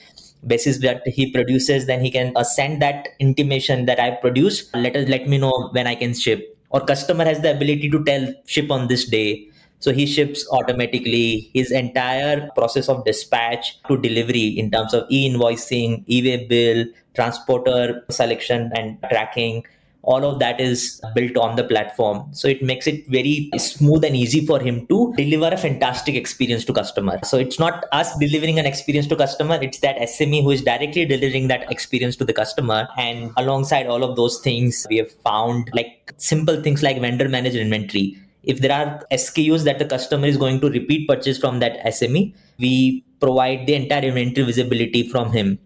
Basis 0.47 0.79
that 0.81 1.07
he 1.07 1.33
produces 1.33 1.87
then 1.87 2.01
he 2.01 2.11
can 2.11 2.33
uh, 2.37 2.45
send 2.45 2.83
that 2.83 3.09
intimation 3.19 3.87
that 3.87 3.99
i 3.99 4.11
produced. 4.11 4.75
Let 4.75 4.95
us 4.95 5.09
let 5.09 5.27
me 5.27 5.39
know 5.39 5.71
when 5.73 5.87
i 5.87 5.95
can 5.95 6.13
ship. 6.13 6.59
Or 6.69 6.81
customer 6.81 7.25
has 7.25 7.41
the 7.41 7.53
ability 7.53 7.89
to 7.91 8.05
tell 8.05 8.35
ship 8.47 8.71
on 8.71 8.89
this 8.89 9.09
day 9.09 9.49
so 9.85 9.93
he 9.93 10.07
ships 10.07 10.47
automatically 10.51 11.51
his 11.53 11.71
entire 11.71 12.49
process 12.57 12.89
of 12.89 13.05
dispatch 13.05 13.83
to 13.87 13.99
delivery 13.99 14.47
in 14.47 14.71
terms 14.71 14.95
of 14.95 15.05
e-invoicing, 15.11 16.03
e-way 16.07 16.47
bill, 16.47 16.87
transporter 17.15 18.03
selection 18.09 18.73
and 18.75 18.97
tracking. 19.11 19.63
All 20.01 20.25
of 20.25 20.39
that 20.39 20.59
is 20.59 21.03
built 21.15 21.37
on 21.37 21.57
the 21.57 21.65
platform. 21.65 22.33
So 22.33 22.49
it 22.49 22.63
makes 22.63 22.87
it 22.87 23.07
very 23.09 23.51
smooth 23.59 24.05
and 24.05 24.17
easy 24.17 24.47
for 24.47 24.59
him 24.59 24.87
to 24.87 25.13
deliver 25.19 25.49
a 25.55 25.59
fantastic 25.59 26.15
experience 26.15 26.65
to 26.65 26.73
customer. 26.73 27.19
So 27.23 27.37
it's 27.37 27.59
not 27.59 27.85
us 27.93 28.17
delivering 28.17 28.59
an 28.59 28.65
experience 28.65 29.07
to 29.09 29.17
customer, 29.17 29.59
it's 29.61 29.81
that 29.81 29.99
SME 29.99 30.45
who 30.45 30.51
is 30.53 30.63
directly 30.63 31.05
delivering 31.05 31.49
that 31.49 31.71
experience 31.71 32.17
to 32.17 32.25
the 32.25 32.33
customer. 32.33 32.89
And 32.97 33.33
alongside 33.37 33.87
all 33.87 34.03
of 34.03 34.17
those 34.17 34.41
things, 34.41 34.87
we 34.89 34.97
have 34.97 35.13
found 35.13 35.69
like 35.75 36.15
simple 36.17 36.63
things 36.63 36.83
like 36.83 36.99
vendor 37.03 37.29
managed 37.29 37.57
inventory 37.57 38.19
if 38.47 38.61
there 38.61 38.73
are 38.73 39.03
SKUs 39.13 39.65
that 39.65 39.79
the 39.79 39.85
customer 39.85 40.27
is 40.27 40.37
going 40.37 40.61
to 40.61 40.71
repeat 40.71 41.09
purchase 41.09 41.39
from 41.39 41.61
that 41.61 41.85
SME, 41.85 42.35
we 42.59 43.05
provide 43.21 43.67
the 43.67 43.75
entire 43.75 44.03
inventory 44.03 44.47
visibility 44.47 45.09
from 45.09 45.33
him. 45.33 45.59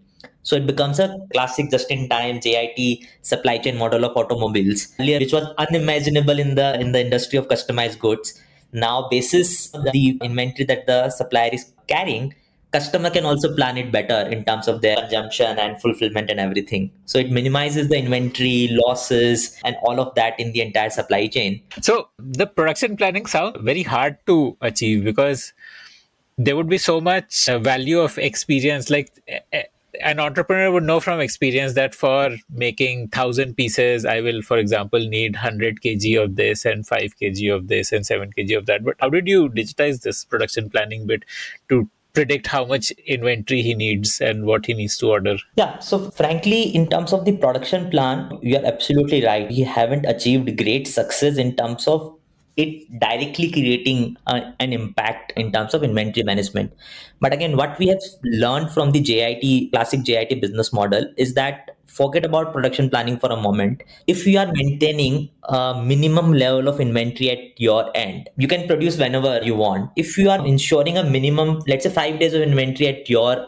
So 0.43 0.55
it 0.55 0.65
becomes 0.65 0.99
a 0.99 1.19
classic 1.33 1.69
just-in-time 1.69 2.39
JIT 2.41 3.05
supply 3.21 3.57
chain 3.57 3.77
model 3.77 4.05
of 4.05 4.15
automobiles, 4.15 4.87
which 4.97 5.33
was 5.33 5.47
unimaginable 5.57 6.39
in 6.39 6.55
the 6.55 6.79
in 6.79 6.91
the 6.93 7.01
industry 7.01 7.37
of 7.37 7.47
customized 7.47 7.99
goods. 7.99 8.41
Now, 8.71 9.07
basis 9.09 9.71
the 9.91 10.17
inventory 10.21 10.65
that 10.65 10.87
the 10.87 11.09
supplier 11.09 11.49
is 11.51 11.71
carrying, 11.87 12.33
customer 12.71 13.09
can 13.09 13.25
also 13.25 13.53
plan 13.55 13.77
it 13.77 13.91
better 13.91 14.27
in 14.29 14.45
terms 14.45 14.67
of 14.67 14.81
their 14.81 14.95
consumption 14.97 15.57
and 15.57 15.81
fulfillment 15.81 16.29
and 16.29 16.39
everything. 16.39 16.91
So 17.05 17.17
it 17.17 17.31
minimizes 17.31 17.89
the 17.89 17.97
inventory 17.97 18.69
losses 18.71 19.57
and 19.63 19.75
all 19.83 19.99
of 19.99 20.13
that 20.15 20.39
in 20.39 20.51
the 20.51 20.61
entire 20.61 20.89
supply 20.89 21.27
chain. 21.27 21.61
So 21.81 22.09
the 22.17 22.45
production 22.45 22.97
planning 22.97 23.25
sounds 23.25 23.57
very 23.61 23.83
hard 23.83 24.17
to 24.27 24.57
achieve 24.61 25.03
because 25.03 25.53
there 26.37 26.55
would 26.55 26.69
be 26.69 26.77
so 26.77 27.01
much 27.01 27.49
uh, 27.49 27.59
value 27.59 27.99
of 27.99 28.17
experience. 28.17 28.89
Like 28.89 29.11
an 30.01 30.19
entrepreneur 30.19 30.71
would 30.71 30.83
know 30.83 30.99
from 30.99 31.19
experience 31.19 31.73
that 31.73 31.95
for 31.95 32.37
making 32.49 33.01
1000 33.01 33.55
pieces 33.55 34.05
i 34.05 34.21
will 34.21 34.41
for 34.41 34.57
example 34.57 34.99
need 34.99 35.33
100 35.33 35.81
kg 35.81 36.23
of 36.23 36.35
this 36.35 36.63
and 36.63 36.87
5 36.87 37.17
kg 37.19 37.55
of 37.55 37.67
this 37.67 37.91
and 37.91 38.05
7 38.05 38.31
kg 38.37 38.57
of 38.57 38.65
that. 38.67 38.83
But 38.83 38.95
how 38.99 39.09
did 39.09 39.27
you 39.27 39.49
digitize 39.49 40.01
this 40.01 40.23
production 40.23 40.69
planning 40.69 41.07
bit 41.07 41.25
to 41.69 41.89
predict 42.13 42.47
how 42.47 42.65
much 42.65 42.91
inventory 43.05 43.61
he 43.61 43.73
needs 43.73 44.19
and 44.19 44.45
what 44.45 44.65
he 44.65 44.73
needs 44.73 44.97
to 44.97 45.07
order 45.07 45.37
yeah 45.55 45.77
so 45.79 46.09
frankly 46.11 46.61
in 46.63 46.87
terms 46.89 47.13
of 47.13 47.25
the 47.25 47.31
production 47.37 47.89
plan 47.89 48.37
you 48.41 48.57
are 48.57 48.65
absolutely 48.65 49.23
right 49.25 49.49
we 49.49 49.61
haven't 49.61 50.05
achieved 50.05 50.57
great 50.57 50.87
success 50.87 51.37
in 51.37 51.55
terms 51.55 51.87
of 51.87 52.15
it 52.59 52.99
directly 52.99 53.49
creating 53.49 54.17
a, 54.27 54.53
an 54.59 54.73
impact 54.73 55.31
in 55.37 55.51
terms 55.51 55.73
of 55.73 55.81
inventory 55.81 56.23
management. 56.23 56.73
But 57.21 57.33
again, 57.33 57.55
what 57.55 57.79
we 57.79 57.87
have 57.87 58.01
learned 58.23 58.71
from 58.71 58.91
the 58.91 58.99
JIT, 58.99 59.71
classic 59.71 60.03
JIT 60.03 60.41
business 60.41 60.73
model 60.73 61.05
is 61.15 61.35
that 61.35 61.77
forget 61.89 62.25
about 62.25 62.53
production 62.53 62.89
planning 62.89 63.19
for 63.19 63.31
a 63.31 63.35
moment. 63.35 63.83
If 64.07 64.25
you 64.25 64.39
are 64.39 64.51
maintaining 64.51 65.29
a 65.43 65.81
minimum 65.83 66.33
level 66.33 66.67
of 66.67 66.79
inventory 66.79 67.31
at 67.31 67.59
your 67.59 67.89
end, 67.95 68.29
you 68.37 68.47
can 68.47 68.67
produce 68.67 68.97
whenever 68.97 69.39
you 69.43 69.55
want. 69.55 69.91
If 69.95 70.17
you 70.17 70.29
are 70.29 70.45
ensuring 70.45 70.97
a 70.97 71.03
minimum, 71.03 71.61
let's 71.67 71.83
say 71.83 71.89
five 71.89 72.19
days 72.19 72.33
of 72.33 72.41
inventory 72.41 72.87
at 72.87 73.09
your 73.09 73.47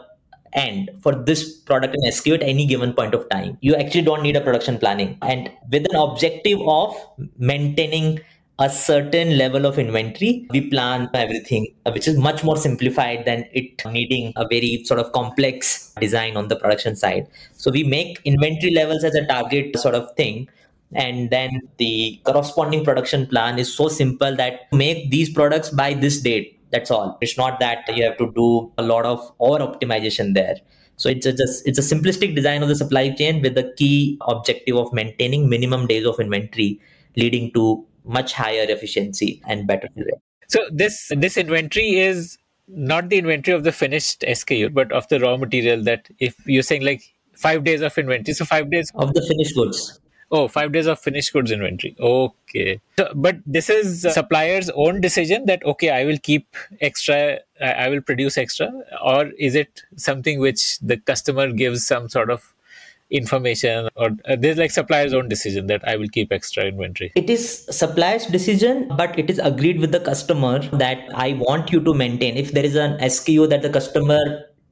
end 0.54 0.90
for 1.00 1.14
this 1.14 1.50
product 1.50 1.94
and 1.94 2.12
SKU 2.12 2.34
at 2.34 2.42
any 2.42 2.66
given 2.66 2.92
point 2.92 3.14
of 3.14 3.28
time, 3.30 3.56
you 3.60 3.74
actually 3.74 4.02
don't 4.02 4.22
need 4.22 4.36
a 4.36 4.40
production 4.40 4.78
planning. 4.78 5.16
And 5.22 5.50
with 5.70 5.86
an 5.90 5.96
objective 5.96 6.60
of 6.66 6.94
maintaining 7.38 8.20
a 8.58 8.68
certain 8.68 9.38
level 9.38 9.66
of 9.66 9.78
inventory, 9.78 10.46
we 10.50 10.68
plan 10.68 11.08
everything, 11.14 11.66
uh, 11.86 11.90
which 11.90 12.06
is 12.06 12.16
much 12.18 12.44
more 12.44 12.56
simplified 12.56 13.24
than 13.24 13.44
it 13.52 13.82
needing 13.86 14.32
a 14.36 14.46
very 14.46 14.84
sort 14.84 15.00
of 15.00 15.10
complex 15.12 15.92
design 16.00 16.36
on 16.36 16.48
the 16.48 16.56
production 16.56 16.94
side. 16.94 17.26
So 17.52 17.70
we 17.70 17.82
make 17.82 18.20
inventory 18.24 18.72
levels 18.72 19.04
as 19.04 19.14
a 19.14 19.26
target 19.26 19.78
sort 19.78 19.94
of 19.94 20.14
thing. 20.16 20.48
And 20.94 21.30
then 21.30 21.62
the 21.78 22.20
corresponding 22.24 22.84
production 22.84 23.26
plan 23.26 23.58
is 23.58 23.74
so 23.74 23.88
simple 23.88 24.36
that 24.36 24.70
make 24.72 25.10
these 25.10 25.30
products 25.30 25.70
by 25.70 25.94
this 25.94 26.20
date. 26.20 26.58
That's 26.70 26.90
all. 26.90 27.16
It's 27.20 27.38
not 27.38 27.58
that 27.60 27.84
you 27.96 28.04
have 28.04 28.18
to 28.18 28.30
do 28.34 28.70
a 28.76 28.82
lot 28.82 29.06
of 29.06 29.32
over 29.40 29.58
optimization 29.58 30.34
there. 30.34 30.56
So 30.96 31.08
it's 31.08 31.24
a 31.26 31.32
just 31.32 31.66
it's 31.66 31.78
a 31.78 31.82
simplistic 31.82 32.34
design 32.34 32.62
of 32.62 32.68
the 32.68 32.76
supply 32.76 33.10
chain 33.10 33.40
with 33.42 33.54
the 33.54 33.72
key 33.76 34.18
objective 34.28 34.76
of 34.76 34.92
maintaining 34.92 35.48
minimum 35.48 35.86
days 35.86 36.06
of 36.06 36.20
inventory, 36.20 36.80
leading 37.16 37.50
to 37.52 37.86
much 38.04 38.32
higher 38.32 38.66
efficiency 38.68 39.42
and 39.46 39.66
better. 39.66 39.88
So 40.48 40.60
this 40.70 41.10
this 41.16 41.36
inventory 41.36 41.98
is 41.98 42.38
not 42.68 43.08
the 43.08 43.18
inventory 43.18 43.56
of 43.56 43.64
the 43.64 43.72
finished 43.72 44.22
SKU, 44.22 44.72
but 44.72 44.92
of 44.92 45.08
the 45.08 45.20
raw 45.20 45.36
material. 45.36 45.82
That 45.82 46.08
if 46.18 46.36
you're 46.46 46.62
saying 46.62 46.84
like 46.84 47.02
five 47.34 47.64
days 47.64 47.80
of 47.80 47.96
inventory, 47.96 48.34
so 48.34 48.44
five 48.44 48.70
days 48.70 48.90
of 48.94 49.14
the 49.14 49.22
finished 49.26 49.54
goods. 49.54 49.98
Oh, 50.34 50.48
five 50.48 50.72
days 50.72 50.86
of 50.86 50.98
finished 50.98 51.30
goods 51.34 51.50
inventory. 51.50 51.94
Okay. 52.00 52.80
So, 52.98 53.12
but 53.14 53.36
this 53.44 53.68
is 53.68 54.00
supplier's 54.14 54.70
own 54.70 55.02
decision 55.02 55.44
that, 55.44 55.62
okay, 55.62 55.90
I 55.90 56.06
will 56.06 56.16
keep 56.16 56.56
extra, 56.80 57.40
I 57.60 57.90
will 57.90 58.00
produce 58.00 58.38
extra, 58.38 58.72
or 59.04 59.26
is 59.38 59.54
it 59.54 59.82
something 59.96 60.40
which 60.40 60.78
the 60.78 60.96
customer 60.96 61.52
gives 61.52 61.86
some 61.86 62.08
sort 62.08 62.30
of 62.30 62.54
information 63.12 63.88
or 63.96 64.10
uh, 64.24 64.36
there's 64.36 64.58
like 64.58 64.70
supplier's 64.70 65.12
own 65.12 65.28
decision 65.28 65.66
that 65.66 65.86
i 65.86 65.96
will 65.96 66.08
keep 66.08 66.32
extra 66.32 66.64
inventory. 66.64 67.12
It 67.14 67.28
is 67.28 67.66
supplier's 67.70 68.26
decision 68.26 68.88
but 68.96 69.18
it 69.18 69.28
is 69.30 69.38
agreed 69.38 69.80
with 69.80 69.92
the 69.92 70.00
customer 70.00 70.58
that 70.84 70.98
i 71.14 71.34
want 71.34 71.72
you 71.72 71.80
to 71.84 71.94
maintain. 71.94 72.36
If 72.36 72.52
there 72.52 72.64
is 72.64 72.74
an 72.74 72.98
sku 72.98 73.48
that 73.50 73.62
the 73.62 73.70
customer 73.70 74.20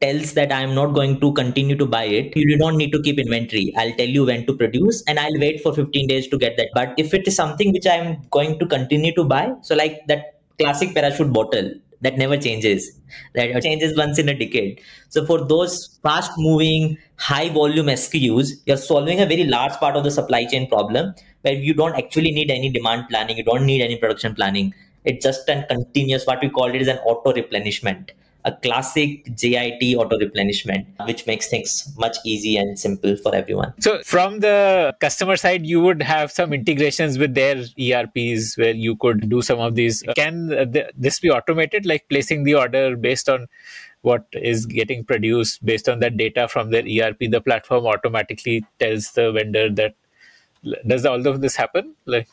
tells 0.01 0.33
that 0.33 0.51
i'm 0.51 0.75
not 0.75 0.95
going 0.95 1.21
to 1.21 1.33
continue 1.35 1.77
to 1.77 1.85
buy 1.85 2.05
it 2.05 2.35
you 2.35 2.57
don't 2.57 2.77
need 2.77 2.91
to 2.93 3.03
keep 3.03 3.19
inventory. 3.19 3.73
I'll 3.77 3.93
tell 3.93 4.09
you 4.09 4.25
when 4.25 4.47
to 4.47 4.57
produce 4.57 5.03
and 5.07 5.19
i'll 5.19 5.39
wait 5.39 5.63
for 5.63 5.75
15 5.75 6.09
days 6.09 6.29
to 6.29 6.39
get 6.39 6.57
that. 6.57 6.69
But 6.75 6.95
if 6.97 7.13
it 7.13 7.29
is 7.29 7.37
something 7.37 7.73
which 7.73 7.87
i'm 7.87 8.23
going 8.31 8.59
to 8.59 8.67
continue 8.67 9.15
to 9.15 9.25
buy 9.25 9.53
so 9.61 9.75
like 9.75 10.07
that 10.09 10.41
classic 10.59 10.95
parachute 10.95 11.33
bottle 11.33 11.71
that 12.01 12.17
never 12.17 12.37
changes 12.37 12.93
that 13.35 13.63
changes 13.63 13.97
once 13.97 14.19
in 14.19 14.29
a 14.29 14.35
decade. 14.35 14.81
So 15.09 15.27
for 15.27 15.45
those 15.45 15.99
fast 16.03 16.33
moving 16.37 16.97
high 17.17 17.49
volume 17.49 17.87
skus 17.87 18.53
you're 18.67 18.77
solving 18.77 19.21
a 19.21 19.27
very 19.27 19.45
large 19.45 19.73
part 19.75 19.97
of 19.97 20.05
the 20.05 20.11
supply 20.11 20.45
chain 20.45 20.69
problem 20.69 21.15
where 21.43 21.55
you 21.55 21.75
don't 21.75 21.97
actually 21.97 22.33
need 22.33 22.51
any 22.51 22.71
demand 22.71 23.09
planning 23.09 23.37
you 23.37 23.45
don't 23.45 23.67
need 23.67 23.83
any 23.83 23.97
production 23.97 24.35
planning. 24.35 24.75
It's 25.05 25.25
just 25.25 25.49
a 25.49 25.65
continuous 25.69 26.27
what 26.27 26.41
we 26.43 26.51
call 26.51 26.67
it 26.67 26.81
is 26.81 26.89
an 26.89 26.99
auto 26.99 27.33
replenishment 27.33 28.13
a 28.45 28.53
classic 28.53 29.25
JIT 29.35 29.97
auto 29.97 30.19
replenishment, 30.19 30.87
which 31.07 31.27
makes 31.27 31.49
things 31.49 31.93
much 31.99 32.17
easy 32.25 32.57
and 32.57 32.79
simple 32.79 33.17
for 33.17 33.35
everyone. 33.35 33.75
So, 33.81 34.03
from 34.03 34.41
the 34.41 34.95
customer 35.01 35.37
side, 35.37 35.67
you 35.67 35.81
would 35.81 36.03
have 36.03 36.31
some 36.31 36.53
integrations 36.53 37.19
with 37.19 37.35
their 37.35 37.65
ERPs 37.79 38.57
where 38.57 38.75
you 38.75 38.97
could 38.97 39.29
do 39.29 39.43
some 39.43 39.61
of 39.61 39.75
these. 39.75 40.03
Can 40.17 40.49
this 40.97 41.21
be 41.21 41.31
automated, 41.31 41.87
like 41.87 42.09
placing 42.09 42.45
the 42.45 42.55
order 42.55 42.97
based 42.97 43.29
on 43.29 43.47
what 44.03 44.25
is 44.33 44.65
getting 44.65 45.05
produced 45.05 45.65
based 45.65 45.89
on 45.89 46.01
that 46.01 46.17
data 46.17 46.49
from 46.49 46.71
their 46.71 46.83
ERP? 46.83 47.31
The 47.31 47.41
platform 47.41 47.87
automatically 47.87 48.65
tells 48.79 49.13
the 49.13 49.33
vendor 49.33 49.71
that. 49.71 49.95
Does 50.87 51.07
all 51.07 51.27
of 51.27 51.41
this 51.41 51.57
happen? 51.57 51.95
Like 52.05 52.29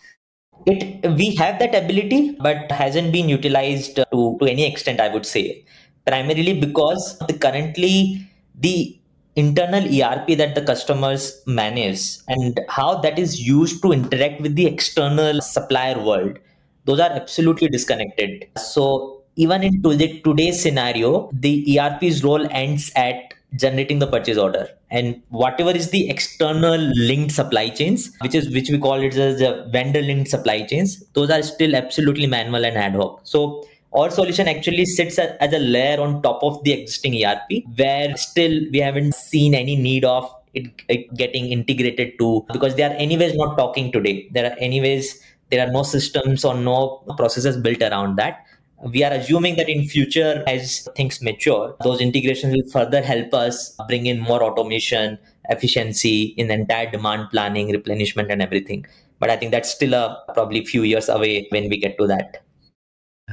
it 0.65 1.05
we 1.17 1.35
have 1.35 1.59
that 1.59 1.75
ability 1.75 2.35
but 2.41 2.71
hasn't 2.71 3.11
been 3.11 3.29
utilized 3.29 3.95
to, 3.95 4.05
to 4.11 4.45
any 4.45 4.65
extent 4.65 4.99
i 4.99 5.07
would 5.07 5.25
say 5.25 5.63
primarily 6.07 6.59
because 6.59 7.19
the 7.27 7.33
currently 7.33 8.27
the 8.55 8.97
internal 9.35 9.83
ERP 9.83 10.29
that 10.37 10.55
the 10.55 10.61
customers 10.61 11.41
manage 11.45 12.17
and 12.27 12.59
how 12.69 12.95
that 13.01 13.19
is 13.19 13.39
used 13.47 13.81
to 13.83 13.91
interact 13.91 14.41
with 14.41 14.55
the 14.55 14.65
external 14.65 15.41
supplier 15.41 15.99
world, 16.03 16.39
those 16.85 16.99
are 16.99 17.11
absolutely 17.11 17.67
disconnected. 17.67 18.47
So 18.57 19.21
even 19.35 19.63
in 19.63 19.83
today's 19.83 20.59
scenario, 20.59 21.29
the 21.31 21.79
ERP's 21.79 22.23
role 22.23 22.47
ends 22.49 22.91
at 22.95 23.35
generating 23.55 23.99
the 23.99 24.07
purchase 24.07 24.37
order 24.37 24.67
and 24.91 25.21
whatever 25.29 25.71
is 25.71 25.89
the 25.91 26.09
external 26.09 26.77
linked 26.77 27.31
supply 27.31 27.69
chains 27.69 28.11
which 28.19 28.35
is 28.35 28.49
which 28.53 28.69
we 28.69 28.77
call 28.77 29.01
it 29.01 29.15
as 29.15 29.39
the 29.39 29.65
vendor 29.71 30.01
linked 30.01 30.29
supply 30.29 30.61
chains 30.63 31.01
those 31.13 31.29
are 31.29 31.41
still 31.41 31.73
absolutely 31.73 32.27
manual 32.27 32.65
and 32.65 32.75
ad 32.75 32.93
hoc 32.93 33.21
so 33.23 33.63
our 33.93 34.09
solution 34.09 34.47
actually 34.47 34.85
sits 34.85 35.17
as 35.17 35.53
a 35.53 35.59
layer 35.59 35.99
on 36.01 36.21
top 36.21 36.43
of 36.43 36.63
the 36.63 36.73
existing 36.73 37.25
ERP, 37.25 37.63
where 37.75 38.15
still 38.17 38.61
we 38.71 38.79
haven't 38.79 39.15
seen 39.15 39.55
any 39.55 39.75
need 39.75 40.03
of 40.03 40.29
it, 40.53 41.15
getting 41.15 41.51
integrated 41.51 42.17
to 42.19 42.45
because 42.51 42.75
they 42.75 42.83
are 42.83 42.93
anyways 42.93 43.33
not 43.35 43.57
talking 43.57 43.91
today. 43.91 44.27
There 44.31 44.51
are 44.51 44.57
anyways 44.59 45.19
there 45.49 45.65
are 45.65 45.71
no 45.71 45.83
systems 45.83 46.43
or 46.43 46.55
no 46.55 47.03
processes 47.15 47.57
built 47.57 47.81
around 47.81 48.17
that. 48.17 48.43
We 48.83 49.03
are 49.03 49.11
assuming 49.11 49.55
that 49.55 49.69
in 49.69 49.87
future 49.87 50.43
as 50.45 50.87
things 50.95 51.21
mature 51.21 51.75
those 51.83 51.99
integrations 51.99 52.53
will 52.55 52.69
further 52.71 53.01
help 53.01 53.33
us 53.33 53.75
bring 53.87 54.05
in 54.05 54.19
more 54.19 54.43
automation 54.43 55.17
efficiency 55.49 56.35
in 56.37 56.51
entire 56.51 56.91
demand 56.91 57.29
planning 57.31 57.71
replenishment 57.71 58.29
and 58.29 58.41
everything. 58.41 58.85
But 59.19 59.31
i 59.31 59.35
think 59.37 59.51
that's 59.51 59.71
still 59.71 59.95
a 59.95 60.21
probably 60.33 60.63
few 60.63 60.83
years 60.83 61.09
away 61.09 61.47
when 61.49 61.69
we 61.69 61.77
get 61.77 61.97
to 61.97 62.05
that 62.07 62.43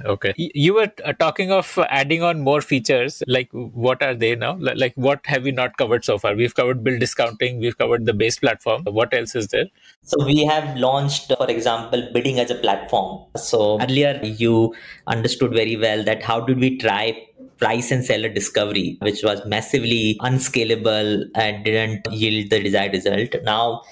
Okay. 0.05 0.35
You 0.37 0.75
were 0.75 0.91
uh, 1.05 1.13
talking 1.15 1.51
of 1.51 1.79
adding 1.89 2.23
on 2.23 2.41
more 2.41 2.61
features. 2.61 3.23
Like, 3.27 3.49
what 3.53 4.03
are 4.03 4.15
they 4.15 4.37
now? 4.37 4.57
Like, 4.59 4.93
what 4.97 5.21
have 5.27 5.45
we 5.45 5.53
not 5.53 5.77
covered 5.79 6.05
so 6.05 6.19
far? 6.19 6.35
We've 6.35 6.55
covered 6.55 6.85
bill 6.85 6.99
discounting, 6.99 7.59
we've 7.59 7.79
covered 7.79 8.05
the 8.05 8.13
base 8.13 8.39
platform. 8.39 8.85
What 8.85 9.15
else 9.15 9.35
is 9.35 9.49
there? 9.49 9.67
So, 10.03 10.25
we 10.25 10.45
have 10.45 10.77
launched, 10.77 11.33
for 11.37 11.51
example, 11.51 12.07
bidding 12.13 12.39
as 12.39 12.51
a 12.51 12.55
platform. 12.55 13.25
So, 13.37 13.81
earlier 13.81 14.21
you 14.23 14.75
understood 15.07 15.53
very 15.53 15.77
well 15.77 16.05
that 16.05 16.23
how 16.23 16.41
did 16.41 16.59
we 16.59 16.77
try 16.77 17.27
price 17.59 17.91
and 17.91 18.05
seller 18.05 18.29
discovery, 18.29 18.99
which 19.01 19.23
was 19.23 19.45
massively 19.47 20.19
unscalable 20.21 21.25
and 21.35 21.65
didn't 21.65 22.07
yield 22.13 22.51
the 22.51 22.63
desired 22.63 22.93
result. 22.93 23.31
Now, 23.43 23.83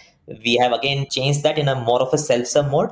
we 0.45 0.57
have 0.57 0.73
again 0.73 1.07
changed 1.11 1.43
that 1.45 1.59
in 1.59 1.69
a 1.69 1.75
more 1.75 2.01
of 2.01 2.13
a 2.13 2.19
self 2.19 2.47
serve 2.47 2.71
mode 2.71 2.91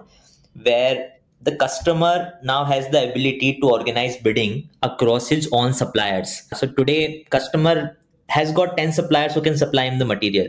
where 0.62 1.12
the 1.42 1.56
customer 1.56 2.32
now 2.42 2.64
has 2.64 2.88
the 2.90 3.10
ability 3.10 3.58
to 3.60 3.70
organize 3.70 4.16
bidding 4.18 4.68
across 4.82 5.28
his 5.28 5.48
own 5.52 5.72
suppliers. 5.72 6.42
So 6.54 6.66
today 6.66 7.24
customer 7.30 7.96
has 8.28 8.52
got 8.52 8.76
10 8.76 8.92
suppliers 8.92 9.34
who 9.34 9.40
can 9.40 9.56
supply 9.56 9.84
him 9.84 9.98
the 9.98 10.04
material. 10.04 10.48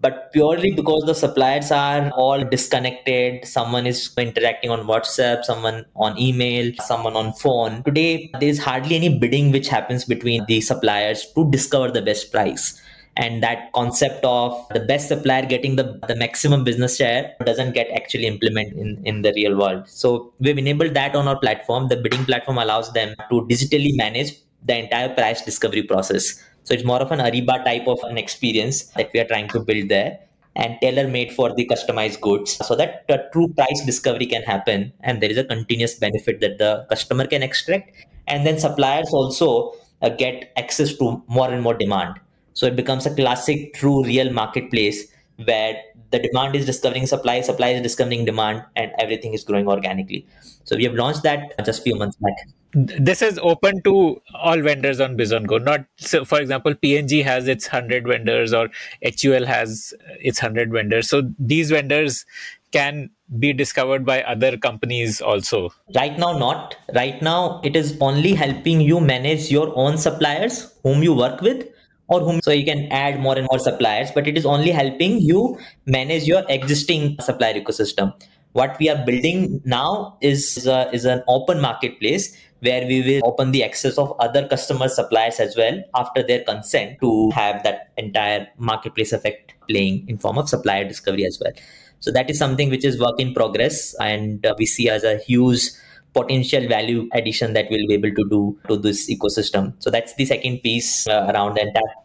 But 0.00 0.32
purely 0.32 0.72
because 0.72 1.04
the 1.04 1.14
suppliers 1.14 1.70
are 1.70 2.10
all 2.10 2.42
disconnected 2.42 3.46
someone 3.46 3.86
is 3.86 4.10
interacting 4.18 4.68
on 4.68 4.80
whatsapp 4.80 5.44
someone 5.44 5.84
on 5.94 6.18
email 6.18 6.72
someone 6.82 7.14
on 7.14 7.32
phone 7.34 7.84
today 7.84 8.32
there 8.40 8.48
is 8.48 8.58
hardly 8.58 8.96
any 8.96 9.16
bidding 9.16 9.52
which 9.52 9.68
happens 9.68 10.04
between 10.04 10.44
the 10.46 10.60
suppliers 10.60 11.24
to 11.36 11.48
discover 11.52 11.88
the 11.88 12.02
best 12.02 12.32
price 12.32 12.82
and 13.20 13.42
that 13.42 13.70
concept 13.72 14.24
of 14.24 14.52
the 14.70 14.80
best 14.80 15.08
supplier 15.08 15.44
getting 15.44 15.76
the, 15.76 16.00
the 16.08 16.16
maximum 16.16 16.64
business 16.64 16.96
share 16.96 17.34
doesn't 17.44 17.72
get 17.72 17.88
actually 17.94 18.26
implemented 18.26 18.78
in, 18.78 19.02
in 19.04 19.20
the 19.20 19.32
real 19.34 19.58
world. 19.58 19.86
So 19.86 20.32
we've 20.40 20.56
enabled 20.56 20.94
that 20.94 21.14
on 21.14 21.28
our 21.28 21.38
platform. 21.38 21.88
The 21.88 21.96
bidding 21.96 22.24
platform 22.24 22.56
allows 22.56 22.90
them 22.94 23.14
to 23.30 23.42
digitally 23.42 23.94
manage 23.94 24.32
the 24.64 24.78
entire 24.78 25.10
price 25.10 25.44
discovery 25.44 25.82
process. 25.82 26.42
So 26.64 26.72
it's 26.72 26.84
more 26.84 27.00
of 27.00 27.12
an 27.12 27.18
Ariba 27.18 27.62
type 27.62 27.86
of 27.86 27.98
an 28.04 28.16
experience 28.16 28.84
that 28.96 29.10
we 29.12 29.20
are 29.20 29.26
trying 29.26 29.48
to 29.48 29.60
build 29.60 29.90
there 29.90 30.18
and 30.56 30.78
tailor 30.80 31.06
made 31.06 31.30
for 31.32 31.54
the 31.54 31.66
customized 31.66 32.22
goods 32.22 32.56
so 32.66 32.74
that 32.74 33.06
true 33.32 33.48
price 33.48 33.84
discovery 33.84 34.26
can 34.26 34.42
happen 34.42 34.92
and 35.00 35.22
there 35.22 35.30
is 35.30 35.36
a 35.36 35.44
continuous 35.44 35.94
benefit 35.94 36.40
that 36.40 36.56
the 36.56 36.86
customer 36.88 37.26
can 37.26 37.42
extract. 37.42 37.92
And 38.26 38.46
then 38.46 38.58
suppliers 38.58 39.10
also 39.12 39.74
uh, 40.00 40.08
get 40.08 40.52
access 40.56 40.96
to 40.96 41.22
more 41.28 41.50
and 41.50 41.62
more 41.62 41.74
demand 41.74 42.18
so 42.52 42.66
it 42.66 42.76
becomes 42.76 43.06
a 43.06 43.14
classic 43.14 43.74
true 43.74 44.04
real 44.04 44.32
marketplace 44.32 45.06
where 45.44 45.76
the 46.10 46.18
demand 46.18 46.54
is 46.54 46.66
discovering 46.66 47.06
supply 47.06 47.40
supply 47.40 47.68
is 47.68 47.82
discovering 47.82 48.24
demand 48.24 48.64
and 48.76 48.92
everything 48.98 49.34
is 49.34 49.44
growing 49.44 49.68
organically 49.68 50.26
so 50.64 50.76
we 50.76 50.84
have 50.84 50.94
launched 50.94 51.22
that 51.22 51.52
just 51.64 51.80
a 51.80 51.82
few 51.82 51.96
months 51.96 52.16
back 52.16 52.34
this 52.72 53.20
is 53.20 53.38
open 53.42 53.82
to 53.82 54.20
all 54.34 54.60
vendors 54.60 55.00
on 55.00 55.16
Bizongo. 55.16 55.62
Not 55.62 55.86
so, 55.96 56.24
for 56.24 56.40
example, 56.40 56.74
P&G 56.74 57.22
has 57.22 57.48
its 57.48 57.66
hundred 57.66 58.06
vendors 58.06 58.52
or 58.52 58.68
HUL 59.02 59.44
has 59.44 59.92
its 60.20 60.38
hundred 60.38 60.72
vendors. 60.72 61.08
So 61.08 61.22
these 61.38 61.70
vendors 61.70 62.24
can 62.70 63.10
be 63.38 63.52
discovered 63.52 64.04
by 64.04 64.22
other 64.22 64.56
companies 64.56 65.20
also. 65.20 65.70
Right 65.94 66.16
now, 66.16 66.38
not. 66.38 66.76
Right 66.94 67.20
now, 67.20 67.60
it 67.64 67.74
is 67.74 67.96
only 68.00 68.34
helping 68.34 68.80
you 68.80 69.00
manage 69.00 69.50
your 69.50 69.72
own 69.76 69.98
suppliers 69.98 70.72
whom 70.84 71.02
you 71.02 71.12
work 71.12 71.40
with 71.40 71.66
or 72.10 72.20
whom 72.20 72.40
so 72.42 72.50
you 72.50 72.64
can 72.64 72.86
add 72.90 73.18
more 73.20 73.38
and 73.38 73.46
more 73.50 73.58
suppliers 73.58 74.10
but 74.14 74.26
it 74.26 74.36
is 74.36 74.44
only 74.44 74.70
helping 74.70 75.18
you 75.20 75.58
manage 75.86 76.24
your 76.24 76.44
existing 76.48 77.16
supplier 77.20 77.54
ecosystem. 77.54 78.12
What 78.52 78.76
we 78.80 78.88
are 78.88 79.04
building 79.06 79.62
now 79.64 80.18
is 80.20 80.66
a, 80.66 80.90
is 80.92 81.04
an 81.04 81.22
open 81.28 81.60
marketplace 81.60 82.36
where 82.60 82.86
we 82.86 83.00
will 83.02 83.28
open 83.28 83.52
the 83.52 83.64
access 83.64 83.96
of 83.96 84.14
other 84.20 84.46
customer 84.46 84.88
suppliers 84.88 85.38
as 85.40 85.56
well 85.56 85.82
after 85.94 86.22
their 86.22 86.42
consent 86.44 86.98
to 87.00 87.30
have 87.30 87.62
that 87.62 87.90
entire 87.96 88.46
marketplace 88.58 89.12
effect 89.12 89.54
playing 89.68 90.06
in 90.08 90.18
form 90.18 90.36
of 90.36 90.48
supplier 90.48 90.86
discovery 90.86 91.24
as 91.24 91.40
well. 91.42 91.52
So 92.00 92.10
that 92.10 92.28
is 92.28 92.38
something 92.38 92.70
which 92.70 92.84
is 92.84 92.98
work 92.98 93.20
in 93.20 93.34
progress 93.34 93.94
and 94.00 94.44
uh, 94.44 94.54
we 94.58 94.66
see 94.66 94.88
as 94.88 95.04
a 95.04 95.18
huge 95.18 95.70
potential 96.12 96.66
value 96.68 97.08
addition 97.12 97.52
that 97.52 97.66
we'll 97.70 97.86
be 97.86 97.94
able 97.94 98.10
to 98.10 98.28
do 98.28 98.58
to 98.68 98.76
this 98.76 99.10
ecosystem. 99.10 99.74
So 99.78 99.90
that's 99.90 100.14
the 100.14 100.24
second 100.24 100.58
piece 100.58 101.06
uh, 101.06 101.30
around. 101.32 101.58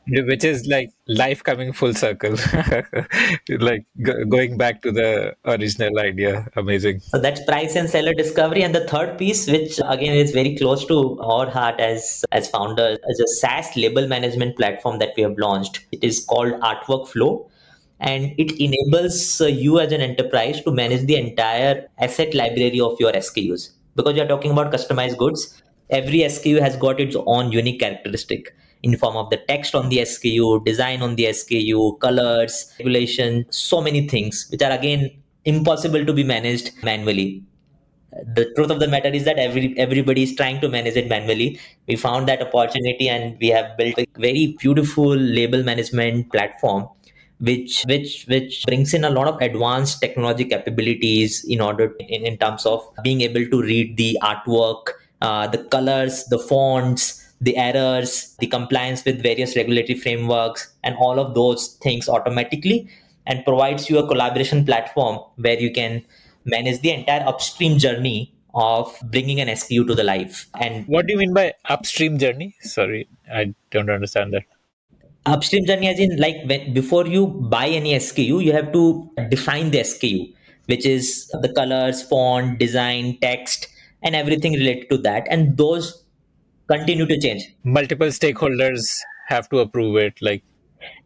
Which 0.07 0.43
is 0.43 0.67
like 0.67 0.91
life 1.07 1.43
coming 1.43 1.73
full 1.73 1.93
circle, 1.93 2.35
like 3.59 3.85
going 4.29 4.57
back 4.57 4.81
to 4.83 4.91
the 4.91 5.35
original 5.45 5.99
idea. 5.99 6.47
Amazing. 6.55 6.99
So 6.99 7.19
that's 7.19 7.43
price 7.45 7.75
and 7.75 7.89
seller 7.89 8.13
discovery. 8.13 8.63
And 8.63 8.75
the 8.75 8.87
third 8.87 9.17
piece, 9.17 9.47
which 9.47 9.79
again 9.85 10.15
is 10.15 10.31
very 10.31 10.55
close 10.55 10.85
to 10.85 11.19
our 11.21 11.49
heart 11.49 11.79
as, 11.79 12.23
as 12.31 12.49
founders, 12.49 12.99
is 13.07 13.19
a 13.19 13.27
SaaS 13.39 13.75
label 13.75 14.07
management 14.07 14.57
platform 14.57 14.99
that 14.99 15.13
we 15.17 15.23
have 15.23 15.37
launched. 15.37 15.85
It 15.91 16.03
is 16.03 16.23
called 16.23 16.53
Artwork 16.61 17.07
Flow 17.07 17.49
and 17.99 18.33
it 18.37 18.51
enables 18.59 19.39
uh, 19.39 19.45
you 19.45 19.79
as 19.79 19.91
an 19.91 20.01
enterprise 20.01 20.61
to 20.61 20.71
manage 20.71 21.05
the 21.05 21.15
entire 21.15 21.87
asset 21.97 22.33
library 22.33 22.79
of 22.79 22.97
your 22.99 23.13
SKUs 23.13 23.71
because 23.95 24.15
you're 24.15 24.27
talking 24.27 24.51
about 24.51 24.71
customized 24.71 25.17
goods 25.17 25.61
every 25.89 26.19
sku 26.35 26.59
has 26.59 26.75
got 26.77 26.99
its 26.99 27.15
own 27.25 27.51
unique 27.51 27.79
characteristic 27.79 28.55
in 28.83 28.97
form 28.97 29.15
of 29.15 29.29
the 29.29 29.37
text 29.47 29.75
on 29.75 29.89
the 29.89 29.99
sku 29.99 30.63
design 30.65 31.01
on 31.01 31.15
the 31.15 31.25
sku 31.25 31.99
colors 31.99 32.73
regulation 32.79 33.45
so 33.49 33.81
many 33.81 34.07
things 34.07 34.47
which 34.51 34.61
are 34.61 34.71
again 34.71 35.09
impossible 35.45 36.05
to 36.05 36.13
be 36.13 36.23
managed 36.23 36.71
manually. 36.83 37.43
The 38.33 38.51
truth 38.55 38.71
of 38.71 38.79
the 38.79 38.87
matter 38.87 39.09
is 39.09 39.25
that 39.25 39.37
every 39.37 39.77
everybody 39.77 40.23
is 40.23 40.35
trying 40.35 40.61
to 40.61 40.69
manage 40.69 40.95
it 40.95 41.09
manually. 41.09 41.59
We 41.87 41.95
found 41.97 42.27
that 42.29 42.41
opportunity 42.41 43.09
and 43.09 43.37
we 43.41 43.49
have 43.49 43.77
built 43.77 43.99
a 43.99 44.07
very 44.17 44.55
beautiful 44.59 45.15
label 45.15 45.63
management 45.63 46.31
platform 46.31 46.87
which 47.39 47.83
which 47.87 48.25
which 48.27 48.63
brings 48.65 48.93
in 48.93 49.03
a 49.03 49.09
lot 49.09 49.27
of 49.27 49.39
advanced 49.41 49.99
technology 49.99 50.45
capabilities 50.45 51.43
in 51.47 51.61
order 51.61 51.93
in, 51.99 52.25
in 52.25 52.37
terms 52.37 52.65
of 52.65 52.87
being 53.03 53.21
able 53.21 53.45
to 53.45 53.61
read 53.61 53.97
the 53.97 54.17
artwork 54.21 54.93
uh, 55.21 55.47
the 55.47 55.63
colors 55.65 56.23
the 56.25 56.39
fonts 56.39 57.21
the 57.41 57.57
errors 57.57 58.35
the 58.39 58.47
compliance 58.47 59.03
with 59.03 59.21
various 59.21 59.55
regulatory 59.55 59.99
frameworks 59.99 60.73
and 60.83 60.95
all 60.97 61.19
of 61.19 61.33
those 61.35 61.77
things 61.83 62.07
automatically 62.07 62.89
and 63.27 63.43
provides 63.43 63.89
you 63.89 63.97
a 63.97 64.07
collaboration 64.07 64.65
platform 64.65 65.19
where 65.35 65.59
you 65.59 65.71
can 65.71 66.03
manage 66.45 66.79
the 66.81 66.91
entire 66.91 67.27
upstream 67.27 67.77
journey 67.77 68.31
of 68.53 68.97
bringing 69.11 69.41
an 69.41 69.49
SKU 69.49 69.85
to 69.85 69.93
the 69.93 70.03
life. 70.03 70.47
And 70.59 70.87
what 70.87 71.05
do 71.05 71.13
you 71.13 71.19
mean 71.19 71.33
by 71.33 71.53
upstream 71.67 72.17
journey? 72.17 72.55
Sorry, 72.61 73.09
I 73.31 73.53
don't 73.71 73.89
understand 73.89 74.33
that 74.33 74.43
upstream 75.25 75.65
journey 75.65 75.87
as 75.87 75.99
in 75.99 76.17
like 76.17 76.37
when, 76.45 76.73
before 76.73 77.07
you 77.07 77.27
buy 77.27 77.67
any 77.67 77.93
SKU, 77.93 78.43
you 78.43 78.51
have 78.53 78.71
to 78.73 79.09
define 79.29 79.71
the 79.71 79.79
SKU, 79.79 80.33
which 80.65 80.85
is 80.85 81.27
the 81.41 81.51
colors, 81.53 82.03
font, 82.03 82.59
design, 82.59 83.17
text, 83.21 83.67
and 84.03 84.15
everything 84.15 84.53
related 84.53 84.89
to 84.89 84.97
that. 84.99 85.27
And 85.29 85.57
those 85.57 86.03
continue 86.69 87.05
to 87.05 87.19
change. 87.19 87.43
Multiple 87.63 88.07
stakeholders 88.07 88.85
have 89.27 89.49
to 89.49 89.59
approve 89.59 89.97
it, 89.97 90.13
like 90.21 90.43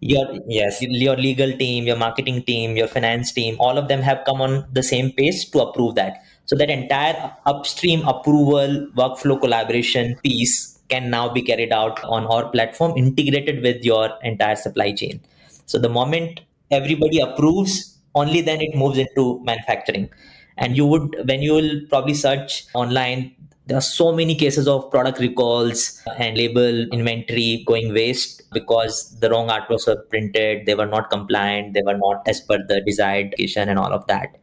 your 0.02 0.26
yes 0.48 0.82
your 0.82 1.16
legal 1.16 1.52
team 1.58 1.86
your 1.86 1.96
marketing 1.96 2.44
team 2.44 2.76
your 2.76 2.88
finance 2.88 3.32
team 3.32 3.56
all 3.60 3.78
of 3.78 3.88
them 3.88 4.02
have 4.02 4.20
come 4.26 4.42
on 4.42 4.66
the 4.74 4.84
same 4.84 5.12
pace 5.14 5.50
to 5.50 5.60
approve 5.60 5.96
that 5.96 6.24
so 6.46 6.56
that 6.56 6.70
entire 6.70 7.34
upstream 7.46 8.06
approval 8.08 8.88
workflow 8.96 9.40
collaboration 9.40 10.18
piece 10.24 10.79
can 10.90 11.10
now 11.10 11.30
be 11.30 11.42
carried 11.42 11.72
out 11.72 12.04
on 12.04 12.26
our 12.26 12.50
platform 12.50 12.98
integrated 12.98 13.62
with 13.64 13.84
your 13.84 14.10
entire 14.24 14.56
supply 14.56 14.92
chain. 14.92 15.22
So 15.66 15.78
the 15.78 15.90
moment 15.90 16.42
everybody 16.72 17.20
approves 17.20 17.98
only 18.16 18.42
then 18.42 18.62
it 18.62 18.76
moves 18.76 18.98
into 18.98 19.42
manufacturing. 19.44 20.10
And 20.58 20.76
you 20.76 20.86
would 20.86 21.16
when 21.28 21.42
you 21.42 21.54
will 21.54 21.82
probably 21.90 22.14
search 22.14 22.66
online 22.74 23.36
there 23.70 23.78
are 23.78 23.82
so 23.82 24.12
many 24.12 24.34
cases 24.34 24.68
of 24.68 24.90
product 24.90 25.20
recalls 25.20 26.02
and 26.18 26.36
label 26.36 26.88
inventory 26.92 27.64
going 27.68 27.94
waste 27.94 28.42
because 28.52 29.16
the 29.20 29.30
wrong 29.30 29.48
artworks 29.48 29.86
were 29.86 30.02
printed 30.10 30.66
they 30.66 30.74
were 30.74 30.88
not 30.88 31.12
compliant 31.12 31.76
they 31.76 31.84
were 31.84 31.98
not 31.98 32.28
as 32.28 32.42
per 32.42 32.58
the 32.68 32.82
desired 32.82 33.28
location 33.28 33.70
and 33.70 33.78
all 33.78 33.94
of 33.94 34.08
that 34.08 34.40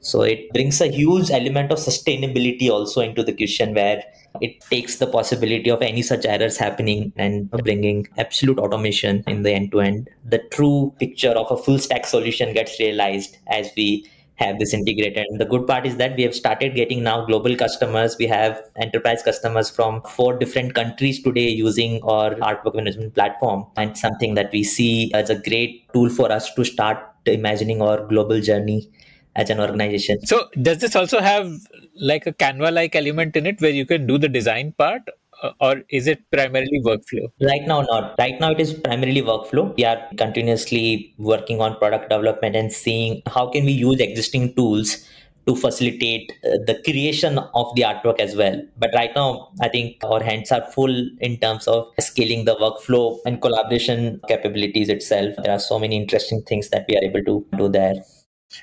so 0.00 0.22
it 0.22 0.50
brings 0.52 0.80
a 0.80 0.88
huge 0.88 1.30
element 1.30 1.72
of 1.72 1.78
sustainability 1.78 2.70
also 2.70 3.00
into 3.00 3.22
the 3.22 3.32
question 3.32 3.74
where 3.74 4.02
it 4.40 4.60
takes 4.60 4.96
the 4.96 5.06
possibility 5.06 5.70
of 5.70 5.82
any 5.82 6.02
such 6.02 6.24
errors 6.24 6.56
happening 6.56 7.12
and 7.16 7.50
bringing 7.50 8.06
absolute 8.16 8.58
automation 8.58 9.24
in 9.26 9.42
the 9.42 9.52
end 9.52 9.72
to 9.72 9.80
end. 9.80 10.08
The 10.24 10.38
true 10.50 10.94
picture 10.98 11.30
of 11.30 11.50
a 11.50 11.60
full 11.60 11.78
stack 11.78 12.06
solution 12.06 12.52
gets 12.52 12.78
realized 12.78 13.38
as 13.48 13.70
we 13.76 14.06
have 14.36 14.60
this 14.60 14.72
integrated. 14.72 15.26
And 15.28 15.40
the 15.40 15.44
good 15.44 15.66
part 15.66 15.84
is 15.84 15.96
that 15.96 16.16
we 16.16 16.22
have 16.22 16.34
started 16.34 16.76
getting 16.76 17.02
now 17.02 17.24
global 17.26 17.56
customers. 17.56 18.16
We 18.18 18.26
have 18.28 18.62
enterprise 18.76 19.22
customers 19.24 19.68
from 19.68 20.00
four 20.02 20.38
different 20.38 20.74
countries 20.74 21.20
today 21.20 21.48
using 21.48 22.00
our 22.04 22.36
artwork 22.36 22.76
management 22.76 23.14
platform 23.14 23.66
and 23.76 23.98
something 23.98 24.34
that 24.34 24.52
we 24.52 24.62
see 24.62 25.12
as 25.12 25.28
a 25.28 25.34
great 25.34 25.92
tool 25.92 26.08
for 26.08 26.30
us 26.30 26.54
to 26.54 26.64
start 26.64 26.98
imagining 27.26 27.82
our 27.82 28.06
global 28.06 28.40
journey 28.40 28.88
as 29.36 29.50
an 29.50 29.60
organization. 29.60 30.24
So, 30.26 30.48
does 30.60 30.78
this 30.78 30.96
also 30.96 31.20
have 31.20 31.50
like 31.94 32.26
a 32.26 32.32
Canva 32.32 32.72
like 32.72 32.94
element 32.94 33.36
in 33.36 33.46
it 33.46 33.60
where 33.60 33.70
you 33.70 33.86
can 33.86 34.06
do 34.06 34.18
the 34.18 34.28
design 34.28 34.72
part? 34.78 35.02
Uh, 35.40 35.52
or 35.60 35.82
is 35.90 36.08
it 36.08 36.28
primarily 36.32 36.80
workflow? 36.84 37.30
Right 37.40 37.62
now, 37.64 37.82
not. 37.82 38.16
Right 38.18 38.40
now, 38.40 38.50
it 38.50 38.60
is 38.60 38.74
primarily 38.74 39.22
workflow. 39.22 39.76
We 39.76 39.84
are 39.84 40.02
continuously 40.16 41.14
working 41.16 41.60
on 41.60 41.76
product 41.76 42.10
development 42.10 42.56
and 42.56 42.72
seeing 42.72 43.22
how 43.26 43.48
can 43.48 43.64
we 43.64 43.70
use 43.70 44.00
existing 44.00 44.54
tools 44.56 45.06
to 45.48 45.56
facilitate 45.56 46.30
uh, 46.44 46.58
the 46.66 46.80
creation 46.84 47.38
of 47.38 47.74
the 47.74 47.82
artwork 47.82 48.20
as 48.20 48.36
well. 48.36 48.60
But 48.76 48.90
right 48.94 49.10
now, 49.16 49.50
I 49.62 49.68
think 49.68 49.96
our 50.04 50.22
hands 50.22 50.52
are 50.52 50.62
full 50.72 50.94
in 51.20 51.38
terms 51.38 51.66
of 51.66 51.88
scaling 51.98 52.44
the 52.44 52.56
workflow 52.56 53.18
and 53.24 53.40
collaboration 53.40 54.20
capabilities 54.28 54.90
itself. 54.90 55.34
There 55.42 55.54
are 55.54 55.58
so 55.58 55.78
many 55.78 55.96
interesting 55.96 56.42
things 56.42 56.68
that 56.68 56.84
we 56.88 56.96
are 56.96 57.02
able 57.02 57.24
to 57.24 57.46
do 57.56 57.68
there. 57.68 57.94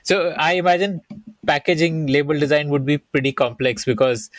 So 0.03 0.33
I 0.37 0.53
imagine 0.53 1.01
packaging 1.45 2.07
label 2.07 2.37
design 2.39 2.69
would 2.69 2.85
be 2.85 2.97
pretty 2.97 3.31
complex 3.31 3.85
because 3.85 4.29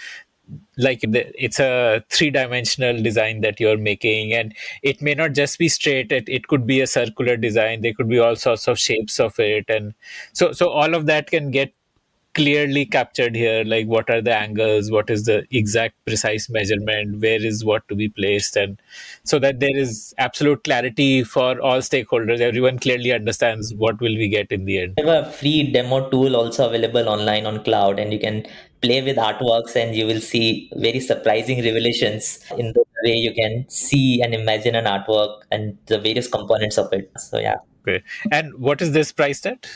like 0.78 1.00
it's 1.02 1.58
a 1.58 2.04
three 2.10 2.30
dimensional 2.30 3.02
design 3.02 3.40
that 3.40 3.58
you're 3.58 3.76
making 3.78 4.32
and 4.32 4.54
it 4.82 5.02
may 5.02 5.14
not 5.14 5.32
just 5.32 5.58
be 5.58 5.68
straight 5.68 6.12
it, 6.12 6.28
it 6.28 6.46
could 6.46 6.66
be 6.66 6.80
a 6.80 6.86
circular 6.86 7.36
design 7.36 7.80
there 7.80 7.94
could 7.94 8.08
be 8.08 8.18
all 8.18 8.36
sorts 8.36 8.68
of 8.68 8.78
shapes 8.78 9.18
of 9.18 9.38
it 9.40 9.64
and 9.68 9.92
so 10.32 10.52
so 10.52 10.68
all 10.68 10.94
of 10.94 11.06
that 11.06 11.28
can 11.28 11.50
get 11.50 11.72
clearly 12.36 12.84
captured 12.84 13.34
here 13.34 13.64
like 13.64 13.86
what 13.86 14.10
are 14.10 14.20
the 14.20 14.34
angles 14.34 14.90
what 14.90 15.10
is 15.14 15.24
the 15.24 15.36
exact 15.50 15.94
precise 16.06 16.48
measurement 16.50 17.18
where 17.20 17.44
is 17.50 17.64
what 17.64 17.86
to 17.88 17.94
be 17.94 18.08
placed 18.08 18.56
and 18.56 18.80
so 19.24 19.38
that 19.38 19.60
there 19.60 19.76
is 19.84 20.14
absolute 20.18 20.62
clarity 20.64 21.24
for 21.24 21.60
all 21.60 21.78
stakeholders 21.78 22.40
everyone 22.40 22.78
clearly 22.78 23.12
understands 23.12 23.72
what 23.74 23.98
will 24.00 24.16
we 24.22 24.28
get 24.28 24.52
in 24.52 24.66
the 24.66 24.78
end 24.82 24.94
we 24.98 25.08
have 25.08 25.26
a 25.26 25.32
free 25.32 25.72
demo 25.72 26.08
tool 26.10 26.36
also 26.36 26.68
available 26.68 27.08
online 27.08 27.46
on 27.46 27.62
cloud 27.64 27.98
and 27.98 28.12
you 28.12 28.20
can 28.20 28.46
play 28.82 29.02
with 29.02 29.16
artworks 29.16 29.74
and 29.74 29.96
you 29.96 30.06
will 30.06 30.20
see 30.20 30.70
very 30.76 31.00
surprising 31.00 31.64
revelations 31.64 32.40
in 32.58 32.72
the 32.72 32.84
way 33.04 33.14
you 33.14 33.32
can 33.32 33.64
see 33.68 34.20
and 34.22 34.34
imagine 34.34 34.74
an 34.74 34.84
artwork 34.84 35.40
and 35.50 35.76
the 35.86 35.98
various 35.98 36.28
components 36.28 36.78
of 36.78 36.92
it. 36.92 37.10
So 37.16 37.38
yeah. 37.38 37.56
Okay. 37.86 38.02
And 38.32 38.54
what 38.58 38.82
is 38.82 38.92
this 38.92 39.12
priced 39.12 39.46
at? 39.46 39.66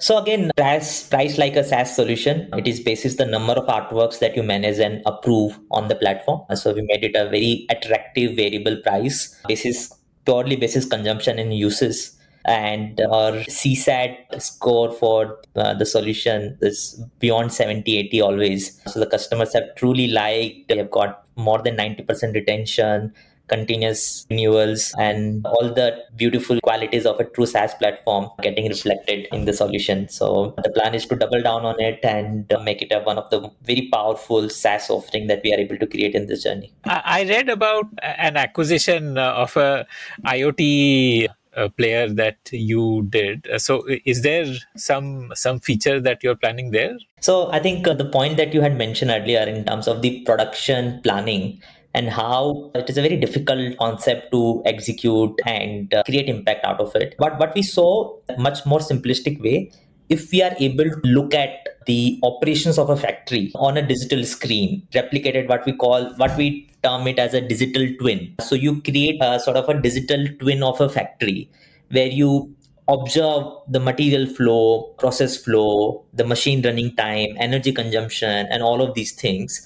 So 0.00 0.16
again, 0.18 0.50
price 0.56 1.38
like 1.38 1.56
a 1.56 1.62
SaaS 1.62 1.94
solution. 1.94 2.48
It 2.54 2.66
is 2.66 2.80
basis 2.80 3.16
the 3.16 3.26
number 3.26 3.52
of 3.52 3.66
artworks 3.66 4.18
that 4.20 4.34
you 4.34 4.42
manage 4.42 4.78
and 4.78 5.02
approve 5.04 5.58
on 5.70 5.88
the 5.88 5.94
platform. 5.94 6.40
So 6.56 6.72
we 6.72 6.82
made 6.82 7.04
it 7.04 7.14
a 7.14 7.28
very 7.28 7.66
attractive 7.68 8.34
variable 8.34 8.78
price. 8.78 9.38
Basis 9.46 9.92
purely 10.24 10.56
basis 10.56 10.86
consumption 10.86 11.38
and 11.38 11.54
uses 11.54 12.16
and 12.46 13.00
our 13.12 13.32
CSAT 13.32 14.40
score 14.40 14.90
for 14.92 15.38
uh, 15.56 15.74
the 15.74 15.84
solution 15.84 16.56
is 16.62 17.02
beyond 17.18 17.52
70 17.52 17.98
80 17.98 18.20
always. 18.22 18.80
So 18.86 19.00
the 19.00 19.06
customers 19.06 19.52
have 19.52 19.74
truly 19.76 20.08
liked, 20.08 20.68
they 20.68 20.78
have 20.78 20.90
got 20.90 21.24
more 21.36 21.60
than 21.62 21.76
90% 21.76 22.34
retention, 22.34 23.12
continuous 23.50 24.26
renewals, 24.30 24.94
and 24.98 25.44
all 25.46 25.72
the 25.80 25.88
beautiful 26.16 26.60
qualities 26.62 27.04
of 27.04 27.18
a 27.20 27.24
true 27.24 27.46
SaaS 27.46 27.74
platform 27.74 28.30
getting 28.42 28.68
reflected 28.68 29.26
in 29.32 29.44
the 29.44 29.52
solution. 29.52 30.08
So 30.08 30.54
the 30.62 30.70
plan 30.70 30.94
is 30.94 31.06
to 31.06 31.16
double 31.16 31.42
down 31.42 31.64
on 31.64 31.80
it 31.80 32.00
and 32.04 32.50
make 32.64 32.82
it 32.82 32.92
a, 32.92 33.00
one 33.00 33.18
of 33.18 33.28
the 33.30 33.50
very 33.62 33.88
powerful 33.92 34.48
SaaS 34.48 34.88
offering 34.88 35.26
that 35.26 35.42
we 35.44 35.52
are 35.52 35.58
able 35.58 35.76
to 35.78 35.86
create 35.86 36.14
in 36.14 36.26
this 36.26 36.44
journey. 36.44 36.72
I 36.84 37.24
read 37.24 37.48
about 37.48 37.86
an 38.02 38.36
acquisition 38.36 39.18
uh, 39.18 39.32
of 39.32 39.56
a 39.56 39.86
IoT 40.24 41.28
uh, 41.56 41.68
player 41.70 42.08
that 42.08 42.38
you 42.52 43.06
did. 43.10 43.48
Uh, 43.48 43.58
so, 43.58 43.84
is 44.04 44.22
there 44.22 44.46
some 44.76 45.32
some 45.34 45.58
feature 45.58 46.00
that 46.00 46.22
you're 46.22 46.36
planning 46.36 46.70
there? 46.70 46.96
So, 47.20 47.50
I 47.50 47.58
think 47.58 47.88
uh, 47.88 47.94
the 47.94 48.04
point 48.04 48.36
that 48.36 48.54
you 48.54 48.60
had 48.60 48.78
mentioned 48.78 49.10
earlier 49.10 49.42
in 49.42 49.64
terms 49.64 49.88
of 49.88 50.02
the 50.02 50.20
production 50.22 51.00
planning 51.02 51.60
and 51.94 52.08
how 52.08 52.70
it 52.74 52.88
is 52.88 52.96
a 52.96 53.02
very 53.02 53.16
difficult 53.16 53.76
concept 53.78 54.30
to 54.32 54.62
execute 54.64 55.32
and 55.46 55.92
uh, 55.92 56.02
create 56.04 56.28
impact 56.28 56.64
out 56.64 56.80
of 56.80 56.94
it. 56.94 57.14
But 57.18 57.38
what 57.38 57.54
we 57.54 57.62
saw 57.62 58.16
much 58.38 58.64
more 58.64 58.78
simplistic 58.78 59.40
way 59.40 59.72
if 60.10 60.32
we 60.32 60.42
are 60.42 60.54
able 60.58 60.84
to 60.84 61.00
look 61.04 61.32
at 61.32 61.68
the 61.86 62.18
operations 62.24 62.78
of 62.78 62.90
a 62.90 62.96
factory 62.96 63.50
on 63.54 63.76
a 63.76 63.86
digital 63.86 64.24
screen 64.24 64.82
replicated 64.92 65.48
what 65.48 65.64
we 65.64 65.72
call 65.72 66.12
what 66.16 66.36
we 66.36 66.68
term 66.82 67.06
it 67.06 67.18
as 67.18 67.32
a 67.32 67.40
digital 67.40 67.86
twin 68.00 68.34
so 68.40 68.54
you 68.54 68.80
create 68.82 69.18
a 69.22 69.38
sort 69.40 69.56
of 69.56 69.68
a 69.68 69.80
digital 69.80 70.26
twin 70.40 70.62
of 70.62 70.80
a 70.80 70.88
factory 70.88 71.48
where 71.90 72.08
you 72.08 72.54
observe 72.88 73.44
the 73.68 73.78
material 73.78 74.26
flow 74.26 74.82
process 74.98 75.36
flow 75.36 76.04
the 76.12 76.24
machine 76.24 76.60
running 76.62 76.94
time 76.96 77.36
energy 77.38 77.72
consumption 77.72 78.46
and 78.50 78.62
all 78.62 78.82
of 78.82 78.94
these 78.94 79.12
things 79.12 79.64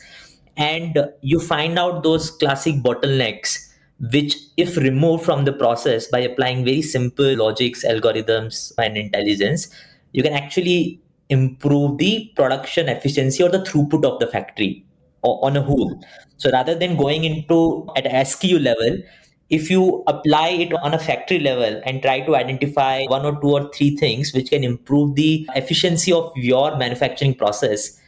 and 0.56 0.98
you 1.20 1.40
find 1.40 1.78
out 1.78 2.02
those 2.02 2.30
classic 2.30 2.76
bottlenecks 2.76 3.70
which 4.12 4.36
if 4.56 4.76
removed 4.76 5.24
from 5.24 5.44
the 5.44 5.52
process 5.52 6.06
by 6.08 6.18
applying 6.18 6.64
very 6.64 6.82
simple 6.82 7.36
logics 7.36 7.84
algorithms 7.84 8.72
and 8.78 8.96
intelligence 8.96 9.68
you 10.12 10.22
can 10.22 10.32
actually 10.32 11.00
improve 11.28 11.98
the 11.98 12.30
production 12.36 12.88
efficiency 12.88 13.42
or 13.42 13.48
the 13.48 13.58
throughput 13.58 14.04
of 14.04 14.20
the 14.20 14.26
factory 14.26 14.84
on 15.22 15.56
a 15.56 15.62
whole. 15.62 16.00
So 16.36 16.50
rather 16.50 16.74
than 16.74 16.96
going 16.96 17.24
into 17.24 17.88
at 17.96 18.04
SKU 18.04 18.62
level, 18.62 18.98
if 19.50 19.70
you 19.70 20.02
apply 20.06 20.48
it 20.48 20.72
on 20.74 20.94
a 20.94 20.98
factory 20.98 21.38
level 21.38 21.80
and 21.84 22.02
try 22.02 22.20
to 22.20 22.36
identify 22.36 23.04
one 23.04 23.24
or 23.24 23.40
two 23.40 23.50
or 23.50 23.70
three 23.72 23.96
things 23.96 24.32
which 24.32 24.50
can 24.50 24.64
improve 24.64 25.14
the 25.14 25.48
efficiency 25.54 26.12
of 26.12 26.32
your 26.36 26.76
manufacturing 26.76 27.34
process, 27.34 27.98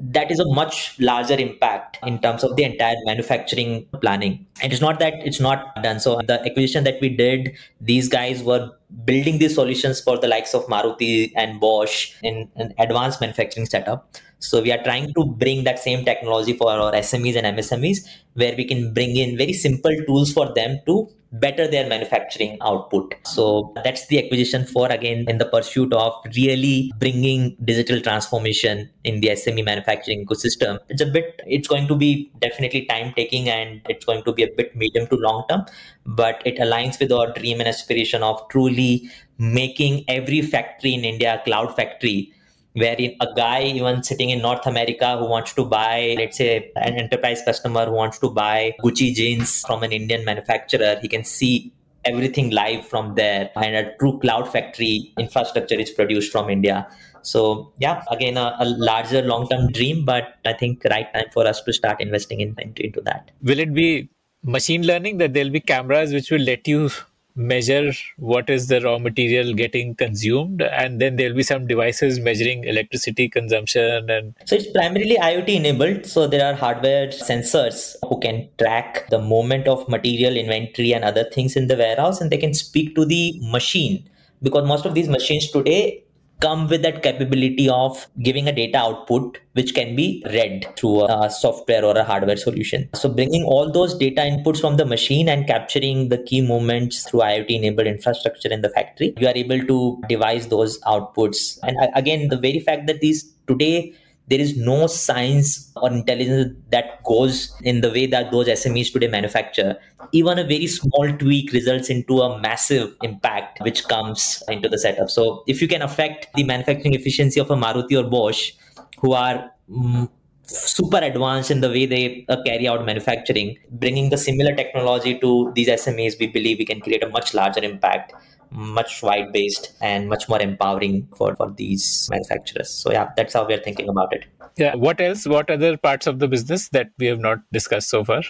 that 0.00 0.30
is 0.30 0.38
a 0.38 0.46
much 0.46 0.98
larger 0.98 1.34
impact 1.34 1.98
in 2.04 2.18
terms 2.20 2.44
of 2.44 2.56
the 2.56 2.64
entire 2.64 2.96
manufacturing 3.04 3.86
planning. 4.00 4.46
And 4.62 4.72
it's 4.72 4.80
not 4.80 4.98
that 5.00 5.14
it's 5.24 5.40
not 5.40 5.82
done. 5.82 6.00
So 6.00 6.20
the 6.26 6.40
acquisition 6.44 6.84
that 6.84 7.00
we 7.00 7.08
did, 7.08 7.54
these 7.80 8.08
guys 8.08 8.42
were 8.42 8.70
building 9.04 9.38
these 9.38 9.54
solutions 9.54 10.00
for 10.00 10.18
the 10.18 10.28
likes 10.28 10.54
of 10.54 10.66
Maruti 10.66 11.32
and 11.36 11.60
Bosch 11.60 12.12
in 12.22 12.48
an 12.56 12.74
advanced 12.78 13.20
manufacturing 13.20 13.66
setup. 13.66 14.16
So 14.38 14.62
we 14.62 14.70
are 14.72 14.82
trying 14.82 15.12
to 15.14 15.24
bring 15.24 15.64
that 15.64 15.78
same 15.78 16.04
technology 16.04 16.52
for 16.52 16.70
our 16.70 16.92
SMEs 16.92 17.36
and 17.36 17.56
MSMEs, 17.56 18.06
where 18.34 18.54
we 18.56 18.64
can 18.64 18.92
bring 18.92 19.16
in 19.16 19.36
very 19.36 19.52
simple 19.52 19.94
tools 20.06 20.32
for 20.32 20.52
them 20.54 20.80
to 20.86 21.08
better 21.32 21.66
their 21.66 21.88
manufacturing 21.88 22.56
output. 22.60 23.14
So 23.24 23.72
that's 23.82 24.06
the 24.06 24.24
acquisition 24.24 24.64
for 24.64 24.88
again 24.88 25.24
in 25.28 25.38
the 25.38 25.46
pursuit 25.46 25.92
of 25.92 26.12
really 26.36 26.92
bringing 26.98 27.56
digital 27.64 28.00
transformation 28.00 28.88
in 29.04 29.20
the 29.20 29.28
SME 29.28 29.64
manufacturing 29.64 30.24
ecosystem. 30.24 30.78
It's 30.88 31.02
a 31.02 31.06
bit, 31.06 31.42
it's 31.46 31.68
going 31.68 31.88
to 31.88 31.96
be 31.96 32.30
definitely 32.40 32.86
time 32.86 33.12
taking 33.16 33.48
and 33.48 33.80
it's 33.88 34.04
going 34.04 34.22
to 34.24 34.32
be 34.32 34.44
a 34.44 34.48
bit 34.56 34.76
medium 34.76 35.06
to 35.08 35.16
long 35.16 35.44
term, 35.48 35.64
but 36.04 36.42
it 36.44 36.56
aligns 36.58 37.00
with 37.00 37.12
our 37.12 37.32
dream 37.32 37.60
and 37.60 37.68
aspiration 37.68 38.22
of 38.22 38.48
truly 38.48 39.10
making 39.38 40.04
every 40.08 40.42
factory 40.42 40.94
in 40.94 41.04
India 41.04 41.40
a 41.40 41.44
cloud 41.44 41.74
factory 41.74 42.32
wherein 42.76 43.16
a 43.20 43.28
guy 43.34 43.62
even 43.62 44.02
sitting 44.02 44.30
in 44.30 44.42
North 44.42 44.66
America 44.66 45.16
who 45.18 45.26
wants 45.26 45.54
to 45.54 45.64
buy, 45.64 46.14
let's 46.18 46.36
say, 46.36 46.70
an 46.76 46.94
enterprise 46.94 47.42
customer 47.42 47.86
who 47.86 47.92
wants 47.92 48.18
to 48.18 48.30
buy 48.30 48.74
Gucci 48.82 49.14
jeans 49.14 49.62
from 49.66 49.82
an 49.82 49.92
Indian 49.92 50.24
manufacturer, 50.24 50.98
he 51.00 51.08
can 51.08 51.24
see 51.24 51.72
everything 52.04 52.50
live 52.50 52.86
from 52.86 53.14
there 53.14 53.50
and 53.56 53.74
a 53.74 53.96
true 53.96 54.18
cloud 54.20 54.50
factory 54.50 55.12
infrastructure 55.18 55.74
is 55.74 55.90
produced 55.90 56.30
from 56.30 56.50
India. 56.50 56.86
So 57.22 57.72
yeah, 57.78 58.04
again, 58.10 58.36
a, 58.36 58.54
a 58.60 58.64
larger 58.64 59.22
long-term 59.22 59.72
dream, 59.72 60.04
but 60.04 60.36
I 60.44 60.52
think 60.52 60.84
right 60.84 61.12
time 61.12 61.26
for 61.32 61.46
us 61.46 61.62
to 61.62 61.72
start 61.72 62.00
investing 62.00 62.40
in, 62.40 62.54
into, 62.58 62.84
into 62.84 63.00
that. 63.00 63.32
Will 63.42 63.58
it 63.58 63.74
be 63.74 64.08
machine 64.42 64.86
learning 64.86 65.18
that 65.18 65.32
there'll 65.32 65.50
be 65.50 65.60
cameras 65.60 66.12
which 66.12 66.30
will 66.30 66.42
let 66.42 66.68
you 66.68 66.90
measure 67.36 67.92
what 68.16 68.48
is 68.48 68.68
the 68.68 68.80
raw 68.80 68.98
material 68.98 69.52
getting 69.52 69.94
consumed 69.94 70.62
and 70.62 71.00
then 71.00 71.16
there'll 71.16 71.36
be 71.36 71.42
some 71.42 71.66
devices 71.66 72.18
measuring 72.18 72.64
electricity 72.64 73.28
consumption 73.28 74.08
and 74.10 74.34
so 74.46 74.56
it's 74.56 74.70
primarily 74.72 75.16
iot 75.16 75.48
enabled. 75.48 76.06
So 76.06 76.26
there 76.26 76.44
are 76.44 76.54
hardware 76.54 77.08
sensors 77.08 77.94
who 78.08 78.18
can 78.20 78.48
track 78.58 79.08
the 79.10 79.20
movement 79.20 79.68
of 79.68 79.88
material 79.88 80.36
inventory 80.36 80.92
and 80.92 81.04
other 81.04 81.24
things 81.24 81.56
in 81.56 81.68
the 81.68 81.76
warehouse 81.76 82.20
and 82.20 82.30
they 82.30 82.38
can 82.38 82.54
speak 82.54 82.94
to 82.94 83.04
the 83.04 83.38
machine. 83.42 84.08
Because 84.42 84.66
most 84.66 84.86
of 84.86 84.94
these 84.94 85.08
machines 85.08 85.50
today 85.50 86.02
come 86.40 86.68
with 86.68 86.82
that 86.82 87.02
capability 87.02 87.68
of 87.68 88.06
giving 88.22 88.46
a 88.46 88.52
data 88.52 88.78
output 88.78 89.38
which 89.52 89.74
can 89.74 89.96
be 89.96 90.22
read 90.26 90.66
through 90.76 91.04
a 91.04 91.30
software 91.30 91.84
or 91.84 91.96
a 91.96 92.04
hardware 92.04 92.36
solution. 92.36 92.88
So 92.94 93.08
bringing 93.08 93.44
all 93.44 93.70
those 93.72 93.96
data 93.96 94.20
inputs 94.20 94.60
from 94.60 94.76
the 94.76 94.84
machine 94.84 95.28
and 95.28 95.46
capturing 95.46 96.10
the 96.10 96.18
key 96.18 96.42
movements 96.42 97.08
through 97.08 97.20
IoT 97.20 97.50
enabled 97.50 97.86
infrastructure 97.86 98.48
in 98.50 98.60
the 98.60 98.68
factory, 98.68 99.14
you 99.16 99.26
are 99.26 99.36
able 99.36 99.60
to 99.60 100.02
devise 100.08 100.48
those 100.48 100.78
outputs. 100.82 101.58
And 101.62 101.76
again, 101.94 102.28
the 102.28 102.36
very 102.36 102.60
fact 102.60 102.86
that 102.86 103.00
these 103.00 103.32
today 103.46 103.94
there 104.28 104.40
is 104.40 104.56
no 104.56 104.86
science 104.86 105.72
or 105.76 105.90
intelligence 105.90 106.52
that 106.70 107.02
goes 107.04 107.54
in 107.62 107.80
the 107.80 107.90
way 107.90 108.06
that 108.06 108.32
those 108.32 108.48
SMEs 108.48 108.92
today 108.92 109.08
manufacture. 109.08 109.76
Even 110.12 110.38
a 110.38 110.44
very 110.44 110.66
small 110.66 111.10
tweak 111.18 111.52
results 111.52 111.90
into 111.90 112.20
a 112.20 112.40
massive 112.40 112.96
impact 113.02 113.60
which 113.62 113.86
comes 113.86 114.42
into 114.48 114.68
the 114.68 114.78
setup. 114.78 115.10
So 115.10 115.44
if 115.46 115.62
you 115.62 115.68
can 115.68 115.82
affect 115.82 116.28
the 116.34 116.44
manufacturing 116.44 116.94
efficiency 116.94 117.38
of 117.38 117.50
a 117.50 117.56
Maruti 117.56 117.96
or 117.96 118.08
Bosch, 118.08 118.52
who 118.98 119.12
are 119.12 119.50
mm, 119.70 120.08
super 120.42 120.98
advanced 120.98 121.50
in 121.50 121.60
the 121.60 121.68
way 121.68 121.86
they 121.86 122.24
uh, 122.28 122.42
carry 122.44 122.66
out 122.66 122.84
manufacturing, 122.84 123.56
bringing 123.70 124.10
the 124.10 124.18
similar 124.18 124.54
technology 124.54 125.18
to 125.20 125.52
these 125.54 125.68
SMEs, 125.68 126.18
we 126.18 126.26
believe 126.26 126.58
we 126.58 126.64
can 126.64 126.80
create 126.80 127.02
a 127.04 127.08
much 127.08 127.34
larger 127.34 127.62
impact 127.62 128.12
much 128.50 129.02
wide 129.02 129.32
based 129.32 129.72
and 129.80 130.08
much 130.08 130.28
more 130.28 130.40
empowering 130.40 131.08
for, 131.16 131.34
for 131.36 131.52
these 131.56 132.08
manufacturers. 132.10 132.70
So 132.70 132.92
yeah, 132.92 133.10
that's 133.16 133.34
how 133.34 133.46
we're 133.46 133.62
thinking 133.62 133.88
about 133.88 134.12
it. 134.12 134.24
Yeah. 134.56 134.74
What 134.74 135.00
else? 135.00 135.26
What 135.26 135.50
other 135.50 135.76
parts 135.76 136.06
of 136.06 136.18
the 136.18 136.28
business 136.28 136.68
that 136.70 136.90
we 136.98 137.06
have 137.06 137.20
not 137.20 137.40
discussed 137.52 137.90
so 137.90 138.04
far? 138.04 138.22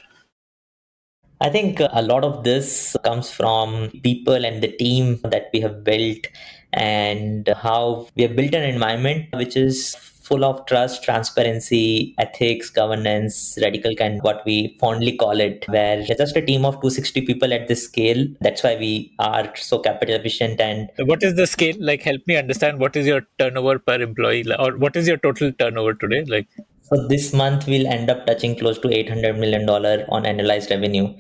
I 1.40 1.50
think 1.50 1.80
uh, 1.80 1.88
a 1.92 2.02
lot 2.02 2.24
of 2.24 2.44
this 2.44 2.96
comes 3.04 3.30
from 3.30 3.90
people 4.02 4.44
and 4.44 4.62
the 4.62 4.68
team 4.68 5.20
that 5.24 5.50
we 5.52 5.60
have 5.60 5.84
built 5.84 6.26
and 6.72 7.48
how 7.48 8.08
we 8.16 8.22
have 8.22 8.34
built 8.34 8.54
an 8.54 8.62
environment 8.62 9.26
which 9.34 9.56
is 9.56 9.96
full 10.27 10.45
of 10.45 10.64
trust, 10.66 11.05
transparency, 11.05 12.14
ethics, 12.18 12.68
governance, 12.68 13.57
radical 13.62 13.95
kind, 13.95 14.20
what 14.22 14.43
we 14.45 14.77
fondly 14.81 15.16
call 15.16 15.41
it, 15.41 15.64
where 15.68 16.03
just 16.03 16.37
a 16.37 16.43
team 16.43 16.64
of 16.64 16.74
260 16.74 17.22
people 17.22 17.53
at 17.53 17.68
this 17.68 17.85
scale. 17.85 18.27
That's 18.41 18.64
why 18.64 18.77
we 18.77 19.14
are 19.20 19.55
so 19.57 19.79
capital 19.79 20.16
efficient. 20.16 20.61
And 20.61 20.91
what 21.05 21.22
is 21.22 21.37
the 21.37 21.47
scale? 21.47 21.77
Like, 21.79 22.03
help 22.03 22.22
me 22.27 22.37
understand 22.37 22.81
what 22.81 22.97
is 22.97 23.07
your 23.07 23.22
turnover 23.39 23.79
per 23.79 24.01
employee, 24.03 24.45
or 24.59 24.77
what 24.77 24.97
is 24.97 25.07
your 25.07 25.18
total 25.18 25.53
turnover 25.53 25.95
today? 25.95 26.24
Like, 26.24 26.49
so 26.83 27.07
this 27.09 27.33
month 27.33 27.66
we'll 27.66 27.87
end 27.87 28.11
up 28.11 28.27
touching 28.27 28.57
close 28.57 28.79
to 28.81 28.91
800 28.91 29.39
million 29.39 29.66
dollar 29.66 30.07
on 30.09 30.24
annualized 30.24 30.70
revenue. 30.70 31.14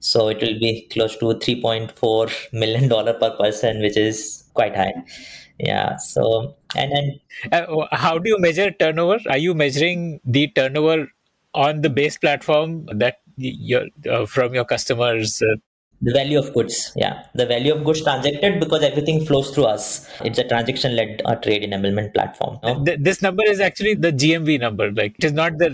So 0.00 0.28
it 0.28 0.40
will 0.40 0.58
be 0.58 0.88
close 0.92 1.16
to 1.18 1.26
3.4 1.26 2.52
million 2.52 2.88
dollar 2.88 3.14
per 3.14 3.30
person, 3.36 3.80
which 3.80 3.96
is 3.96 4.44
quite 4.54 4.76
high. 4.76 4.94
Yeah. 5.58 5.96
So 5.96 6.56
And 6.76 6.92
then 6.92 7.20
Uh, 7.52 7.86
how 7.92 8.18
do 8.18 8.28
you 8.28 8.38
measure 8.38 8.70
turnover? 8.70 9.18
Are 9.28 9.38
you 9.38 9.54
measuring 9.54 10.20
the 10.24 10.48
turnover 10.48 11.08
on 11.54 11.80
the 11.82 11.90
base 11.90 12.16
platform 12.18 12.86
that 12.92 13.18
your 13.36 13.84
uh, 14.10 14.26
from 14.26 14.54
your 14.54 14.64
customers? 14.64 15.42
The 16.00 16.12
value 16.12 16.38
of 16.38 16.54
goods, 16.54 16.92
yeah, 16.94 17.24
the 17.34 17.44
value 17.44 17.74
of 17.74 17.82
goods 17.84 18.02
transacted 18.02 18.60
because 18.60 18.82
everything 18.84 19.26
flows 19.26 19.50
through 19.50 19.64
us. 19.64 20.08
It's 20.24 20.38
a 20.38 20.44
transaction-led 20.46 21.22
uh, 21.24 21.34
trade 21.36 21.62
enablement 21.68 22.14
platform. 22.14 22.58
no? 22.62 22.84
th- 22.84 23.00
this 23.00 23.20
number 23.20 23.42
is 23.44 23.58
actually 23.58 23.94
the 23.94 24.12
GMV 24.12 24.60
number. 24.60 24.92
Like 24.92 25.16
it 25.18 25.24
is 25.24 25.32
not 25.32 25.58
the 25.58 25.70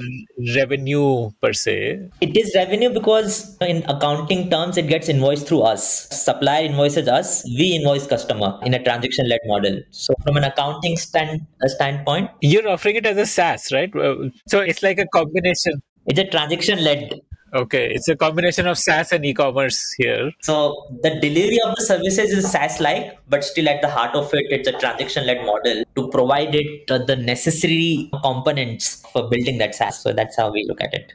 revenue 0.56 1.30
per 1.42 1.52
se. 1.52 2.08
It 2.20 2.36
is 2.36 2.54
revenue 2.54 2.90
because 2.92 3.56
in 3.60 3.82
accounting 3.88 4.50
terms, 4.50 4.76
it 4.76 4.88
gets 4.88 5.08
invoiced 5.08 5.46
through 5.46 5.60
us. 5.62 6.08
Supplier 6.10 6.64
invoices 6.64 7.06
us, 7.08 7.44
we 7.58 7.74
invoice 7.76 8.06
customer 8.06 8.58
in 8.62 8.74
a 8.74 8.82
transaction-led 8.82 9.40
model. 9.46 9.80
So 9.90 10.14
from 10.24 10.36
an 10.38 10.44
accounting 10.44 10.96
stand 10.96 11.46
uh, 11.62 11.68
standpoint, 11.68 12.30
You're 12.40 12.68
offering 12.68 12.96
it 12.96 13.06
as 13.06 13.16
a 13.18 13.26
SaaS, 13.26 13.70
right? 13.72 13.94
Uh, 13.94 14.30
So 14.48 14.60
it's 14.60 14.82
like 14.82 14.98
a 14.98 15.06
combination. 15.08 15.82
it's 16.06 16.18
a 16.18 16.26
transaction-led 16.26 17.20
Okay, 17.54 17.92
it's 17.94 18.08
a 18.08 18.16
combination 18.16 18.66
of 18.66 18.76
SaaS 18.76 19.12
and 19.12 19.24
e-commerce 19.24 19.92
here. 19.96 20.32
So 20.40 20.88
the 21.02 21.10
delivery 21.20 21.58
of 21.64 21.76
the 21.76 21.84
services 21.84 22.32
is 22.32 22.50
SaaS-like, 22.50 23.16
but 23.28 23.44
still 23.44 23.68
at 23.68 23.80
the 23.80 23.88
heart 23.88 24.16
of 24.16 24.34
it, 24.34 24.46
it's 24.50 24.66
a 24.66 24.72
transaction-led 24.72 25.46
model 25.46 25.84
to 25.94 26.08
provide 26.08 26.56
it 26.56 26.90
uh, 26.90 26.98
the 26.98 27.14
necessary 27.14 28.10
components 28.24 29.04
for 29.12 29.28
building 29.30 29.58
that 29.58 29.76
SaaS. 29.76 30.02
So 30.02 30.12
that's 30.12 30.36
how 30.36 30.50
we 30.50 30.64
look 30.66 30.80
at 30.80 30.92
it. 30.94 31.14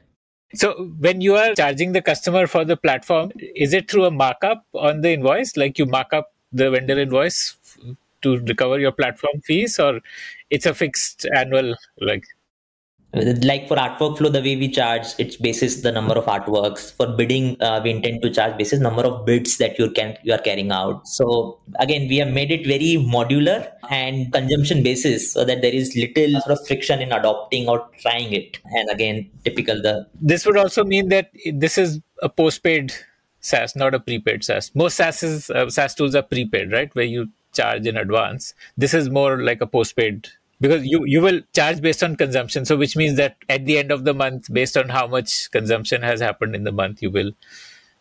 So 0.56 0.92
when 1.00 1.20
you 1.20 1.36
are 1.36 1.54
charging 1.56 1.92
the 1.92 2.02
customer 2.02 2.48
for 2.48 2.64
the 2.64 2.78
platform, 2.78 3.34
is 3.38 3.74
it 3.74 3.92
through 3.92 4.06
a 4.06 4.12
markup 4.12 4.66
on 4.74 5.02
the 5.02 5.12
invoice? 5.12 5.58
Like 5.58 5.78
you 5.78 5.86
mark 5.86 6.14
up 6.14 6.34
the 6.54 6.72
vendor 6.72 6.98
invoice 6.98 7.58
to 8.22 8.38
recover 8.40 8.80
your 8.80 8.94
platform 8.94 9.42
fees, 9.44 9.78
or 9.78 10.00
it's 10.50 10.66
a 10.66 10.74
fixed 10.74 11.28
annual 11.36 11.76
like? 12.00 12.24
Like 13.12 13.68
for 13.68 13.76
artwork 13.76 14.20
flow, 14.20 14.30
the 14.30 14.40
way 14.40 14.56
we 14.56 14.70
charge, 14.70 15.08
it's 15.18 15.36
basis 15.36 15.82
the 15.82 15.92
number 15.92 16.14
of 16.14 16.26
artworks. 16.26 16.94
For 16.94 17.08
bidding, 17.08 17.60
uh, 17.60 17.82
we 17.84 17.90
intend 17.90 18.22
to 18.22 18.30
charge 18.30 18.56
basis 18.56 18.80
number 18.80 19.02
of 19.02 19.26
bids 19.26 19.58
that 19.58 19.80
you 19.80 19.90
can 19.90 20.16
you 20.24 20.32
are 20.32 20.38
carrying 20.38 20.72
out. 20.72 21.08
So 21.08 21.60
again, 21.80 22.08
we 22.08 22.18
have 22.18 22.32
made 22.32 22.52
it 22.52 22.68
very 22.68 23.04
modular 23.04 23.72
and 23.90 24.32
consumption 24.32 24.84
basis, 24.84 25.34
so 25.34 25.44
that 25.44 25.64
there 25.64 25.74
is 25.74 25.96
little 25.96 26.40
sort 26.42 26.60
of 26.60 26.68
friction 26.68 27.02
in 27.02 27.12
adopting 27.12 27.68
or 27.68 27.90
trying 28.00 28.32
it. 28.32 28.60
And 28.66 28.90
again, 28.92 29.32
typical 29.44 29.82
the 29.82 30.08
This 30.22 30.46
would 30.46 30.58
also 30.58 30.84
mean 30.84 31.10
that 31.10 31.32
this 31.52 31.80
is 31.80 32.00
a 32.22 32.30
postpaid 32.30 32.94
SaaS, 33.40 33.76
not 33.76 33.96
a 33.96 34.00
prepaid 34.00 34.44
SaaS. 34.44 34.70
Most 34.76 34.98
SaaS 34.98 35.24
is, 35.24 35.50
uh, 35.50 35.68
SaaS 35.68 35.96
tools 35.96 36.14
are 36.14 36.22
prepaid, 36.22 36.72
right, 36.72 36.94
where 36.94 37.06
you 37.06 37.30
charge 37.54 37.88
in 37.88 37.98
advance. 37.98 38.54
This 38.78 38.94
is 38.94 39.10
more 39.10 39.42
like 39.42 39.62
a 39.62 39.68
postpaid 39.68 40.28
because 40.62 40.86
you 40.86 41.04
you 41.06 41.22
will 41.22 41.42
charge 41.54 41.82
based 41.82 42.04
on 42.04 42.16
consumption. 42.16 42.66
So 42.66 42.78
which 42.78 42.96
means 42.96 43.18
that 43.18 43.38
at 43.50 43.66
the 43.66 43.78
end 43.78 43.92
of 43.92 44.04
the 44.04 44.14
month, 44.14 44.52
based 44.54 44.78
on 44.78 44.90
how 44.90 45.08
much 45.08 45.50
consumption 45.52 46.02
has 46.02 46.20
happened 46.22 46.56
in 46.56 46.64
the 46.64 46.72
month, 46.72 47.02
you 47.02 47.12
will 47.12 47.32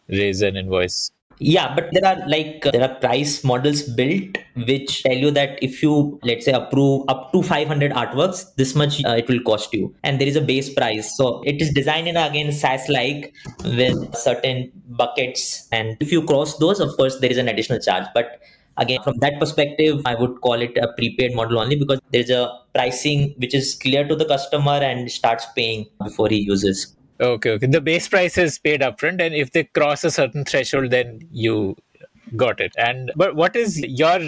raise 0.09 0.43
an 0.43 0.57
invoice. 0.57 1.11
Yeah, 1.41 1.73
but 1.75 1.91
there 1.93 2.05
are 2.05 2.29
like 2.29 2.67
uh, 2.67 2.73
there 2.73 2.83
are 2.83 2.97
price 2.97 3.45
models 3.45 3.83
built 3.83 4.39
which 4.67 5.05
tell 5.05 5.17
you 5.17 5.31
that 5.31 5.57
if 5.63 5.83
you 5.85 6.19
let's 6.25 6.45
say 6.45 6.53
approve 6.53 7.05
up 7.09 7.33
to 7.33 7.43
500 7.43 7.93
artworks, 7.93 8.45
this 8.57 8.75
much 8.75 9.05
uh, 9.05 9.11
it 9.11 9.29
will 9.29 9.41
cost 9.41 9.73
you, 9.73 9.95
and 10.03 10.21
there 10.21 10.27
is 10.27 10.35
a 10.35 10.41
base 10.41 10.73
price. 10.73 11.17
So 11.17 11.43
it 11.47 11.63
is 11.63 11.73
designed 11.73 12.09
in 12.09 12.17
again 12.17 12.51
SaaS 12.51 12.89
like 12.89 13.33
with 13.65 14.17
certain 14.17 14.73
buckets, 14.89 15.69
and 15.71 15.97
if 16.01 16.11
you 16.11 16.25
cross 16.25 16.59
those, 16.59 16.81
of 16.81 16.97
course 16.97 17.21
there 17.21 17.31
is 17.31 17.39
an 17.39 17.47
additional 17.47 17.79
charge. 17.79 18.07
But 18.15 18.41
again, 18.79 19.03
from 19.03 19.19
that 19.19 19.39
perspective, 19.39 20.01
I 20.05 20.15
would 20.15 20.41
call 20.41 20.61
it 20.61 20.77
a 20.79 20.89
prepaid 20.97 21.35
model 21.35 21.59
only 21.59 21.77
because 21.77 22.01
there's 22.13 22.31
a 22.31 22.51
pricing 22.75 23.35
which 23.39 23.55
is 23.55 23.75
clear 23.75 24.07
to 24.07 24.17
the 24.17 24.25
customer 24.25 24.73
and 24.73 25.11
starts 25.11 25.47
paying 25.55 25.87
before 26.03 26.29
he 26.29 26.37
uses. 26.37 26.97
Okay, 27.21 27.51
okay. 27.51 27.67
The 27.67 27.81
base 27.81 28.09
price 28.09 28.39
is 28.39 28.59
paid 28.59 28.81
upfront, 28.81 29.21
and 29.21 29.35
if 29.35 29.51
they 29.51 29.65
cross 29.65 30.05
a 30.05 30.11
certain 30.11 30.45
threshold, 30.45 30.91
then 30.91 31.21
you 31.33 31.77
got 32.37 32.61
it. 32.61 32.73
And 32.79 33.11
but 33.17 33.35
what 33.35 33.57
is 33.57 33.81
your 33.81 34.21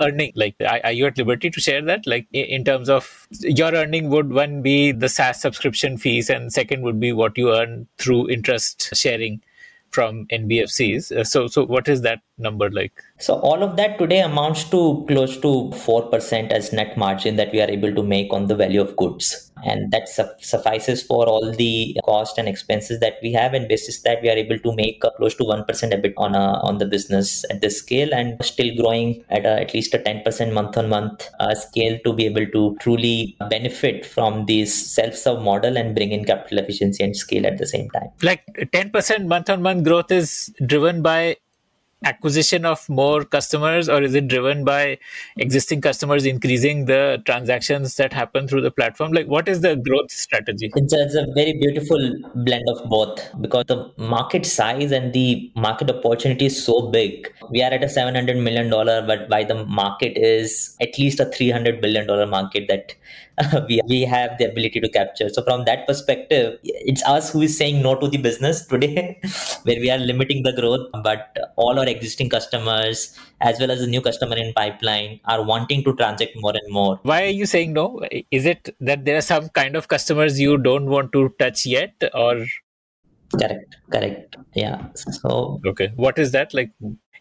earning? 0.00 0.32
Like, 0.34 0.56
are, 0.60 0.90
you 0.90 1.06
at 1.06 1.18
liberty 1.18 1.50
to 1.50 1.60
share 1.60 1.82
that? 1.82 2.04
Like, 2.04 2.26
in 2.32 2.64
terms 2.64 2.88
of 2.88 3.28
your 3.40 3.72
earning, 3.72 4.10
would 4.10 4.32
one 4.32 4.60
be 4.60 4.90
the 4.90 5.08
SaaS 5.08 5.40
subscription 5.40 5.98
fees, 5.98 6.28
and 6.28 6.52
second 6.52 6.82
would 6.82 6.98
be 6.98 7.12
what 7.12 7.38
you 7.38 7.54
earn 7.54 7.86
through 7.98 8.28
interest 8.28 8.90
sharing 8.96 9.40
from 9.92 10.26
NBFCs. 10.32 11.12
Uh, 11.16 11.24
So, 11.24 11.46
so 11.46 11.64
what 11.64 11.88
is 11.88 12.02
that 12.02 12.20
number 12.38 12.70
like? 12.70 12.92
So 13.18 13.34
all 13.34 13.62
of 13.62 13.76
that 13.76 13.98
today 13.98 14.20
amounts 14.20 14.64
to 14.70 15.04
close 15.08 15.36
to 15.38 15.70
4% 15.70 16.50
as 16.50 16.72
net 16.72 16.96
margin 16.96 17.36
that 17.36 17.52
we 17.52 17.60
are 17.60 17.70
able 17.70 17.94
to 17.94 18.02
make 18.02 18.32
on 18.32 18.46
the 18.46 18.56
value 18.56 18.80
of 18.80 18.96
goods. 18.96 19.51
And 19.64 19.90
that 19.92 20.08
su- 20.08 20.28
suffices 20.40 21.02
for 21.02 21.26
all 21.26 21.52
the 21.52 21.96
cost 22.04 22.38
and 22.38 22.48
expenses 22.48 23.00
that 23.00 23.14
we 23.22 23.32
have. 23.32 23.54
And 23.54 23.68
basis 23.68 24.00
that 24.02 24.22
we 24.22 24.28
are 24.28 24.36
able 24.36 24.58
to 24.58 24.74
make 24.74 25.00
close 25.16 25.34
to 25.36 25.44
1% 25.44 25.66
EBIT 25.66 26.14
on, 26.16 26.34
a, 26.34 26.60
on 26.62 26.78
the 26.78 26.86
business 26.86 27.44
at 27.50 27.60
this 27.60 27.78
scale 27.78 28.12
and 28.12 28.42
still 28.44 28.74
growing 28.76 29.24
at 29.30 29.44
a, 29.44 29.60
at 29.60 29.74
least 29.74 29.94
a 29.94 29.98
10% 29.98 30.52
month 30.52 30.76
on 30.76 30.88
month 30.88 31.28
uh, 31.40 31.54
scale 31.54 31.98
to 32.04 32.12
be 32.12 32.26
able 32.26 32.46
to 32.46 32.76
truly 32.80 33.36
benefit 33.50 34.04
from 34.04 34.46
this 34.46 34.92
self-serve 34.94 35.42
model 35.42 35.76
and 35.76 35.94
bring 35.94 36.12
in 36.12 36.24
capital 36.24 36.58
efficiency 36.58 37.02
and 37.04 37.16
scale 37.16 37.46
at 37.46 37.58
the 37.58 37.66
same 37.66 37.88
time. 37.90 38.08
Like, 38.22 38.42
ten 38.72 38.90
percent 38.90 39.26
month 39.26 39.50
on 39.50 39.62
month 39.62 39.84
growth 39.84 40.10
is 40.10 40.52
driven 40.66 41.02
by 41.02 41.36
acquisition 42.04 42.64
of 42.64 42.88
more 42.88 43.24
customers 43.24 43.88
or 43.88 44.02
is 44.02 44.14
it 44.14 44.28
driven 44.28 44.64
by 44.64 44.98
existing 45.36 45.80
customers 45.80 46.26
increasing 46.26 46.84
the 46.86 47.22
transactions 47.26 47.96
that 47.96 48.12
happen 48.12 48.48
through 48.48 48.60
the 48.60 48.70
platform 48.70 49.12
like 49.12 49.26
what 49.26 49.48
is 49.48 49.60
the 49.60 49.76
growth 49.76 50.10
strategy 50.10 50.70
It's 50.74 50.92
a, 50.92 51.02
it's 51.02 51.14
a 51.14 51.26
very 51.34 51.52
beautiful 51.52 52.14
blend 52.34 52.64
of 52.68 52.88
both 52.88 53.20
because 53.40 53.64
the 53.66 53.92
market 53.96 54.46
size 54.46 54.92
and 54.92 55.12
the 55.12 55.50
market 55.56 55.90
opportunity 55.90 56.46
is 56.46 56.64
so 56.64 56.88
big. 56.88 57.32
We 57.50 57.62
are 57.62 57.70
at 57.70 57.82
a 57.82 57.86
$700 57.86 58.42
million, 58.42 58.70
but 58.70 59.28
by 59.28 59.44
the 59.44 59.64
market 59.64 60.16
is 60.16 60.76
at 60.80 60.98
least 60.98 61.20
a 61.20 61.26
$300 61.26 61.80
billion 61.80 62.06
market 62.28 62.68
that 62.68 62.94
we, 63.68 63.80
we 63.88 64.02
have 64.02 64.36
the 64.38 64.44
ability 64.50 64.80
to 64.80 64.88
capture. 64.88 65.28
So, 65.28 65.42
from 65.42 65.64
that 65.64 65.86
perspective, 65.86 66.58
it's 66.62 67.02
us 67.04 67.32
who 67.32 67.42
is 67.42 67.56
saying 67.56 67.82
no 67.82 67.94
to 67.94 68.08
the 68.08 68.18
business 68.18 68.66
today, 68.72 69.20
where 69.64 69.80
we 69.80 69.90
are 69.90 69.98
limiting 69.98 70.42
the 70.42 70.52
growth, 70.52 70.88
but 71.02 71.36
all 71.56 71.78
our 71.78 71.86
existing 71.86 72.28
customers, 72.28 73.18
as 73.40 73.58
well 73.58 73.70
as 73.70 73.80
the 73.80 73.86
new 73.86 74.00
customer 74.00 74.36
in 74.36 74.52
pipeline, 74.52 75.20
are 75.24 75.42
wanting 75.42 75.82
to 75.84 75.94
transact 75.96 76.32
more 76.36 76.52
and 76.54 76.72
more. 76.72 77.00
why 77.02 77.22
are 77.24 77.36
you 77.36 77.46
saying 77.46 77.72
no 77.72 78.00
is 78.30 78.46
it 78.46 78.74
that 78.80 79.04
there 79.04 79.16
are 79.16 79.26
some 79.28 79.48
kind 79.50 79.76
of 79.76 79.88
customers 79.88 80.38
you 80.40 80.56
don't 80.58 80.86
want 80.86 81.12
to 81.12 81.28
touch 81.38 81.64
yet 81.66 82.10
or 82.14 82.44
Correct, 83.40 83.76
correct. 83.90 84.36
Yeah. 84.54 84.88
So, 84.94 85.60
okay 85.66 85.92
what 85.96 86.18
is 86.18 86.32
that 86.32 86.52
like 86.52 86.70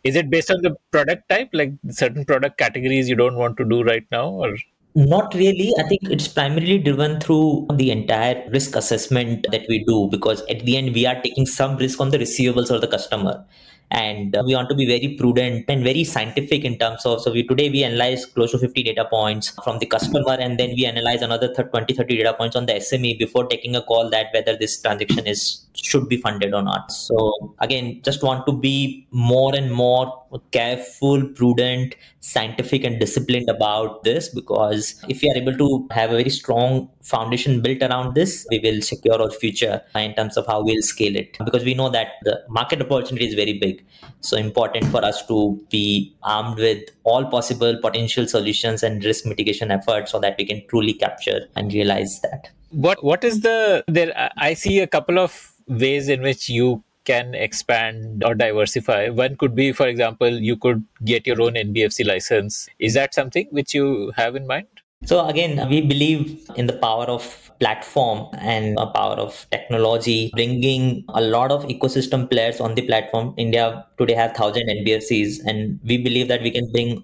is 0.04 0.16
it 0.16 0.30
based 0.30 0.52
on 0.52 0.62
the 0.62 0.76
product 0.92 1.30
type 1.30 1.50
like 1.54 1.74
certain 1.90 2.26
product 2.26 2.58
categories 2.58 3.08
you 3.08 3.16
don't 3.16 3.36
want 3.36 3.58
to 3.58 3.66
do 3.66 3.84
right 3.84 4.06
now 4.12 4.28
or 4.30 4.58
Not 4.94 5.34
really. 5.36 5.74
I 5.80 5.84
think 5.84 6.02
it's 6.04 6.28
primarily 6.28 6.78
driven 6.78 7.22
through 7.22 7.68
the 7.76 7.92
entire 7.92 8.44
risk 8.50 8.76
assessment 8.76 9.48
that 9.52 9.66
we 9.70 9.86
do 9.86 10.10
because 10.12 10.42
at 10.50 10.66
the 10.66 10.76
end 10.76 10.94
we 10.94 11.06
are 11.06 11.20
taking 11.22 11.46
some 11.46 11.78
risk 11.78 12.02
on 12.02 12.10
the 12.10 12.18
receivables 12.18 12.70
or 12.70 12.80
the 12.80 12.88
customer. 12.88 13.46
And 13.90 14.36
uh, 14.36 14.44
we 14.46 14.56
want 14.56 14.70
to 14.70 14.76
be 14.76 14.86
very 14.86 15.16
prudent 15.18 15.66
and 15.68 15.84
very 15.84 16.06
scientific 16.06 16.64
in 16.64 16.78
terms 16.78 17.06
of. 17.06 17.22
So, 17.22 17.30
we 17.30 17.46
today 17.46 17.70
we 17.70 17.84
analyze 17.84 18.26
close 18.26 18.52
to 18.52 18.58
50 18.58 18.84
data 18.84 19.06
points 19.10 19.50
from 19.66 19.80
the 19.80 19.86
customer, 19.86 20.38
and 20.40 20.58
then 20.58 20.70
we 20.78 20.86
analyze 20.86 21.22
another 21.22 21.54
thir- 21.54 21.64
20 21.64 21.94
30 21.94 22.16
data 22.16 22.34
points 22.34 22.56
on 22.56 22.68
the 22.68 22.74
SME 22.76 23.20
before 23.20 23.48
taking 23.48 23.76
a 23.76 23.82
call 23.82 24.10
that 24.10 24.28
whether 24.34 24.56
this 24.56 24.82
transaction 24.82 25.28
is 25.28 25.66
should 25.74 26.08
be 26.08 26.16
funded 26.16 26.54
or 26.54 26.62
not. 26.62 26.90
So, 26.90 27.54
again, 27.60 28.00
just 28.02 28.24
want 28.24 28.46
to 28.46 28.54
be 28.54 29.06
more 29.12 29.54
and 29.54 29.74
more 29.74 30.21
careful, 30.52 31.28
prudent, 31.30 31.96
scientific, 32.20 32.84
and 32.84 33.00
disciplined 33.00 33.50
about 33.50 34.04
this 34.04 34.30
because 34.30 35.04
if 35.10 35.22
we 35.22 35.30
are 35.30 35.36
able 35.36 35.56
to 35.58 35.88
have 35.92 36.12
a 36.12 36.18
very 36.18 36.30
strong 36.30 36.90
foundation 37.02 37.62
built 37.62 37.82
around 37.82 38.16
this, 38.16 38.46
we 38.50 38.60
will 38.60 38.82
secure 38.82 39.22
our 39.22 39.32
future 39.32 39.82
in 39.96 40.14
terms 40.16 40.38
of 40.38 40.46
how 40.48 40.64
we'll 40.64 40.82
scale 40.82 41.16
it. 41.16 41.38
Because 41.44 41.64
we 41.64 41.74
know 41.74 41.90
that 41.90 42.08
the 42.24 42.42
market 42.50 42.82
opportunity 42.82 43.28
is 43.28 43.34
very 43.34 43.58
big. 43.60 43.86
So, 44.22 44.38
important 44.38 44.86
for 44.86 45.04
us 45.04 45.26
to 45.28 45.60
be 45.70 46.16
armed 46.24 46.58
with 46.58 46.84
all 47.04 47.26
possible 47.26 47.78
potential 47.82 48.28
solutions 48.28 48.84
and 48.84 49.04
risk 49.04 49.26
mitigation 49.26 49.72
efforts 49.72 50.12
so 50.12 50.20
that 50.20 50.36
we 50.38 50.46
can 50.46 50.66
truly 50.68 50.94
capture 50.94 51.48
and 51.56 51.74
realize 51.74 52.22
that. 52.22 52.50
what 52.72 53.04
what 53.04 53.24
is 53.24 53.42
the 53.42 53.84
there 53.88 54.32
i 54.38 54.54
see 54.54 54.80
a 54.80 54.88
couple 54.88 55.20
of 55.20 55.54
ways 55.68 56.08
in 56.08 56.22
which 56.22 56.50
you 56.50 56.84
can 57.12 57.34
expand 57.36 58.24
or 58.24 58.34
diversify 58.36 59.10
one 59.10 59.36
could 59.36 59.56
be 59.56 59.72
for 59.72 59.88
example 59.88 60.30
you 60.50 60.58
could 60.58 60.86
get 61.06 61.28
your 61.28 61.42
own 61.42 61.54
nbfc 61.54 62.06
license 62.06 62.68
is 62.80 62.94
that 62.94 63.14
something 63.14 63.48
which 63.52 63.74
you 63.74 64.12
have 64.22 64.36
in 64.36 64.48
mind 64.56 64.68
So 65.10 65.28
again, 65.28 65.68
we 65.68 65.82
believe 65.82 66.48
in 66.56 66.68
the 66.68 66.74
power 66.74 67.06
of 67.06 67.52
platform 67.60 68.28
and 68.38 68.78
a 68.78 68.86
power 68.86 69.16
of 69.16 69.48
technology, 69.50 70.30
bringing 70.36 71.04
a 71.10 71.22
lot 71.22 71.52
of 71.52 71.64
ecosystem 71.66 72.30
players 72.30 72.60
on 72.62 72.76
the 72.76 72.84
platform. 72.84 73.34
India 73.38 73.86
today 73.98 74.14
has 74.14 74.32
thousand 74.38 74.70
NBFCs, 74.70 75.40
and 75.46 75.80
we 75.84 75.98
believe 75.98 76.28
that 76.28 76.44
we 76.44 76.52
can 76.52 76.72
bring 76.72 77.04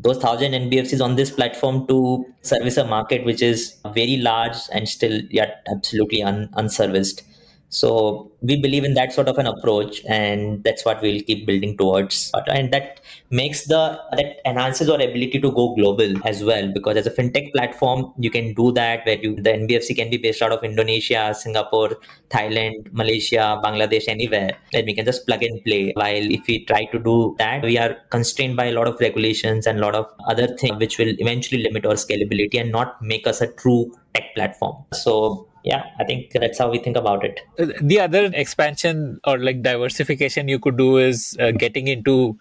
those 0.00 0.18
thousand 0.18 0.52
NBFCs 0.52 1.02
on 1.02 1.16
this 1.16 1.30
platform 1.30 1.86
to 1.88 2.24
service 2.42 2.76
a 2.76 2.84
market 2.84 3.24
which 3.24 3.42
is 3.42 3.76
very 3.94 4.18
large 4.18 4.56
and 4.70 4.88
still 4.88 5.20
yet 5.30 5.66
absolutely 5.74 6.22
un- 6.22 6.50
unserviced. 6.52 7.22
So 7.70 8.30
we 8.40 8.60
believe 8.60 8.84
in 8.84 8.94
that 8.94 9.12
sort 9.12 9.28
of 9.28 9.36
an 9.36 9.46
approach, 9.46 10.02
and 10.08 10.64
that's 10.64 10.84
what 10.84 11.02
we'll 11.02 11.20
keep 11.22 11.46
building 11.46 11.76
towards. 11.76 12.30
And 12.46 12.72
that 12.72 13.00
makes 13.30 13.66
the 13.66 14.00
that 14.12 14.36
enhances 14.46 14.88
our 14.88 14.96
ability 14.96 15.40
to 15.40 15.50
go 15.52 15.74
global 15.74 16.14
as 16.26 16.42
well. 16.42 16.72
Because 16.72 16.96
as 16.96 17.06
a 17.06 17.10
fintech 17.10 17.52
platform, 17.52 18.12
you 18.18 18.30
can 18.30 18.54
do 18.54 18.72
that 18.72 19.04
where 19.04 19.18
you 19.18 19.34
the 19.36 19.50
NBFC 19.50 19.96
can 19.96 20.08
be 20.08 20.16
based 20.16 20.40
out 20.40 20.52
of 20.52 20.64
Indonesia, 20.64 21.34
Singapore, 21.34 21.98
Thailand, 22.30 22.90
Malaysia, 22.92 23.60
Bangladesh, 23.62 24.08
anywhere. 24.08 24.52
And 24.72 24.86
we 24.86 24.94
can 24.94 25.04
just 25.04 25.26
plug 25.26 25.42
and 25.42 25.62
play. 25.64 25.92
While 25.94 26.30
if 26.30 26.46
we 26.46 26.64
try 26.64 26.86
to 26.86 26.98
do 26.98 27.34
that, 27.38 27.62
we 27.62 27.76
are 27.76 27.96
constrained 28.10 28.56
by 28.56 28.66
a 28.66 28.72
lot 28.72 28.88
of 28.88 28.98
regulations 29.00 29.66
and 29.66 29.78
a 29.78 29.82
lot 29.82 29.94
of 29.94 30.06
other 30.26 30.46
things 30.56 30.78
which 30.78 30.98
will 30.98 31.14
eventually 31.18 31.62
limit 31.62 31.84
our 31.84 31.94
scalability 31.94 32.60
and 32.60 32.72
not 32.72 33.02
make 33.02 33.26
us 33.26 33.40
a 33.40 33.48
true 33.48 33.92
tech 34.14 34.34
platform. 34.34 34.84
So 34.94 35.47
yeah 35.64 35.84
i 35.98 36.04
think 36.04 36.30
that's 36.32 36.58
how 36.58 36.70
we 36.70 36.78
think 36.78 36.96
about 36.96 37.24
it. 37.24 37.40
The 37.82 38.00
other 38.00 38.30
expansion 38.32 39.20
or 39.24 39.38
like 39.38 39.62
diversification 39.62 40.48
you 40.48 40.58
could 40.58 40.76
do 40.76 40.98
is 40.98 41.36
uh, 41.40 41.50
getting 41.50 41.88
into 41.88 42.38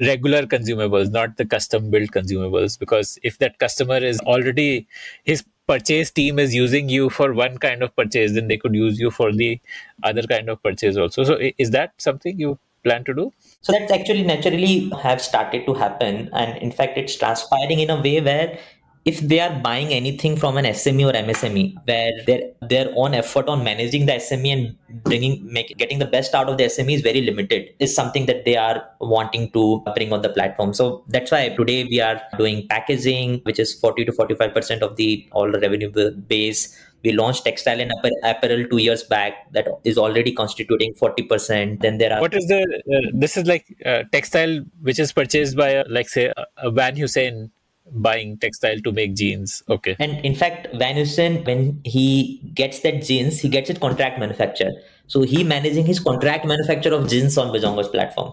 regular 0.00 0.42
consumables 0.46 1.10
not 1.10 1.36
the 1.36 1.44
custom 1.44 1.90
built 1.90 2.10
consumables 2.10 2.78
because 2.78 3.18
if 3.22 3.38
that 3.38 3.58
customer 3.58 3.98
is 3.98 4.18
already 4.20 4.86
his 5.22 5.44
purchase 5.66 6.10
team 6.10 6.38
is 6.38 6.54
using 6.54 6.88
you 6.88 7.08
for 7.08 7.32
one 7.32 7.58
kind 7.58 7.82
of 7.82 7.94
purchase 7.96 8.32
then 8.32 8.48
they 8.48 8.56
could 8.56 8.74
use 8.74 8.98
you 8.98 9.10
for 9.10 9.32
the 9.32 9.60
other 10.02 10.22
kind 10.22 10.48
of 10.48 10.62
purchase 10.62 10.96
also. 10.96 11.24
So 11.24 11.38
is 11.58 11.70
that 11.70 11.92
something 11.98 12.38
you 12.38 12.58
plan 12.82 13.04
to 13.04 13.14
do? 13.14 13.32
So 13.62 13.72
that's 13.72 13.90
actually 13.90 14.24
naturally 14.24 14.90
have 15.02 15.22
started 15.22 15.64
to 15.66 15.74
happen 15.74 16.28
and 16.32 16.58
in 16.58 16.70
fact 16.70 16.98
it's 16.98 17.16
transpiring 17.16 17.80
in 17.80 17.90
a 17.90 18.00
way 18.00 18.20
where 18.20 18.58
if 19.04 19.20
they 19.20 19.38
are 19.38 19.60
buying 19.60 19.88
anything 19.88 20.36
from 20.36 20.56
an 20.56 20.64
SME 20.64 21.10
or 21.10 21.12
MSME, 21.12 21.74
where 21.86 22.12
their 22.26 22.40
their 22.62 22.92
own 22.96 23.12
effort 23.12 23.48
on 23.48 23.62
managing 23.62 24.06
the 24.06 24.12
SME 24.12 24.52
and 24.52 25.02
bringing 25.04 25.52
make, 25.52 25.76
getting 25.76 25.98
the 25.98 26.06
best 26.06 26.34
out 26.34 26.48
of 26.48 26.56
the 26.56 26.64
SME 26.64 26.94
is 26.94 27.02
very 27.02 27.20
limited, 27.20 27.68
is 27.80 27.94
something 27.94 28.24
that 28.26 28.46
they 28.46 28.56
are 28.56 28.82
wanting 29.00 29.50
to 29.50 29.82
bring 29.94 30.12
on 30.12 30.22
the 30.22 30.30
platform. 30.30 30.72
So 30.72 31.04
that's 31.08 31.30
why 31.30 31.50
today 31.50 31.84
we 31.84 32.00
are 32.00 32.20
doing 32.38 32.66
packaging, 32.68 33.40
which 33.44 33.58
is 33.58 33.74
40 33.74 34.06
to 34.06 34.12
45 34.12 34.54
percent 34.54 34.82
of 34.82 34.96
the 34.96 35.28
all 35.32 35.52
the 35.52 35.60
revenue 35.60 35.90
base. 36.12 36.74
We 37.02 37.12
launched 37.12 37.44
textile 37.44 37.80
and 37.80 37.92
apparel 38.22 38.64
two 38.70 38.78
years 38.78 39.02
back. 39.02 39.52
That 39.52 39.68
is 39.84 39.98
already 39.98 40.32
constituting 40.32 40.94
40%. 40.94 41.82
Then 41.82 41.98
there 41.98 42.10
are. 42.10 42.22
What 42.22 42.32
is 42.32 42.46
the? 42.46 42.62
Uh, 42.62 43.10
this 43.12 43.36
is 43.36 43.46
like 43.46 43.66
uh, 43.84 44.04
textile 44.10 44.64
which 44.80 44.98
is 44.98 45.12
purchased 45.12 45.54
by, 45.54 45.76
uh, 45.76 45.84
like, 45.86 46.08
say, 46.08 46.32
a 46.56 46.70
Van 46.70 46.96
Heusen 46.96 47.50
buying 47.92 48.38
textile 48.38 48.78
to 48.80 48.92
make 48.92 49.14
jeans. 49.14 49.62
Okay. 49.68 49.96
And 49.98 50.24
in 50.24 50.34
fact, 50.34 50.68
Van 50.74 50.96
Heusen, 50.96 51.46
when 51.46 51.80
he 51.84 52.40
gets 52.54 52.80
that 52.80 53.02
jeans, 53.02 53.40
he 53.40 53.48
gets 53.48 53.70
it 53.70 53.80
contract 53.80 54.18
manufactured. 54.18 54.72
So 55.06 55.22
he 55.22 55.44
managing 55.44 55.86
his 55.86 56.00
contract 56.00 56.46
manufacture 56.46 56.94
of 56.94 57.08
jeans 57.08 57.36
on 57.36 57.48
Bizongo's 57.48 57.88
platform. 57.88 58.32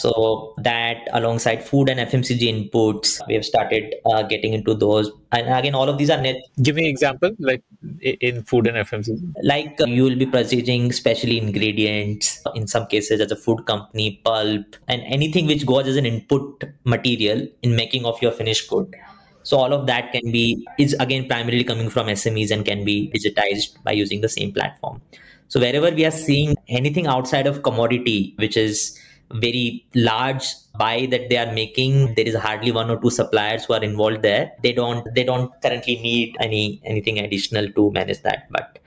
So 0.00 0.54
that 0.58 1.08
alongside 1.12 1.64
food 1.64 1.88
and 1.88 1.98
FMCG 1.98 2.42
inputs, 2.42 3.20
we 3.26 3.34
have 3.34 3.44
started 3.44 3.96
uh, 4.06 4.22
getting 4.22 4.52
into 4.52 4.74
those. 4.74 5.10
And 5.32 5.52
again, 5.52 5.74
all 5.74 5.88
of 5.88 5.98
these 5.98 6.08
are 6.08 6.20
net. 6.20 6.36
Give 6.62 6.76
me 6.76 6.88
example, 6.88 7.32
like 7.40 7.64
in 8.00 8.44
food 8.44 8.68
and 8.68 8.76
FMCG. 8.76 9.32
Like 9.42 9.80
uh, 9.80 9.86
you 9.86 10.04
will 10.04 10.14
be 10.14 10.26
purchasing 10.26 10.92
specially 10.92 11.38
ingredients, 11.38 12.40
in 12.54 12.68
some 12.68 12.86
cases 12.86 13.20
as 13.20 13.32
a 13.32 13.36
food 13.36 13.66
company, 13.66 14.20
pulp, 14.24 14.76
and 14.86 15.02
anything 15.02 15.46
which 15.46 15.66
goes 15.66 15.88
as 15.88 15.96
an 15.96 16.06
input 16.06 16.62
material 16.84 17.48
in 17.62 17.74
making 17.74 18.04
of 18.04 18.22
your 18.22 18.30
finished 18.30 18.70
good. 18.70 18.94
So 19.42 19.56
all 19.56 19.72
of 19.72 19.86
that 19.88 20.12
can 20.12 20.30
be 20.30 20.64
is 20.78 20.94
again 21.00 21.26
primarily 21.26 21.64
coming 21.64 21.90
from 21.90 22.06
SMEs 22.06 22.52
and 22.52 22.64
can 22.64 22.84
be 22.84 23.10
digitized 23.16 23.82
by 23.82 23.92
using 23.92 24.20
the 24.20 24.28
same 24.28 24.52
platform. 24.52 25.02
So 25.48 25.58
wherever 25.58 25.90
we 25.90 26.04
are 26.04 26.12
seeing 26.12 26.54
anything 26.68 27.06
outside 27.06 27.46
of 27.48 27.62
commodity, 27.62 28.34
which 28.36 28.56
is 28.56 28.96
very 29.32 29.86
large 29.94 30.44
buy 30.78 31.06
that 31.10 31.28
they 31.28 31.36
are 31.36 31.52
making. 31.52 32.14
There 32.14 32.26
is 32.26 32.34
hardly 32.34 32.72
one 32.72 32.90
or 32.90 33.00
two 33.00 33.10
suppliers 33.10 33.64
who 33.64 33.74
are 33.74 33.82
involved 33.82 34.22
there. 34.22 34.52
They 34.62 34.72
don't 34.72 35.06
they 35.14 35.24
don't 35.24 35.52
currently 35.62 35.96
need 35.96 36.36
any 36.40 36.80
anything 36.84 37.18
additional 37.18 37.70
to 37.72 37.90
manage 37.92 38.22
that 38.22 38.46
but 38.50 38.78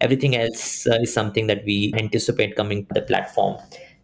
everything 0.00 0.36
else 0.36 0.86
uh, 0.86 0.98
is 1.02 1.12
something 1.12 1.46
that 1.46 1.64
we 1.64 1.92
anticipate 1.96 2.56
coming 2.56 2.86
to 2.86 2.94
the 2.94 3.02
platform 3.02 3.56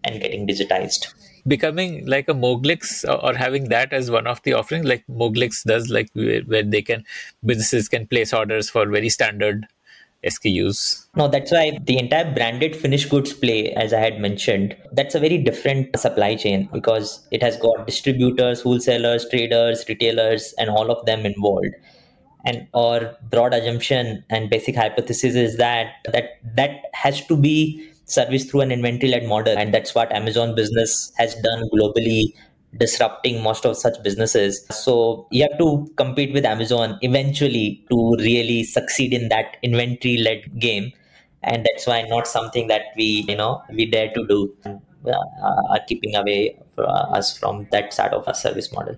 and 0.04 0.20
getting 0.20 0.46
digitized. 0.46 1.12
Becoming 1.46 2.04
like 2.06 2.28
a 2.28 2.34
moglix 2.34 3.04
or 3.22 3.34
having 3.34 3.68
that 3.68 3.92
as 3.92 4.10
one 4.10 4.26
of 4.26 4.42
the 4.42 4.52
offerings 4.52 4.84
like 4.84 5.04
moglix 5.08 5.62
does 5.62 5.88
like 5.88 6.10
where, 6.14 6.42
where 6.42 6.64
they 6.64 6.82
can 6.82 7.04
businesses 7.44 7.88
can 7.88 8.06
place 8.06 8.32
orders 8.32 8.68
for 8.68 8.86
very 8.86 9.08
standard 9.08 9.66
SKUs. 10.24 11.06
No, 11.14 11.28
that's 11.28 11.52
why 11.52 11.78
the 11.84 11.98
entire 11.98 12.32
branded 12.34 12.74
finished 12.74 13.10
goods 13.10 13.32
play, 13.32 13.72
as 13.72 13.92
I 13.92 14.00
had 14.00 14.20
mentioned, 14.20 14.76
that's 14.92 15.14
a 15.14 15.20
very 15.20 15.38
different 15.38 15.98
supply 15.98 16.34
chain 16.34 16.68
because 16.72 17.26
it 17.30 17.42
has 17.42 17.56
got 17.56 17.86
distributors, 17.86 18.62
wholesalers, 18.62 19.28
traders, 19.28 19.84
retailers, 19.88 20.54
and 20.58 20.70
all 20.70 20.90
of 20.90 21.04
them 21.06 21.24
involved. 21.26 21.74
And 22.44 22.68
our 22.74 23.16
broad 23.30 23.54
assumption 23.54 24.24
and 24.30 24.48
basic 24.48 24.76
hypothesis 24.76 25.34
is 25.34 25.56
that 25.56 25.94
that 26.12 26.38
that 26.54 26.82
has 26.92 27.24
to 27.26 27.36
be 27.36 27.90
serviced 28.04 28.50
through 28.50 28.60
an 28.60 28.70
inventory-led 28.70 29.24
model, 29.24 29.58
and 29.58 29.74
that's 29.74 29.94
what 29.94 30.12
Amazon 30.12 30.54
Business 30.54 31.12
has 31.16 31.34
done 31.42 31.68
globally 31.74 32.32
disrupting 32.76 33.42
most 33.42 33.64
of 33.64 33.76
such 33.76 34.02
businesses. 34.02 34.66
So 34.70 35.26
you 35.30 35.42
have 35.42 35.58
to 35.58 35.88
compete 35.96 36.32
with 36.32 36.44
Amazon 36.44 36.98
eventually 37.02 37.84
to 37.90 38.16
really 38.18 38.64
succeed 38.64 39.12
in 39.12 39.28
that 39.28 39.56
inventory 39.62 40.18
led 40.18 40.58
game. 40.58 40.92
And 41.42 41.64
that's 41.64 41.86
why 41.86 42.02
not 42.02 42.26
something 42.26 42.66
that 42.68 42.82
we, 42.96 43.24
you 43.28 43.36
know, 43.36 43.62
we 43.70 43.86
dare 43.86 44.12
to 44.12 44.26
do, 44.26 44.54
uh, 44.66 45.12
are 45.70 45.80
keeping 45.86 46.16
away 46.16 46.58
us 46.78 47.38
from 47.38 47.66
that 47.70 47.92
side 47.92 48.12
of 48.12 48.26
a 48.26 48.34
service 48.34 48.72
model 48.72 48.96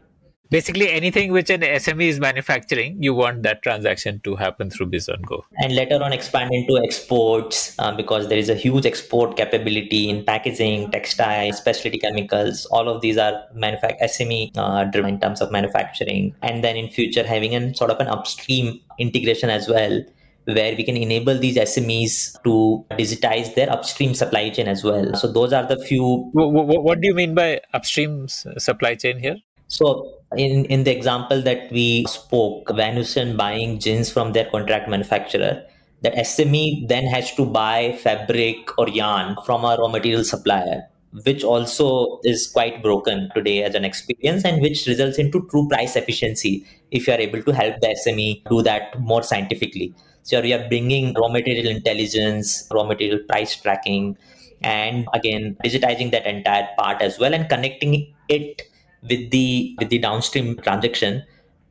basically 0.50 0.90
anything 0.90 1.32
which 1.32 1.50
an 1.50 1.60
SME 1.60 2.04
is 2.04 2.20
manufacturing, 2.20 3.02
you 3.02 3.14
want 3.14 3.42
that 3.42 3.62
transaction 3.62 4.20
to 4.24 4.36
happen 4.36 4.70
through 4.70 4.86
Bizongo. 4.90 5.42
And 5.58 5.74
later 5.74 6.02
on 6.02 6.12
expand 6.12 6.50
into 6.52 6.78
exports 6.82 7.74
uh, 7.78 7.94
because 7.94 8.28
there 8.28 8.38
is 8.38 8.48
a 8.48 8.54
huge 8.54 8.86
export 8.86 9.36
capability 9.36 10.08
in 10.08 10.24
packaging, 10.24 10.90
textile, 10.90 11.52
specialty 11.52 11.98
chemicals. 11.98 12.66
All 12.66 12.88
of 12.88 13.00
these 13.00 13.18
are 13.18 13.42
manufact 13.56 14.00
SME 14.02 14.52
uh, 14.56 14.84
driven 14.84 15.14
in 15.14 15.20
terms 15.20 15.40
of 15.40 15.52
manufacturing. 15.52 16.34
And 16.42 16.64
then 16.64 16.76
in 16.76 16.88
future 16.88 17.26
having 17.26 17.54
a 17.54 17.74
sort 17.74 17.90
of 17.90 18.00
an 18.00 18.08
upstream 18.08 18.80
integration 18.98 19.50
as 19.50 19.68
well 19.68 20.02
where 20.44 20.74
we 20.74 20.82
can 20.82 20.96
enable 20.96 21.38
these 21.38 21.56
SMEs 21.56 22.42
to 22.42 22.82
digitize 22.92 23.54
their 23.54 23.70
upstream 23.70 24.14
supply 24.14 24.48
chain 24.48 24.66
as 24.66 24.82
well. 24.82 25.14
So 25.14 25.30
those 25.30 25.52
are 25.52 25.66
the 25.66 25.76
few. 25.76 26.30
What, 26.32 26.82
what 26.82 27.00
do 27.02 27.06
you 27.06 27.14
mean 27.14 27.34
by 27.34 27.60
upstream 27.74 28.28
supply 28.28 28.94
chain 28.94 29.18
here? 29.18 29.36
So 29.68 30.14
in, 30.36 30.64
in 30.66 30.84
the 30.84 30.94
example 30.94 31.40
that 31.42 31.70
we 31.70 32.04
spoke, 32.06 32.70
Van 32.74 32.96
Heusen 32.96 33.36
buying 33.36 33.78
jeans 33.78 34.10
from 34.10 34.32
their 34.32 34.46
contract 34.50 34.88
manufacturer, 34.88 35.62
that 36.02 36.14
SME 36.14 36.88
then 36.88 37.04
has 37.06 37.34
to 37.34 37.44
buy 37.44 37.98
fabric 38.02 38.78
or 38.78 38.88
yarn 38.88 39.36
from 39.44 39.64
a 39.64 39.76
raw 39.78 39.88
material 39.88 40.24
supplier, 40.24 40.86
which 41.24 41.42
also 41.42 42.20
is 42.24 42.46
quite 42.46 42.82
broken 42.82 43.30
today 43.34 43.64
as 43.64 43.74
an 43.74 43.84
experience 43.84 44.44
and 44.44 44.62
which 44.62 44.86
results 44.86 45.18
into 45.18 45.46
true 45.50 45.66
price 45.68 45.96
efficiency 45.96 46.64
if 46.90 47.06
you 47.06 47.12
are 47.12 47.18
able 47.18 47.42
to 47.42 47.52
help 47.52 47.80
the 47.80 47.88
SME 48.06 48.48
do 48.48 48.62
that 48.62 48.98
more 49.00 49.22
scientifically. 49.22 49.92
So 50.22 50.40
you 50.42 50.54
are 50.54 50.68
bringing 50.68 51.14
raw 51.14 51.28
material 51.28 51.66
intelligence, 51.68 52.68
raw 52.70 52.84
material 52.84 53.20
price 53.28 53.56
tracking, 53.56 54.16
and 54.60 55.08
again, 55.14 55.56
digitizing 55.64 56.10
that 56.12 56.26
entire 56.26 56.68
part 56.78 57.02
as 57.02 57.18
well 57.18 57.34
and 57.34 57.48
connecting 57.48 58.14
it 58.28 58.62
with 59.02 59.30
the 59.30 59.76
with 59.78 59.88
the 59.88 59.98
downstream 59.98 60.56
transaction 60.58 61.24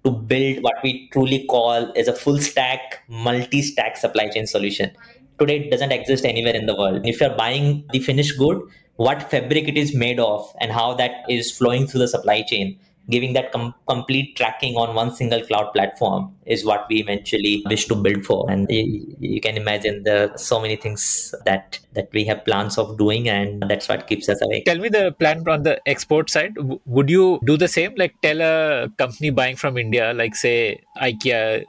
to 0.03 0.11
build 0.11 0.63
what 0.63 0.75
we 0.83 1.09
truly 1.11 1.45
call 1.47 1.91
as 1.95 2.07
a 2.07 2.13
full 2.13 2.39
stack 2.39 3.03
multi-stack 3.07 3.97
supply 3.97 4.29
chain 4.29 4.47
solution. 4.47 4.91
Today 5.39 5.59
it 5.59 5.71
doesn't 5.71 5.91
exist 5.91 6.25
anywhere 6.25 6.55
in 6.55 6.65
the 6.65 6.75
world. 6.75 7.05
If 7.05 7.19
you're 7.19 7.35
buying 7.35 7.83
the 7.91 7.99
finished 7.99 8.37
good 8.37 8.61
what 8.95 9.29
fabric 9.29 9.67
it 9.67 9.77
is 9.77 9.93
made 9.93 10.19
of 10.19 10.51
and 10.59 10.71
how 10.71 10.93
that 10.95 11.23
is 11.29 11.55
flowing 11.55 11.85
through 11.87 11.99
the 11.99 12.07
supply 12.07 12.41
chain 12.41 12.79
giving 13.09 13.33
that 13.33 13.51
com- 13.51 13.73
complete 13.87 14.35
tracking 14.35 14.75
on 14.75 14.93
one 14.95 15.13
single 15.13 15.41
cloud 15.45 15.71
platform 15.73 16.33
is 16.45 16.65
what 16.65 16.85
we 16.89 16.97
eventually 16.97 17.63
wish 17.69 17.85
to 17.87 17.95
build 17.95 18.25
for. 18.25 18.49
And 18.49 18.69
you, 18.69 19.15
you 19.19 19.41
can 19.41 19.57
imagine 19.57 20.03
are 20.07 20.37
so 20.37 20.59
many 20.59 20.75
things 20.75 21.33
that 21.45 21.79
that 21.93 22.09
we 22.13 22.25
have 22.25 22.43
plans 22.45 22.77
of 22.77 22.97
doing 22.97 23.29
and 23.29 23.63
that's 23.63 23.87
what 23.87 24.07
keeps 24.07 24.29
us 24.29 24.41
awake. 24.41 24.65
Tell 24.65 24.77
me 24.77 24.89
the 24.89 25.11
plan 25.11 25.47
on 25.47 25.63
the 25.63 25.81
export 25.87 26.29
side. 26.29 26.55
Would 26.85 27.09
you 27.09 27.39
do 27.45 27.57
the 27.57 27.67
same? 27.67 27.93
Like 27.95 28.19
tell 28.21 28.41
a 28.41 28.89
company 28.97 29.29
buying 29.29 29.55
from 29.55 29.77
india 29.77 30.13
like 30.13 30.35
say 30.35 30.81
ikea 31.01 31.65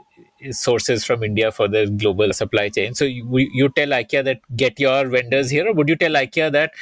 sources 0.51 1.05
from 1.05 1.23
India 1.23 1.51
for 1.51 1.69
the 1.69 1.87
global 1.87 2.33
supply 2.33 2.69
chain. 2.69 2.95
So 2.95 3.05
you, 3.05 3.27
you 3.53 3.69
tell 3.71 3.89
IKEA 3.89 4.25
that 4.25 4.41
get 4.57 4.79
your 4.79 5.09
vendors 5.09 5.51
here, 5.51 5.69
or 5.69 5.73
would 5.73 5.89
you 5.89 5.97
tell 5.97 6.13
IKEA 6.13 6.53
that 6.53 6.73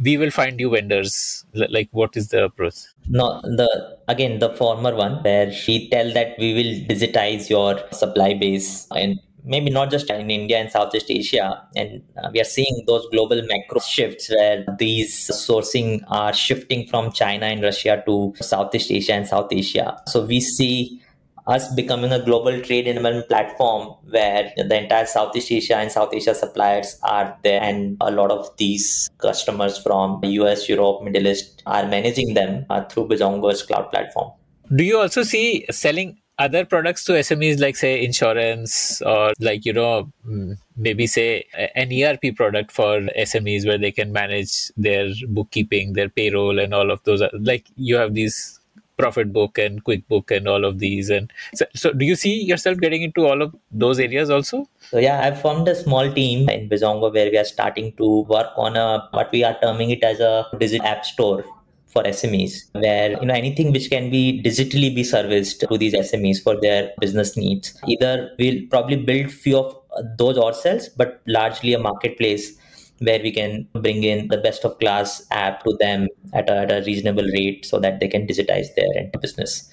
we 0.00 0.16
will 0.16 0.30
find 0.30 0.58
you 0.60 0.70
vendors? 0.70 1.44
Like, 1.54 1.88
what 1.92 2.16
is 2.16 2.28
the 2.28 2.44
approach? 2.44 2.74
No, 3.08 3.40
the 3.42 3.98
again 4.08 4.38
the 4.38 4.50
former 4.50 4.94
one 4.94 5.22
where 5.22 5.52
we 5.66 5.88
tell 5.90 6.12
that 6.12 6.38
we 6.38 6.54
will 6.54 6.94
digitize 6.94 7.48
your 7.48 7.80
supply 7.92 8.34
base 8.34 8.86
and 8.94 9.18
maybe 9.44 9.70
not 9.70 9.90
just 9.90 10.10
in 10.10 10.30
India 10.30 10.58
and 10.58 10.70
Southeast 10.70 11.10
Asia. 11.10 11.62
And 11.76 12.02
uh, 12.22 12.30
we 12.32 12.40
are 12.40 12.44
seeing 12.44 12.84
those 12.86 13.06
global 13.10 13.40
macro 13.46 13.80
shifts 13.80 14.30
where 14.30 14.64
these 14.78 15.30
sourcing 15.30 16.02
are 16.08 16.32
shifting 16.32 16.86
from 16.86 17.12
China 17.12 17.46
and 17.46 17.62
Russia 17.62 18.02
to 18.06 18.34
Southeast 18.40 18.90
Asia 18.90 19.14
and 19.14 19.26
South 19.26 19.48
Asia. 19.50 20.00
So 20.06 20.24
we 20.24 20.40
see 20.40 21.00
us 21.46 21.72
becoming 21.74 22.12
a 22.12 22.22
global 22.24 22.60
trade 22.60 22.86
enablement 22.86 23.28
platform 23.28 23.88
where 24.08 24.52
the 24.56 24.82
entire 24.82 25.06
Southeast 25.06 25.50
Asia 25.50 25.76
and 25.76 25.90
South 25.90 26.12
Asia 26.12 26.34
suppliers 26.34 26.98
are 27.02 27.36
there, 27.42 27.62
and 27.62 27.96
a 28.00 28.10
lot 28.10 28.30
of 28.30 28.48
these 28.56 29.10
customers 29.18 29.78
from 29.78 30.20
US, 30.22 30.68
Europe, 30.68 31.02
Middle 31.02 31.26
East 31.26 31.62
are 31.66 31.86
managing 31.86 32.34
them 32.34 32.66
uh, 32.70 32.84
through 32.84 33.08
Bizongo's 33.08 33.62
cloud 33.62 33.90
platform. 33.90 34.32
Do 34.74 34.84
you 34.84 34.98
also 34.98 35.22
see 35.22 35.66
selling 35.70 36.18
other 36.38 36.64
products 36.64 37.04
to 37.04 37.12
SMEs 37.12 37.60
like 37.60 37.76
say 37.76 38.02
insurance 38.02 39.02
or 39.02 39.32
like 39.40 39.64
you 39.66 39.72
know 39.74 40.10
mm, 40.26 40.56
maybe 40.76 41.06
say 41.06 41.44
an 41.74 41.92
ERP 41.92 42.34
product 42.34 42.72
for 42.72 43.00
SMEs 43.18 43.66
where 43.66 43.76
they 43.78 43.92
can 43.92 44.12
manage 44.12 44.72
their 44.76 45.08
bookkeeping, 45.28 45.92
their 45.92 46.08
payroll, 46.08 46.58
and 46.58 46.72
all 46.72 46.90
of 46.90 47.02
those. 47.04 47.22
Like 47.34 47.66
you 47.76 47.96
have 47.96 48.14
these 48.14 48.59
profit 49.00 49.32
book 49.32 49.58
and 49.58 49.84
quickbook 49.84 50.34
and 50.36 50.48
all 50.48 50.64
of 50.64 50.78
these 50.78 51.10
and 51.10 51.32
so, 51.54 51.64
so, 51.74 51.92
do 51.92 52.04
you 52.04 52.16
see 52.16 52.42
yourself 52.42 52.78
getting 52.78 53.02
into 53.02 53.26
all 53.26 53.42
of 53.42 53.54
those 53.70 53.98
areas 53.98 54.30
also 54.30 54.66
so 54.90 54.98
yeah 54.98 55.20
i've 55.26 55.40
formed 55.40 55.68
a 55.68 55.74
small 55.74 56.12
team 56.12 56.48
in 56.48 56.68
bizongo 56.68 57.12
where 57.12 57.30
we 57.30 57.38
are 57.38 57.44
starting 57.44 57.92
to 57.96 58.22
work 58.22 58.52
on 58.56 58.76
a 58.76 59.08
what 59.12 59.30
we 59.32 59.42
are 59.44 59.56
terming 59.62 59.90
it 59.90 60.02
as 60.02 60.20
a 60.20 60.46
digital 60.58 60.86
app 60.86 61.04
store 61.04 61.44
for 61.92 62.04
SMEs, 62.04 62.70
where 62.72 63.10
you 63.10 63.26
know 63.26 63.34
anything 63.34 63.72
which 63.72 63.90
can 63.90 64.10
be 64.10 64.40
digitally 64.44 64.94
be 64.94 65.02
serviced 65.02 65.60
to 65.60 65.76
these 65.76 65.92
SMEs 65.92 66.42
for 66.42 66.60
their 66.60 66.92
business 67.00 67.36
needs. 67.36 67.74
Either 67.88 68.30
we'll 68.38 68.62
probably 68.70 68.96
build 68.96 69.30
few 69.30 69.58
of 69.58 69.76
those 70.16 70.38
ourselves, 70.38 70.88
but 70.88 71.20
largely 71.26 71.74
a 71.74 71.78
marketplace 71.78 72.56
where 73.00 73.20
we 73.20 73.32
can 73.32 73.66
bring 73.74 74.04
in 74.04 74.28
the 74.28 74.38
best 74.38 74.64
of 74.64 74.78
class 74.78 75.26
app 75.30 75.64
to 75.64 75.76
them 75.80 76.08
at 76.32 76.48
a, 76.48 76.58
at 76.58 76.72
a 76.72 76.82
reasonable 76.84 77.24
rate 77.36 77.64
so 77.64 77.78
that 77.80 78.00
they 78.00 78.08
can 78.08 78.26
digitize 78.26 78.68
their 78.76 79.10
business. 79.20 79.70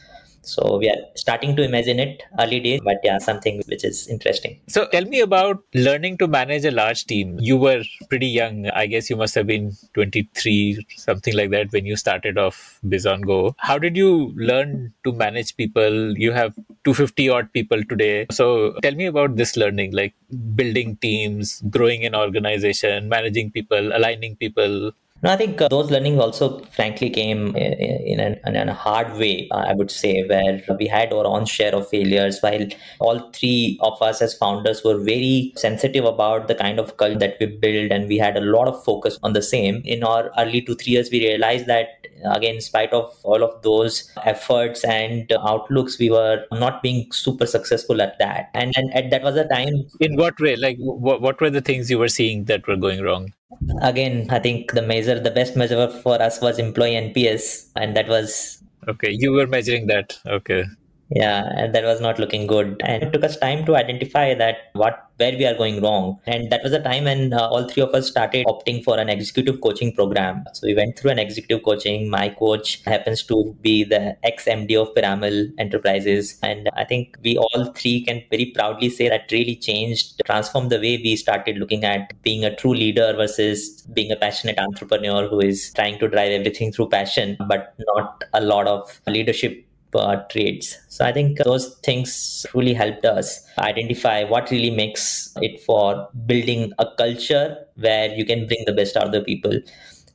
So 0.48 0.78
we 0.78 0.90
are 0.90 0.98
starting 1.16 1.56
to 1.58 1.64
imagine 1.64 2.00
it 2.00 2.24
early 2.40 2.60
days, 2.60 2.80
but 2.84 3.00
yeah, 3.04 3.18
something 3.18 3.62
which 3.68 3.84
is 3.84 4.08
interesting. 4.08 4.60
So 4.68 4.88
tell 4.88 5.06
me 5.06 5.20
about 5.20 5.62
learning 5.74 6.18
to 6.20 6.28
manage 6.28 6.64
a 6.66 6.72
large 6.72 7.06
team. 7.06 7.38
You 7.40 7.58
were 7.58 7.84
pretty 8.10 8.28
young. 8.28 8.70
I 8.70 8.86
guess 8.88 9.10
you 9.10 9.18
must 9.18 9.36
have 9.36 9.48
been 9.48 9.74
23, 9.94 10.86
something 10.96 11.36
like 11.36 11.52
that, 11.52 11.72
when 11.72 11.86
you 11.86 11.96
started 11.96 12.38
off 12.38 12.80
Bizongo. 12.86 13.56
How 13.58 13.78
did 13.78 13.98
you 13.98 14.34
learn 14.36 14.94
to 15.04 15.12
manage 15.12 15.58
people? 15.58 16.18
You 16.18 16.32
have 16.32 16.56
250 16.86 17.30
odd 17.30 17.52
people 17.52 17.84
today. 17.84 18.28
So 18.32 18.74
tell 18.82 18.96
me 18.96 19.06
about 19.06 19.36
this 19.36 19.58
learning, 19.58 19.92
like 19.92 20.14
building 20.56 20.96
teams, 20.98 21.62
growing 21.70 22.06
an 22.06 22.16
organization, 22.16 23.10
managing 23.10 23.52
people, 23.52 23.92
aligning 23.94 24.38
people. 24.38 24.94
No, 25.24 25.32
I 25.32 25.36
think 25.36 25.60
uh, 25.60 25.68
those 25.68 25.90
learnings 25.90 26.20
also, 26.20 26.60
frankly, 26.66 27.10
came 27.10 27.56
in, 27.56 28.20
in, 28.20 28.56
in 28.56 28.70
a 28.70 28.74
hard 28.74 29.18
way, 29.18 29.48
uh, 29.50 29.66
I 29.68 29.74
would 29.74 29.90
say, 29.90 30.24
where 30.28 30.62
we 30.78 30.86
had 30.86 31.12
our 31.12 31.26
own 31.26 31.46
share 31.48 31.74
of 31.74 31.90
failures, 31.90 32.40
while 32.42 32.68
all 33.00 33.32
three 33.32 33.80
of 33.82 34.00
us 34.00 34.22
as 34.22 34.36
founders 34.38 34.84
were 34.84 35.00
very 35.00 35.54
sensitive 35.56 36.06
about 36.06 36.48
the 36.48 36.54
kind 36.54 36.80
of 36.80 36.98
culture 36.98 37.18
that 37.18 37.38
we 37.40 37.48
build, 37.48 37.92
and 37.92 38.08
we 38.08 38.20
had 38.20 38.38
a 38.38 38.42
lot 38.42 38.68
of 38.68 38.84
focus 38.84 39.18
on 39.24 39.34
the 39.34 39.42
same. 39.42 39.82
In 39.86 40.04
our 40.04 40.30
early 40.38 40.62
two, 40.62 40.76
three 40.76 40.94
years, 40.94 41.10
we 41.10 41.28
realized 41.28 41.66
that, 41.66 41.97
again, 42.26 42.56
in 42.56 42.62
spite 42.62 42.94
of 42.94 43.16
all 43.24 43.44
of 43.44 43.62
those 43.62 44.12
efforts 44.24 44.84
and 44.84 45.32
outlooks, 45.40 46.00
we 46.00 46.10
were 46.10 46.46
not 46.52 46.82
being 46.82 47.12
super 47.12 47.46
successful 47.46 48.02
at 48.02 48.18
that. 48.20 48.50
And, 48.54 48.74
and, 48.76 48.92
and 48.94 49.12
that 49.12 49.24
was 49.24 49.36
a 49.36 49.48
time. 49.48 49.86
In 50.00 50.16
what 50.16 50.40
way? 50.40 50.56
Like, 50.56 50.78
what, 50.80 51.22
what 51.22 51.40
were 51.42 51.50
the 51.50 51.62
things 51.62 51.90
you 51.90 52.00
were 52.00 52.08
seeing 52.08 52.46
that 52.46 52.68
were 52.68 52.76
going 52.76 53.02
wrong? 53.02 53.34
Again, 53.82 54.28
I 54.30 54.40
think 54.40 54.74
the 54.74 54.82
measure, 54.82 55.20
the 55.20 55.32
best 55.32 55.56
measure 55.56 55.88
for 56.04 56.22
us 56.22 56.42
was 56.42 56.60
employee 56.60 56.94
NPS, 56.94 57.70
and 57.76 57.96
that 57.96 58.08
was 58.08 58.62
okay. 58.88 59.12
You 59.12 59.32
were 59.32 59.48
measuring 59.48 59.88
that, 59.88 60.18
okay. 60.28 60.66
Yeah, 61.10 61.50
and 61.56 61.74
that 61.74 61.86
was 61.86 62.02
not 62.02 62.20
looking 62.20 62.48
good, 62.48 62.82
and 62.84 63.02
it 63.02 63.14
took 63.14 63.24
us 63.24 63.38
time 63.38 63.66
to 63.66 63.78
identify 63.78 64.34
that 64.34 64.58
what 64.74 65.08
where 65.18 65.32
we 65.32 65.46
are 65.46 65.56
going 65.56 65.82
wrong. 65.82 66.20
And 66.28 66.52
that 66.52 66.64
was 66.64 66.74
a 66.74 66.82
time 66.82 67.06
when 67.06 67.34
uh, 67.34 67.48
all 67.48 67.68
three 67.68 67.84
of 67.84 67.94
us 67.94 68.08
started 68.08 68.46
opting 68.46 68.84
for 68.84 69.00
an 69.00 69.10
executive 69.10 69.62
coaching 69.62 69.94
program. 69.94 70.44
So 70.54 70.68
we 70.68 70.76
went 70.76 70.98
through 70.98 71.12
an 71.12 71.20
executive 71.20 71.64
coaching. 71.64 72.10
My 72.10 72.30
coach 72.30 72.84
happens 72.86 73.24
to 73.24 73.56
be 73.62 73.84
the 73.84 74.16
ex 74.24 74.46
MD 74.46 74.80
of 74.80 74.94
Piramal 74.94 75.52
Enterprises. 75.58 76.38
And 76.44 76.70
I 76.76 76.84
think 76.84 77.18
we 77.24 77.38
all 77.38 77.66
three 77.76 78.04
can 78.06 78.24
very 78.30 78.52
proudly 78.56 78.90
say 78.90 79.10
that 79.10 79.32
really 79.32 79.56
changed, 79.56 80.22
transformed 80.26 80.70
the 80.70 80.78
way 80.78 80.98
we 81.04 81.16
started 81.16 81.58
looking 81.58 81.84
at 81.84 82.22
being 82.22 82.46
a 82.46 82.56
true 82.56 82.74
leader 82.74 83.14
versus 83.16 83.82
being 83.94 84.12
a 84.12 84.16
passionate 84.16 84.60
entrepreneur 84.60 85.28
who 85.28 85.40
is 85.40 85.72
trying 85.74 85.98
to 86.00 86.08
drive 86.08 86.32
everything 86.32 86.72
through 86.72 86.90
passion, 86.90 87.38
but 87.48 87.74
not 87.96 88.24
a 88.34 88.42
lot 88.42 88.68
of 88.68 89.02
leadership 89.08 89.67
uh, 89.94 90.18
traits. 90.30 90.78
So 90.90 91.06
I 91.06 91.12
think 91.12 91.38
those 91.38 91.76
things 91.84 92.46
really 92.54 92.74
helped 92.74 93.06
us 93.06 93.46
identify 93.58 94.24
what 94.24 94.52
really 94.52 94.72
makes 94.72 95.34
it 95.38 95.62
for 95.62 96.08
building 96.26 96.74
a 96.80 96.88
culture 96.98 97.58
where 97.76 98.14
you 98.14 98.26
can 98.26 98.48
bring 98.48 98.64
the 98.66 98.74
best 98.74 98.98
out 98.98 99.08
of 99.08 99.12
the 99.12 99.22
people. 99.22 99.60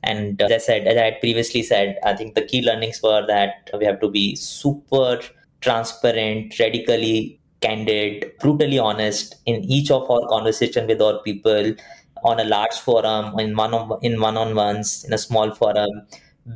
And 0.03 0.41
as 0.41 0.51
I 0.51 0.57
said, 0.57 0.87
as 0.87 0.97
I 0.97 1.05
had 1.05 1.19
previously 1.19 1.63
said, 1.63 1.97
I 2.03 2.13
think 2.13 2.35
the 2.35 2.41
key 2.41 2.61
learnings 2.61 3.01
were 3.01 3.25
that 3.27 3.69
we 3.77 3.85
have 3.85 4.01
to 4.01 4.09
be 4.09 4.35
super 4.35 5.21
transparent, 5.61 6.59
radically 6.59 7.39
candid, 7.61 8.31
brutally 8.39 8.77
honest 8.77 9.35
in 9.45 9.63
each 9.63 9.89
of 9.89 10.09
our 10.11 10.27
conversation 10.27 10.87
with 10.87 11.01
our 11.01 11.19
people 11.23 11.73
on 12.25 12.39
a 12.39 12.43
large 12.43 12.73
forum, 12.73 13.37
in 13.39 13.55
one 13.55 13.73
on 13.73 13.99
in 14.01 14.19
one 14.19 14.37
on 14.37 14.55
ones, 14.55 15.05
in 15.05 15.13
a 15.13 15.17
small 15.17 15.53
forum 15.55 16.05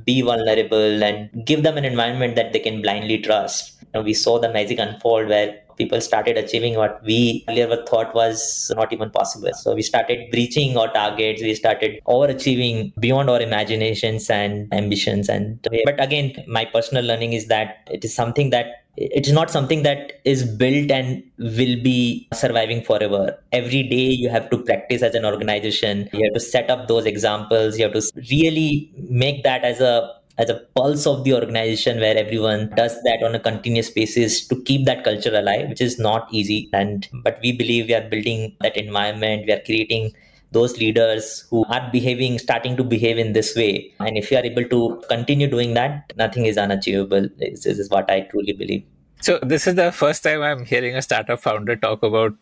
be 0.04 0.22
vulnerable 0.22 1.04
and 1.04 1.46
give 1.46 1.64
them 1.64 1.78
an 1.78 1.86
environment 1.86 2.36
that 2.36 2.54
they 2.54 2.60
can 2.60 2.82
blindly 2.82 3.20
trust. 3.20 3.74
Know, 3.94 4.02
we 4.02 4.14
saw 4.14 4.40
the 4.40 4.52
magic 4.52 4.80
unfold 4.80 5.30
where 5.30 5.60
people 5.78 6.02
started 6.02 6.38
achieving 6.38 6.76
what 6.76 7.02
we 7.04 7.46
earlier 7.48 7.84
thought 7.86 8.14
was 8.14 8.72
not 8.76 8.92
even 8.92 9.10
possible. 9.10 9.52
So 9.54 9.76
we 9.76 9.82
started 9.82 10.30
breaching 10.32 10.76
our 10.76 10.92
targets. 10.92 11.42
We 11.42 11.54
started 11.56 12.02
overachieving 12.06 12.94
beyond 13.00 13.30
our 13.30 13.40
imaginations 13.40 14.30
and 14.30 14.74
ambitions. 14.74 15.30
And 15.30 15.66
but 15.86 16.02
again, 16.02 16.44
my 16.48 16.66
personal 16.66 17.06
learning 17.06 17.34
is 17.34 17.48
that 17.48 17.88
it 17.92 18.04
is 18.04 18.14
something 18.14 18.50
that 18.50 18.87
it's 18.98 19.30
not 19.30 19.52
something 19.52 19.84
that 19.84 20.20
is 20.26 20.44
built 20.44 20.90
and 20.90 21.24
will 21.38 21.82
be 21.84 22.28
surviving 22.34 22.82
forever. 22.82 23.38
Every 23.52 23.84
day 23.84 24.10
you 24.10 24.30
have 24.30 24.50
to 24.50 24.58
practice 24.58 25.04
as 25.04 25.14
an 25.14 25.24
organization. 25.24 26.10
You 26.14 26.24
have 26.26 26.34
to 26.34 26.40
set 26.40 26.70
up 26.72 26.88
those 26.88 27.06
examples. 27.06 27.78
You 27.78 27.84
have 27.84 27.94
to 27.94 28.02
really 28.32 28.92
make 28.98 29.44
that 29.44 29.64
as 29.64 29.80
a 29.80 30.14
as 30.40 30.50
a 30.50 30.62
pulse 30.76 31.08
of 31.08 31.24
the 31.24 31.34
organization 31.34 32.00
where 32.00 32.16
everyone 32.16 32.70
does 32.76 32.94
that 33.04 33.24
on 33.24 33.34
a 33.34 33.40
continuous 33.40 33.90
basis 33.90 34.48
to 34.48 34.62
keep 34.64 34.86
that 34.86 35.04
culture 35.04 35.36
alive, 35.36 35.68
which 35.68 35.82
is 35.82 35.98
not 35.98 36.28
easy. 36.32 36.70
And 36.74 37.08
but 37.24 37.40
we 37.42 37.52
believe 37.52 37.88
we 37.88 37.96
are 37.96 38.08
building 38.08 38.56
that 38.62 38.78
environment. 38.78 39.46
We 39.46 39.54
are 39.54 39.62
creating 39.66 40.14
those 40.52 40.78
leaders 40.78 41.46
who 41.50 41.66
are 41.66 41.90
behaving, 41.92 42.40
starting 42.40 42.78
to 42.78 42.84
behave 42.84 43.18
in 43.18 43.34
this 43.34 43.56
way. 43.56 43.94
And 44.00 44.18
if 44.18 44.32
you 44.32 44.38
are 44.38 44.44
able 44.44 44.64
to 44.66 45.02
continue 45.10 45.48
doing 45.48 45.74
that, 45.74 46.14
nothing 46.18 46.46
is 46.46 46.58
unachievable. 46.58 47.28
This 47.38 47.66
is 47.66 47.90
what 47.90 48.10
I 48.10 48.22
truly 48.22 48.54
believe. 48.54 48.84
So, 49.22 49.40
this 49.42 49.68
is 49.68 49.76
the 49.76 49.92
first 49.92 50.24
time 50.24 50.42
I'm 50.42 50.64
hearing 50.64 50.96
a 50.96 51.02
startup 51.02 51.40
founder 51.40 51.76
talk 51.76 52.04
about 52.04 52.36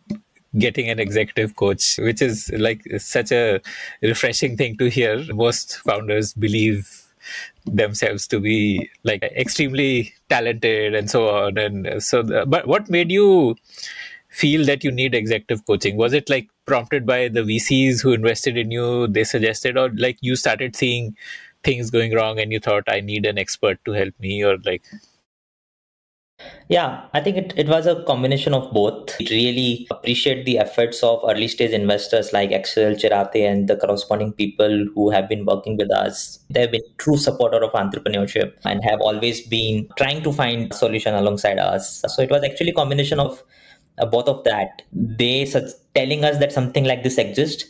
getting 0.57 0.89
an 0.89 0.99
executive 0.99 1.55
coach, 1.55 1.97
which 1.97 2.21
is 2.21 2.51
like 2.57 2.81
such 2.97 3.31
a 3.31 3.61
refreshing 4.01 4.57
thing 4.57 4.77
to 4.77 4.89
hear. 4.89 5.23
Most 5.33 5.77
founders 5.79 6.33
believe 6.33 7.05
themselves 7.65 8.27
to 8.27 8.39
be 8.39 8.89
like 9.03 9.23
extremely 9.23 10.13
talented 10.29 10.93
and 10.93 11.09
so 11.09 11.29
on 11.29 11.57
and 11.57 12.03
so 12.03 12.21
the, 12.21 12.45
but 12.45 12.67
what 12.67 12.87
made 12.87 13.11
you 13.11 13.55
feel 14.29 14.63
that 14.65 14.83
you 14.83 14.91
need 14.91 15.15
executive 15.15 15.65
coaching? 15.65 15.97
Was 15.97 16.13
it 16.13 16.29
like 16.29 16.49
prompted 16.65 17.05
by 17.05 17.27
the 17.27 17.41
VCs 17.41 18.01
who 18.01 18.13
invested 18.13 18.57
in 18.57 18.71
you, 18.71 19.07
they 19.07 19.23
suggested, 19.23 19.77
or 19.77 19.89
like 19.95 20.17
you 20.21 20.35
started 20.35 20.75
seeing 20.75 21.15
things 21.63 21.89
going 21.89 22.13
wrong 22.13 22.39
and 22.39 22.51
you 22.51 22.59
thought, 22.59 22.83
I 22.87 23.01
need 23.01 23.25
an 23.25 23.37
expert 23.37 23.79
to 23.85 23.91
help 23.91 24.13
me, 24.19 24.43
or 24.43 24.57
like? 24.65 24.83
Yeah, 26.67 27.05
I 27.13 27.21
think 27.21 27.37
it, 27.37 27.53
it 27.55 27.67
was 27.67 27.87
a 27.87 28.03
combination 28.03 28.53
of 28.53 28.71
both. 28.73 29.17
We 29.19 29.27
really 29.29 29.87
appreciate 29.89 30.45
the 30.45 30.59
efforts 30.59 31.01
of 31.01 31.21
early 31.27 31.47
stage 31.47 31.71
investors 31.71 32.33
like 32.33 32.49
Accel, 32.49 32.99
Chiratae, 32.99 33.49
and 33.49 33.67
the 33.67 33.77
corresponding 33.77 34.33
people 34.33 34.85
who 34.93 35.09
have 35.11 35.29
been 35.29 35.45
working 35.45 35.77
with 35.77 35.91
us. 35.91 36.39
They've 36.49 36.71
been 36.71 36.83
true 36.97 37.17
supporter 37.17 37.63
of 37.63 37.71
entrepreneurship 37.71 38.53
and 38.65 38.83
have 38.83 38.99
always 38.99 39.47
been 39.47 39.87
trying 39.97 40.23
to 40.23 40.33
find 40.33 40.73
solution 40.73 41.13
alongside 41.13 41.57
us. 41.57 42.03
So 42.07 42.21
it 42.21 42.29
was 42.29 42.43
actually 42.43 42.71
a 42.71 42.75
combination 42.75 43.19
of 43.19 43.41
uh, 43.97 44.05
both 44.05 44.27
of 44.27 44.43
that. 44.43 44.81
They 44.91 45.45
such 45.45 45.71
telling 45.93 46.23
us 46.23 46.39
that 46.39 46.51
something 46.51 46.83
like 46.83 47.03
this 47.03 47.17
exists. 47.17 47.65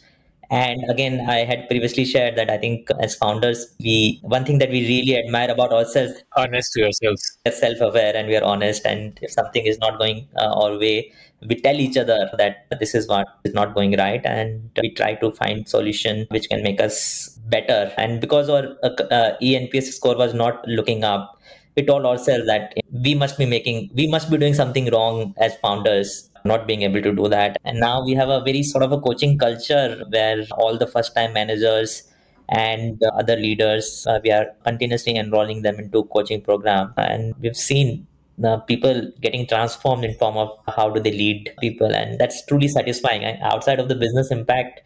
And 0.51 0.79
again 0.91 1.27
i 1.27 1.37
had 1.37 1.67
previously 1.67 2.05
shared 2.05 2.35
that 2.35 2.51
i 2.51 2.57
think 2.59 2.87
as 2.99 3.15
founders 3.15 3.73
we 3.79 4.19
one 4.21 4.45
thing 4.45 4.59
that 4.59 4.69
we 4.69 4.81
really 4.87 5.17
admire 5.17 5.49
about 5.49 5.73
ourselves 5.73 6.13
honest 6.37 6.71
to 6.73 6.81
yourselves. 6.81 7.39
are 7.47 7.51
self-aware 7.51 8.15
and 8.15 8.27
we 8.27 8.35
are 8.37 8.43
honest. 8.43 8.85
And 8.85 9.17
if 9.23 9.31
something 9.31 9.65
is 9.65 9.79
not 9.79 9.97
going 9.97 10.27
uh, 10.37 10.53
our 10.53 10.77
way 10.77 11.11
we 11.47 11.55
tell 11.55 11.79
each 11.79 11.97
other 11.97 12.29
that 12.37 12.67
this 12.79 12.95
is 12.95 13.07
what 13.07 13.27
is 13.43 13.53
not 13.53 13.73
going 13.73 13.95
right. 13.97 14.21
And 14.25 14.69
we 14.81 14.93
try 14.93 15.15
to 15.15 15.31
find 15.31 15.67
solution 15.67 16.25
which 16.29 16.49
can 16.49 16.63
make 16.63 16.79
us 16.79 17.29
better. 17.47 17.91
And 17.97 18.21
because 18.21 18.49
our 18.49 18.75
uh, 18.83 18.89
uh, 19.11 19.37
enps 19.41 19.83
score 19.93 20.15
was 20.15 20.33
not 20.33 20.67
looking 20.67 21.03
up 21.03 21.34
we 21.75 21.85
told 21.85 22.05
ourselves 22.05 22.45
that 22.47 22.73
we 22.91 23.15
must 23.15 23.37
be 23.37 23.45
making 23.45 23.89
we 23.93 24.07
must 24.07 24.29
be 24.29 24.37
doing 24.37 24.53
something 24.53 24.89
wrong 24.91 25.33
as 25.37 25.55
founders 25.57 26.29
not 26.45 26.67
being 26.67 26.83
able 26.83 27.01
to 27.01 27.11
do 27.11 27.27
that. 27.27 27.57
And 27.65 27.79
now 27.79 28.03
we 28.05 28.13
have 28.13 28.29
a 28.29 28.41
very 28.41 28.63
sort 28.63 28.83
of 28.83 28.91
a 28.91 29.01
coaching 29.01 29.37
culture 29.37 30.03
where 30.09 30.45
all 30.51 30.77
the 30.77 30.87
first 30.87 31.15
time 31.15 31.33
managers 31.33 32.03
and 32.49 33.01
other 33.17 33.35
leaders, 33.35 34.05
uh, 34.07 34.19
we 34.23 34.31
are 34.31 34.45
continuously 34.63 35.15
enrolling 35.15 35.63
them 35.63 35.79
into 35.79 36.03
coaching 36.05 36.41
program. 36.41 36.93
And 36.97 37.33
we've 37.39 37.57
seen 37.57 38.05
the 38.37 38.57
people 38.67 39.11
getting 39.21 39.47
transformed 39.47 40.05
in 40.05 40.13
form 40.15 40.37
of 40.37 40.49
how 40.75 40.89
do 40.89 40.99
they 40.99 41.11
lead 41.11 41.51
people 41.61 41.87
and 41.95 42.19
that's 42.19 42.45
truly 42.45 42.67
satisfying 42.67 43.23
outside 43.41 43.79
of 43.79 43.87
the 43.87 43.95
business 43.95 44.29
impact 44.29 44.81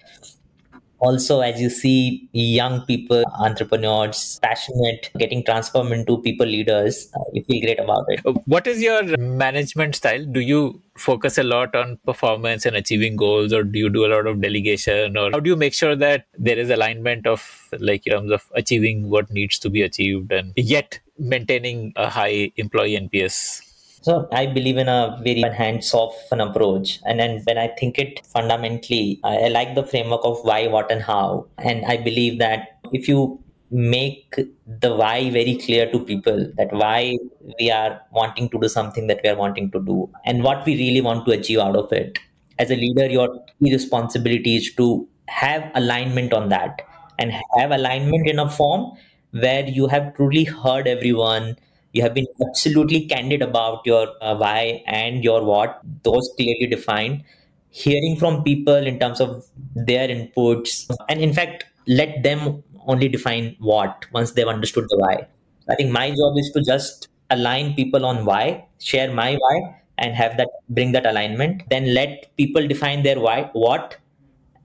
also 1.00 1.42
as 1.42 1.60
you 1.62 1.70
see 1.70 2.30
young 2.34 2.82
people 2.86 3.24
entrepreneurs 3.40 4.40
passionate 4.42 5.10
getting 5.18 5.44
transformed 5.44 5.92
into 5.92 6.22
people 6.22 6.46
leaders 6.46 7.10
uh, 7.16 7.24
we 7.34 7.42
feel 7.44 7.62
great 7.62 7.80
about 7.80 8.06
it. 8.10 8.22
Uh, 8.26 8.34
what 8.46 8.68
is 8.68 8.82
your 8.82 9.18
management 9.18 9.96
style? 9.96 10.26
Do 10.26 10.40
you 10.40 10.82
focus 10.98 11.38
a 11.38 11.44
lot 11.44 11.76
on 11.76 11.98
performance 12.06 12.66
and 12.66 12.76
achieving 12.76 13.16
goals 13.16 13.54
or 13.54 13.64
do 13.64 13.80
you 13.80 13.90
do 13.90 14.06
a 14.06 14.12
lot 14.14 14.28
of 14.28 14.42
delegation 14.42 15.18
or 15.18 15.32
how 15.32 15.40
do 15.40 15.50
you 15.50 15.56
make 15.56 15.74
sure 15.74 15.96
that 15.96 16.26
there 16.38 16.58
is 16.58 16.70
alignment 16.70 17.26
of 17.26 17.70
like 17.80 18.06
in 18.06 18.14
terms 18.14 18.32
of 18.32 18.44
achieving 18.56 19.10
what 19.10 19.32
needs 19.32 19.58
to 19.60 19.70
be 19.70 19.82
achieved 19.82 20.32
and 20.32 20.52
yet 20.58 21.00
maintaining 21.18 21.94
a 21.96 22.10
high 22.10 22.52
employee 22.58 23.00
nps 23.00 23.69
so 24.02 24.28
I 24.32 24.46
believe 24.46 24.78
in 24.78 24.88
a 24.88 25.20
very 25.24 25.42
hands-off 25.42 26.16
an 26.32 26.40
approach. 26.42 27.00
And 27.06 27.20
then 27.20 27.42
when 27.44 27.58
I 27.58 27.68
think 27.68 27.98
it 27.98 28.26
fundamentally, 28.26 29.20
I, 29.24 29.38
I 29.38 29.48
like 29.50 29.76
the 29.76 29.86
framework 29.86 30.22
of 30.24 30.40
why, 30.44 30.68
what, 30.68 30.92
and 30.92 31.02
how. 31.02 31.48
And 31.58 31.86
I 31.86 31.98
believe 31.98 32.40
that 32.40 32.80
if 32.94 33.08
you 33.08 33.44
make 33.72 34.36
the 34.66 34.96
why 34.96 35.30
very 35.30 35.56
clear 35.58 35.92
to 35.92 36.00
people 36.00 36.52
that 36.58 36.72
why 36.72 37.16
we 37.60 37.70
are 37.70 38.02
wanting 38.12 38.50
to 38.50 38.60
do 38.60 38.68
something 38.68 39.08
that 39.08 39.20
we 39.24 39.30
are 39.30 39.36
wanting 39.36 39.70
to 39.70 39.80
do 39.82 40.10
and 40.26 40.44
what 40.44 40.66
we 40.66 40.76
really 40.76 41.02
want 41.02 41.24
to 41.24 41.32
achieve 41.32 41.60
out 41.60 41.76
of 41.76 41.94
it 41.94 42.18
as 42.58 42.72
a 42.72 42.76
leader 42.76 43.06
your 43.06 43.30
key 43.60 43.72
responsibility 43.72 44.56
is 44.56 44.74
to 44.74 45.08
have 45.28 45.72
alignment 45.76 46.34
on 46.34 46.50
that 46.50 46.82
and 47.20 47.32
have 47.60 47.70
alignment 47.70 48.28
in 48.28 48.40
a 48.40 48.50
form 48.50 48.92
where 49.32 49.68
you 49.68 49.86
have 49.86 50.16
truly 50.16 50.46
heard 50.46 50.88
everyone 50.88 51.56
you 51.94 52.02
have 52.02 52.14
been 52.14 52.28
absolutely 52.48 53.06
candid 53.06 53.42
about 53.42 53.82
your 53.86 54.08
uh, 54.22 54.36
why 54.36 54.84
and 54.86 55.24
your 55.24 55.44
what. 55.44 55.82
Those 56.04 56.30
clearly 56.38 56.68
defined. 56.68 57.24
Hearing 57.72 58.16
from 58.18 58.44
people 58.44 58.76
in 58.76 59.00
terms 59.00 59.20
of 59.20 59.46
their 59.76 60.08
inputs. 60.08 60.90
And 61.08 61.22
in 61.22 61.34
fact 61.34 61.66
let 61.88 62.24
them 62.24 62.64
only 62.88 63.08
define 63.08 63.56
what 63.60 64.06
once 64.14 64.32
they've 64.32 64.48
understood 64.48 64.86
the 64.90 64.98
why. 64.98 65.28
I 65.70 65.76
think 65.76 65.92
my 65.92 66.10
job 66.10 66.38
is 66.38 66.52
to 66.52 66.62
just 66.62 67.08
align 67.30 67.74
people 67.76 68.06
on 68.06 68.26
why 68.26 68.66
share 68.80 69.12
my 69.14 69.36
why 69.36 69.76
and 69.98 70.16
have 70.16 70.38
that 70.38 70.50
bring 70.70 70.92
that 70.94 71.06
alignment. 71.06 71.64
Then 71.70 71.94
let 71.94 72.36
people 72.38 72.68
define 72.68 73.04
their 73.04 73.20
why 73.20 73.50
what 73.54 73.98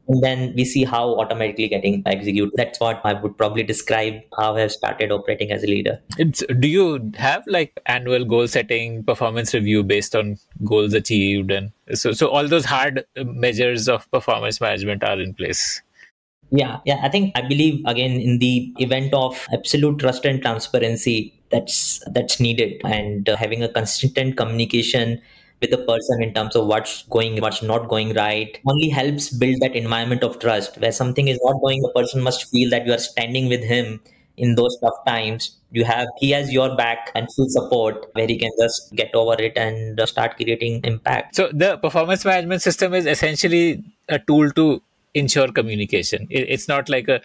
and 0.08 0.22
then 0.22 0.52
we 0.54 0.64
see 0.64 0.84
how 0.84 1.18
automatically 1.18 1.68
getting 1.68 2.02
executed. 2.06 2.52
That's 2.56 2.78
what 2.78 3.00
I 3.04 3.14
would 3.14 3.36
probably 3.38 3.62
describe 3.62 4.20
how 4.36 4.56
I've 4.56 4.72
started 4.72 5.10
operating 5.10 5.50
as 5.50 5.62
a 5.64 5.66
leader. 5.66 6.00
It's, 6.18 6.42
do 6.58 6.68
you 6.68 7.12
have 7.16 7.42
like 7.46 7.80
annual 7.86 8.24
goal 8.24 8.46
setting, 8.46 9.04
performance 9.04 9.54
review 9.54 9.82
based 9.82 10.14
on 10.14 10.38
goals 10.64 10.94
achieved, 10.94 11.50
and 11.50 11.72
so 11.94 12.12
so 12.12 12.28
all 12.28 12.46
those 12.46 12.64
hard 12.64 13.04
measures 13.16 13.88
of 13.88 14.10
performance 14.10 14.60
management 14.60 15.02
are 15.04 15.20
in 15.20 15.34
place? 15.34 15.82
Yeah, 16.50 16.80
yeah. 16.84 17.00
I 17.02 17.08
think 17.08 17.32
I 17.34 17.40
believe 17.42 17.82
again 17.86 18.12
in 18.12 18.38
the 18.38 18.72
event 18.78 19.14
of 19.14 19.46
absolute 19.52 19.98
trust 19.98 20.24
and 20.24 20.40
transparency 20.40 21.34
that's 21.50 22.02
that's 22.12 22.38
needed, 22.40 22.80
and 22.84 23.28
uh, 23.28 23.36
having 23.36 23.62
a 23.62 23.68
consistent 23.68 24.36
communication 24.36 25.20
with 25.64 25.78
the 25.78 25.84
person 25.86 26.22
in 26.22 26.34
terms 26.34 26.56
of 26.56 26.66
what's 26.66 27.02
going, 27.04 27.40
what's 27.40 27.62
not 27.62 27.88
going 27.88 28.12
right, 28.14 28.58
only 28.66 28.88
helps 28.88 29.30
build 29.30 29.60
that 29.60 29.74
environment 29.74 30.22
of 30.22 30.38
trust 30.38 30.78
where 30.78 30.92
something 30.92 31.28
is 31.28 31.40
not 31.42 31.60
going, 31.60 31.80
the 31.80 31.92
person 31.94 32.22
must 32.22 32.50
feel 32.50 32.70
that 32.70 32.86
you 32.86 32.92
are 32.92 32.98
standing 32.98 33.48
with 33.48 33.62
him 33.62 34.00
in 34.36 34.56
those 34.56 34.76
tough 34.80 35.04
times. 35.06 35.56
You 35.70 35.84
have, 35.84 36.06
he 36.18 36.30
has 36.30 36.52
your 36.52 36.76
back 36.76 37.10
and 37.14 37.28
full 37.34 37.48
support 37.48 38.06
where 38.12 38.26
he 38.26 38.38
can 38.38 38.50
just 38.60 38.94
get 38.94 39.14
over 39.14 39.40
it 39.40 39.56
and 39.56 40.00
start 40.08 40.36
creating 40.36 40.80
impact. 40.84 41.36
So 41.36 41.50
the 41.52 41.78
performance 41.78 42.24
management 42.24 42.62
system 42.62 42.94
is 42.94 43.06
essentially 43.06 43.84
a 44.08 44.18
tool 44.18 44.50
to 44.50 44.82
ensure 45.14 45.48
communication. 45.48 46.26
It's 46.30 46.68
not 46.68 46.88
like 46.88 47.08
a 47.08 47.20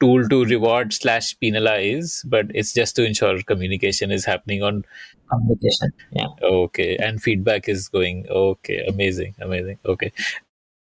tool 0.00 0.28
to 0.28 0.44
reward 0.44 0.92
slash 0.92 1.38
penalize, 1.38 2.22
but 2.26 2.46
it's 2.54 2.72
just 2.72 2.96
to 2.96 3.04
ensure 3.04 3.42
communication 3.42 4.10
is 4.10 4.24
happening 4.24 4.62
on 4.62 4.84
communication. 5.30 5.92
Yeah. 6.12 6.26
Okay. 6.42 6.96
And 6.96 7.22
feedback 7.22 7.68
is 7.68 7.88
going. 7.88 8.26
Okay. 8.28 8.84
Amazing. 8.86 9.34
Amazing. 9.40 9.78
Okay. 9.86 10.12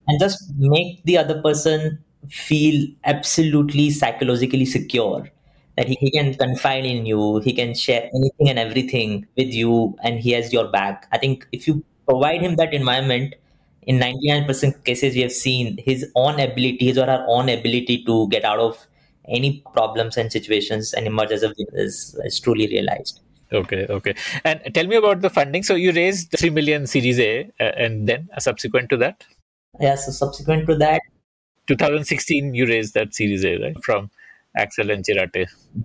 And 0.08 0.20
just 0.20 0.43
make 0.58 1.04
the 1.04 1.18
other 1.18 1.41
person 1.41 2.00
feel 2.30 2.88
absolutely 3.04 3.89
psychologically 3.91 4.66
secure 4.66 5.30
that 5.78 5.88
he, 5.88 5.98
he 6.00 6.12
can 6.12 6.34
confide 6.34 6.86
in 6.86 7.06
you, 7.06 7.39
he 7.39 7.54
can 7.54 7.74
share 7.74 8.10
anything 8.14 8.50
and 8.50 8.58
everything 8.58 9.28
with 9.36 9.54
you, 9.54 9.96
and 10.04 10.20
he 10.20 10.32
has 10.32 10.54
your 10.54 10.70
back. 10.70 11.08
I 11.12 11.18
think 11.18 11.48
if 11.52 11.68
you 11.68 11.84
provide 12.08 12.41
him 12.41 12.56
that 12.56 12.74
environment, 12.74 13.36
in 13.86 14.00
99% 14.00 14.84
cases 14.84 15.16
we 15.16 15.22
have 15.22 15.32
seen 15.32 15.78
his 15.78 16.10
own 16.16 16.40
ability, 16.40 16.78
his 16.80 16.98
or 16.98 17.06
her 17.06 17.26
own 17.28 17.50
ability 17.50 18.04
to 18.06 18.28
get 18.30 18.44
out 18.44 18.60
of 18.60 18.86
any 19.28 19.64
problems 19.74 20.18
and 20.18 20.32
situations 20.32 20.94
and 20.94 21.08
emerge 21.08 21.32
as 21.32 21.44
a 21.44 21.54
is, 21.74 22.20
is 22.24 22.40
truly 22.40 22.68
realized. 22.68 23.22
Okay, 23.52 23.86
okay. 23.90 24.16
And 24.44 24.62
tell 24.74 24.88
me 24.88 24.96
about 24.96 25.22
the 25.22 25.30
funding. 25.30 25.64
So 25.64 25.76
you 25.76 25.92
raised 25.92 26.32
3 26.38 26.50
million 26.50 26.88
Series 26.88 27.20
A 27.20 27.52
uh, 27.60 27.64
and 27.78 28.08
then 28.08 28.28
uh, 28.36 28.40
subsequent 28.40 28.90
to 28.90 28.98
that? 28.98 29.24
Yeah, 29.80 29.96
so 29.96 30.12
subsequent 30.12 30.68
to 30.68 30.76
that. 30.78 31.02
2016, 31.68 32.54
you 32.54 32.66
raised 32.66 32.94
that 32.94 33.14
Series 33.14 33.44
A, 33.46 33.58
right? 33.58 33.84
From 33.84 34.10
Accel 34.58 34.91
and. 34.91 35.06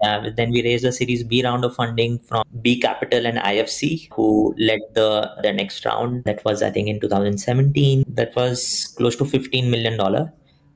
Yeah, 0.02 0.28
then 0.36 0.50
we 0.50 0.62
raised 0.62 0.84
a 0.84 0.92
Series 0.92 1.24
B 1.24 1.42
round 1.42 1.64
of 1.64 1.74
funding 1.74 2.18
from 2.20 2.44
B 2.62 2.80
Capital 2.80 3.26
and 3.26 3.38
IFC, 3.38 4.08
who 4.12 4.54
led 4.58 4.80
the, 4.94 5.30
the 5.42 5.52
next 5.52 5.84
round. 5.84 6.24
That 6.24 6.44
was, 6.44 6.62
I 6.62 6.70
think, 6.70 6.88
in 6.88 7.00
2017. 7.00 8.04
That 8.08 8.34
was 8.36 8.94
close 8.96 9.16
to 9.16 9.24
$15 9.24 9.68
million. 9.68 9.98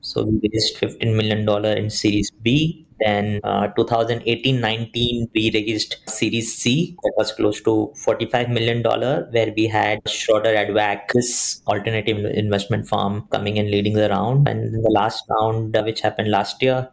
So 0.01 0.25
we 0.25 0.51
raised 0.53 0.77
$15 0.77 1.17
million 1.17 1.49
in 1.79 1.89
Series 1.89 2.31
B. 2.43 2.87
Then 3.01 3.41
2018-19, 3.43 4.63
uh, 4.63 5.27
we 5.35 5.51
raised 5.53 5.97
Series 6.07 6.55
C 6.57 6.97
that 7.03 7.13
was 7.17 7.33
close 7.33 7.61
to 7.63 7.93
$45 7.97 8.51
million, 8.51 8.83
where 8.83 9.53
we 9.57 9.67
had 9.67 10.09
Schroder 10.09 10.55
Adveq, 10.55 11.01
this 11.13 11.63
alternative 11.67 12.19
investment 12.19 12.89
firm, 12.89 13.27
coming 13.33 13.59
and 13.59 13.71
leading 13.71 13.95
the 13.95 14.09
round. 14.11 14.47
And 14.47 14.75
the 14.75 14.91
last 14.91 15.25
round, 15.29 15.77
uh, 15.77 15.83
which 15.83 16.03
happened 16.03 16.31
last 16.31 16.63
year, 16.63 16.89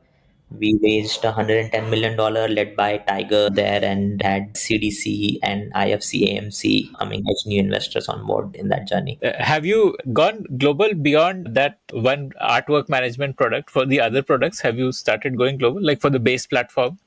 we 0.59 0.77
raised 0.83 1.23
110 1.23 1.89
million 1.89 2.17
dollar 2.17 2.47
led 2.47 2.75
by 2.75 2.97
tiger 2.97 3.49
there 3.49 3.83
and 3.83 4.21
had 4.21 4.53
cdc 4.53 5.39
and 5.43 5.71
ifc 5.73 6.21
amc 6.29 6.97
coming 6.97 7.23
as 7.31 7.43
new 7.45 7.59
investors 7.59 8.09
on 8.09 8.25
board 8.25 8.55
in 8.55 8.67
that 8.67 8.87
journey. 8.87 9.17
Uh, 9.23 9.31
have 9.37 9.65
you 9.65 9.95
gone 10.13 10.45
global 10.57 10.93
beyond 10.93 11.53
that 11.55 11.79
one 11.91 12.31
artwork 12.41 12.89
management 12.89 13.37
product 13.37 13.69
for 13.69 13.85
the 13.85 13.99
other 13.99 14.21
products? 14.21 14.59
Have 14.61 14.77
you 14.77 14.91
started 14.91 15.37
going 15.37 15.57
global 15.57 15.81
like 15.83 16.01
for 16.01 16.09
the 16.09 16.19
base 16.19 16.45
platform? 16.45 16.99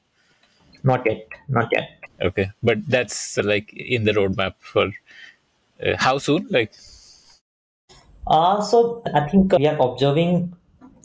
Not 0.82 1.04
yet 1.04 1.26
not 1.48 1.68
yet. 1.72 1.90
Okay 2.22 2.50
but 2.62 2.78
that's 2.88 3.36
like 3.38 3.72
in 3.74 4.04
the 4.04 4.12
roadmap 4.12 4.54
for 4.58 4.90
uh, 5.84 5.96
how 5.98 6.18
soon 6.18 6.46
like? 6.50 6.72
Uh, 8.26 8.62
so 8.62 9.02
i 9.14 9.28
think 9.28 9.52
we 9.58 9.66
are 9.66 9.76
observing 9.78 10.54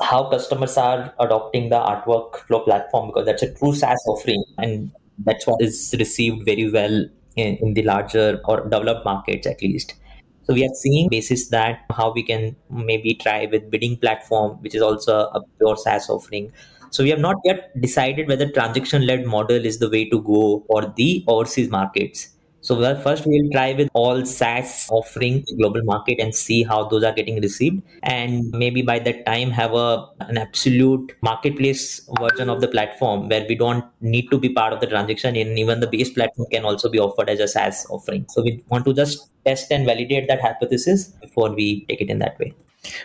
how 0.02 0.30
customers 0.30 0.78
are 0.78 1.14
adopting 1.20 1.70
the 1.70 1.76
artwork 1.76 2.38
flow 2.48 2.62
platform 2.62 3.08
because 3.08 3.26
that's 3.26 3.44
a 3.44 3.54
true 3.54 3.74
SaaS 3.74 4.02
offering 4.08 4.44
and 4.58 4.92
that's 5.26 5.46
what 5.46 5.62
is 5.62 5.94
received 6.00 6.46
very 6.46 6.70
well 6.70 7.06
in, 7.36 7.58
in 7.58 7.74
the 7.74 7.84
larger 7.84 8.42
or 8.46 8.62
developed 8.62 9.06
markets 9.06 9.46
at 9.48 9.62
least. 9.62 9.96
So 10.44 10.54
we 10.54 10.66
are 10.66 10.74
seeing 10.74 11.10
basis 11.10 11.50
that 11.50 11.82
how 11.92 12.12
we 12.12 12.24
can 12.24 12.56
maybe 12.72 13.14
try 13.14 13.46
with 13.46 13.70
bidding 13.70 13.98
platform, 13.98 14.58
which 14.62 14.74
is 14.74 14.82
also 14.82 15.30
a 15.30 15.42
pure 15.60 15.78
SaaS 15.78 16.10
offering. 16.10 16.52
So 16.92 17.04
we 17.04 17.12
have 17.12 17.20
not 17.20 17.36
yet 17.44 17.80
decided 17.80 18.28
whether 18.28 18.50
transaction 18.50 19.06
led 19.06 19.26
model 19.26 19.64
is 19.64 19.78
the 19.78 19.90
way 19.90 20.10
to 20.10 20.22
go 20.22 20.64
for 20.68 20.92
the 20.98 21.24
overseas 21.28 21.70
markets. 21.70 22.30
So 22.70 22.76
well, 22.80 22.96
first 23.02 23.26
we 23.26 23.42
will 23.42 23.50
try 23.50 23.74
with 23.74 23.90
all 23.94 24.24
SaaS 24.24 24.88
offering 24.92 25.44
global 25.58 25.82
market 25.86 26.20
and 26.20 26.36
see 26.36 26.62
how 26.62 26.84
those 26.88 27.04
are 27.04 27.12
getting 27.12 27.42
received, 27.42 27.82
and 28.04 28.52
maybe 28.52 28.84
by 28.84 29.00
that 29.00 29.26
time 29.26 29.50
have 29.50 29.74
a 29.74 30.06
an 30.20 30.38
absolute 30.38 31.16
marketplace 31.24 32.08
version 32.20 32.48
of 32.48 32.62
the 32.62 32.68
platform 32.68 33.28
where 33.28 33.44
we 33.50 33.56
don't 33.56 33.84
need 34.02 34.30
to 34.30 34.38
be 34.38 34.50
part 34.50 34.72
of 34.72 34.82
the 34.82 34.86
transaction, 34.92 35.36
and 35.36 35.58
even 35.58 35.80
the 35.80 35.88
base 35.88 36.12
platform 36.12 36.48
can 36.52 36.64
also 36.64 36.92
be 36.98 37.00
offered 37.00 37.28
as 37.28 37.40
a 37.40 37.48
SaaS 37.48 37.88
offering. 37.90 38.28
So 38.30 38.44
we 38.44 38.64
want 38.70 38.86
to 38.86 38.94
just 38.94 39.32
test 39.48 39.72
and 39.72 39.88
validate 39.88 40.28
that 40.28 40.40
hypothesis 40.40 41.08
before 41.24 41.50
we 41.56 41.86
take 41.90 42.02
it 42.02 42.12
in 42.12 42.20
that 42.20 42.38
way. 42.38 42.54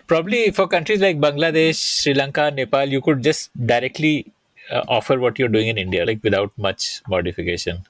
Probably 0.07 0.51
for 0.51 0.69
countries 0.69 1.01
like 1.01 1.19
Bangladesh, 1.19 1.77
Sri 2.03 2.13
Lanka, 2.13 2.51
Nepal, 2.51 2.85
you 2.99 3.01
could 3.01 3.23
just 3.23 3.51
directly 3.75 4.31
uh, 4.71 4.85
offer 4.89 5.19
what 5.19 5.39
you're 5.39 5.49
doing 5.49 5.69
in 5.69 5.79
India, 5.79 6.05
like 6.05 6.23
without 6.23 6.53
much 6.59 7.01
modification. 7.09 7.83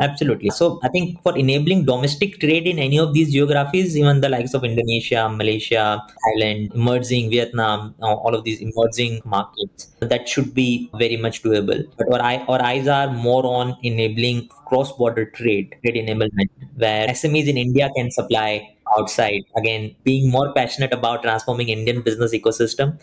Absolutely. 0.00 0.48
So 0.50 0.80
I 0.82 0.88
think 0.88 1.22
for 1.22 1.36
enabling 1.36 1.84
domestic 1.84 2.40
trade 2.40 2.66
in 2.66 2.78
any 2.78 2.98
of 2.98 3.12
these 3.12 3.30
geographies, 3.32 3.96
even 3.96 4.20
the 4.20 4.28
likes 4.28 4.54
of 4.54 4.64
Indonesia, 4.64 5.28
Malaysia, 5.28 6.02
Thailand, 6.24 6.74
emerging 6.74 7.30
Vietnam, 7.30 7.94
all 8.00 8.34
of 8.34 8.44
these 8.44 8.60
emerging 8.60 9.20
markets, 9.24 9.88
that 10.00 10.26
should 10.28 10.54
be 10.54 10.90
very 10.98 11.16
much 11.18 11.42
doable. 11.42 11.84
But 11.98 12.20
our, 12.20 12.40
our 12.48 12.62
eyes 12.62 12.88
are 12.88 13.12
more 13.12 13.44
on 13.44 13.76
enabling 13.82 14.48
cross-border 14.66 15.26
trade, 15.26 15.76
trade 15.84 15.96
enablement, 16.08 16.48
where 16.76 17.06
SMEs 17.08 17.46
in 17.48 17.58
India 17.58 17.90
can 17.94 18.10
supply 18.10 18.74
outside. 18.98 19.42
Again, 19.58 19.94
being 20.04 20.30
more 20.30 20.52
passionate 20.54 20.94
about 20.94 21.22
transforming 21.22 21.68
Indian 21.68 22.00
business 22.00 22.32
ecosystem 22.34 22.98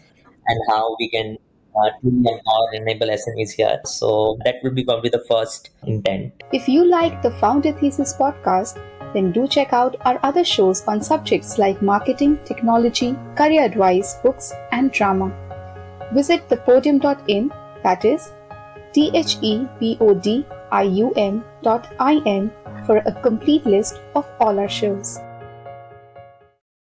and 0.48 0.60
how 0.70 0.96
we 1.00 1.10
can 1.10 1.38
uh, 1.80 2.30
or 2.56 2.74
enable 2.74 3.08
SMEs 3.08 3.52
here. 3.52 3.80
So 3.86 4.38
that 4.46 4.56
would 4.64 4.76
be 4.76 4.84
probably 4.84 5.10
the 5.10 5.24
first 5.30 5.70
intent. 5.86 6.34
If 6.52 6.68
you 6.68 6.86
like 6.86 7.22
the 7.22 7.32
Founder 7.32 7.74
Thesis 7.74 8.14
podcast, 8.14 8.80
then 9.14 9.32
do 9.32 9.48
check 9.48 9.74
out 9.74 9.96
our 10.06 10.20
other 10.24 10.44
shows 10.44 10.84
on 10.88 11.02
subjects 11.02 11.58
like 11.58 11.82
marketing, 11.82 12.40
technology, 12.46 13.16
career 13.36 13.64
advice, 13.64 14.16
books, 14.24 14.54
and 14.72 14.92
drama. 14.92 15.32
Visit 16.14 16.48
thepodium.in, 16.50 17.52
that 17.84 18.06
is 18.06 18.32
T 18.94 19.12
H 19.14 19.38
E 19.42 19.68
P 19.80 19.98
O 20.00 20.14
D 20.14 20.46
I 20.72 20.84
U 20.84 21.12
M 21.16 21.44
dot 21.64 21.94
I 22.00 22.22
N 22.26 22.52
for 22.86 22.98
a 22.98 23.12
complete 23.22 23.66
list 23.66 24.00
of 24.16 24.26
all 24.40 24.60
our 24.60 24.70
shows. 24.70 25.20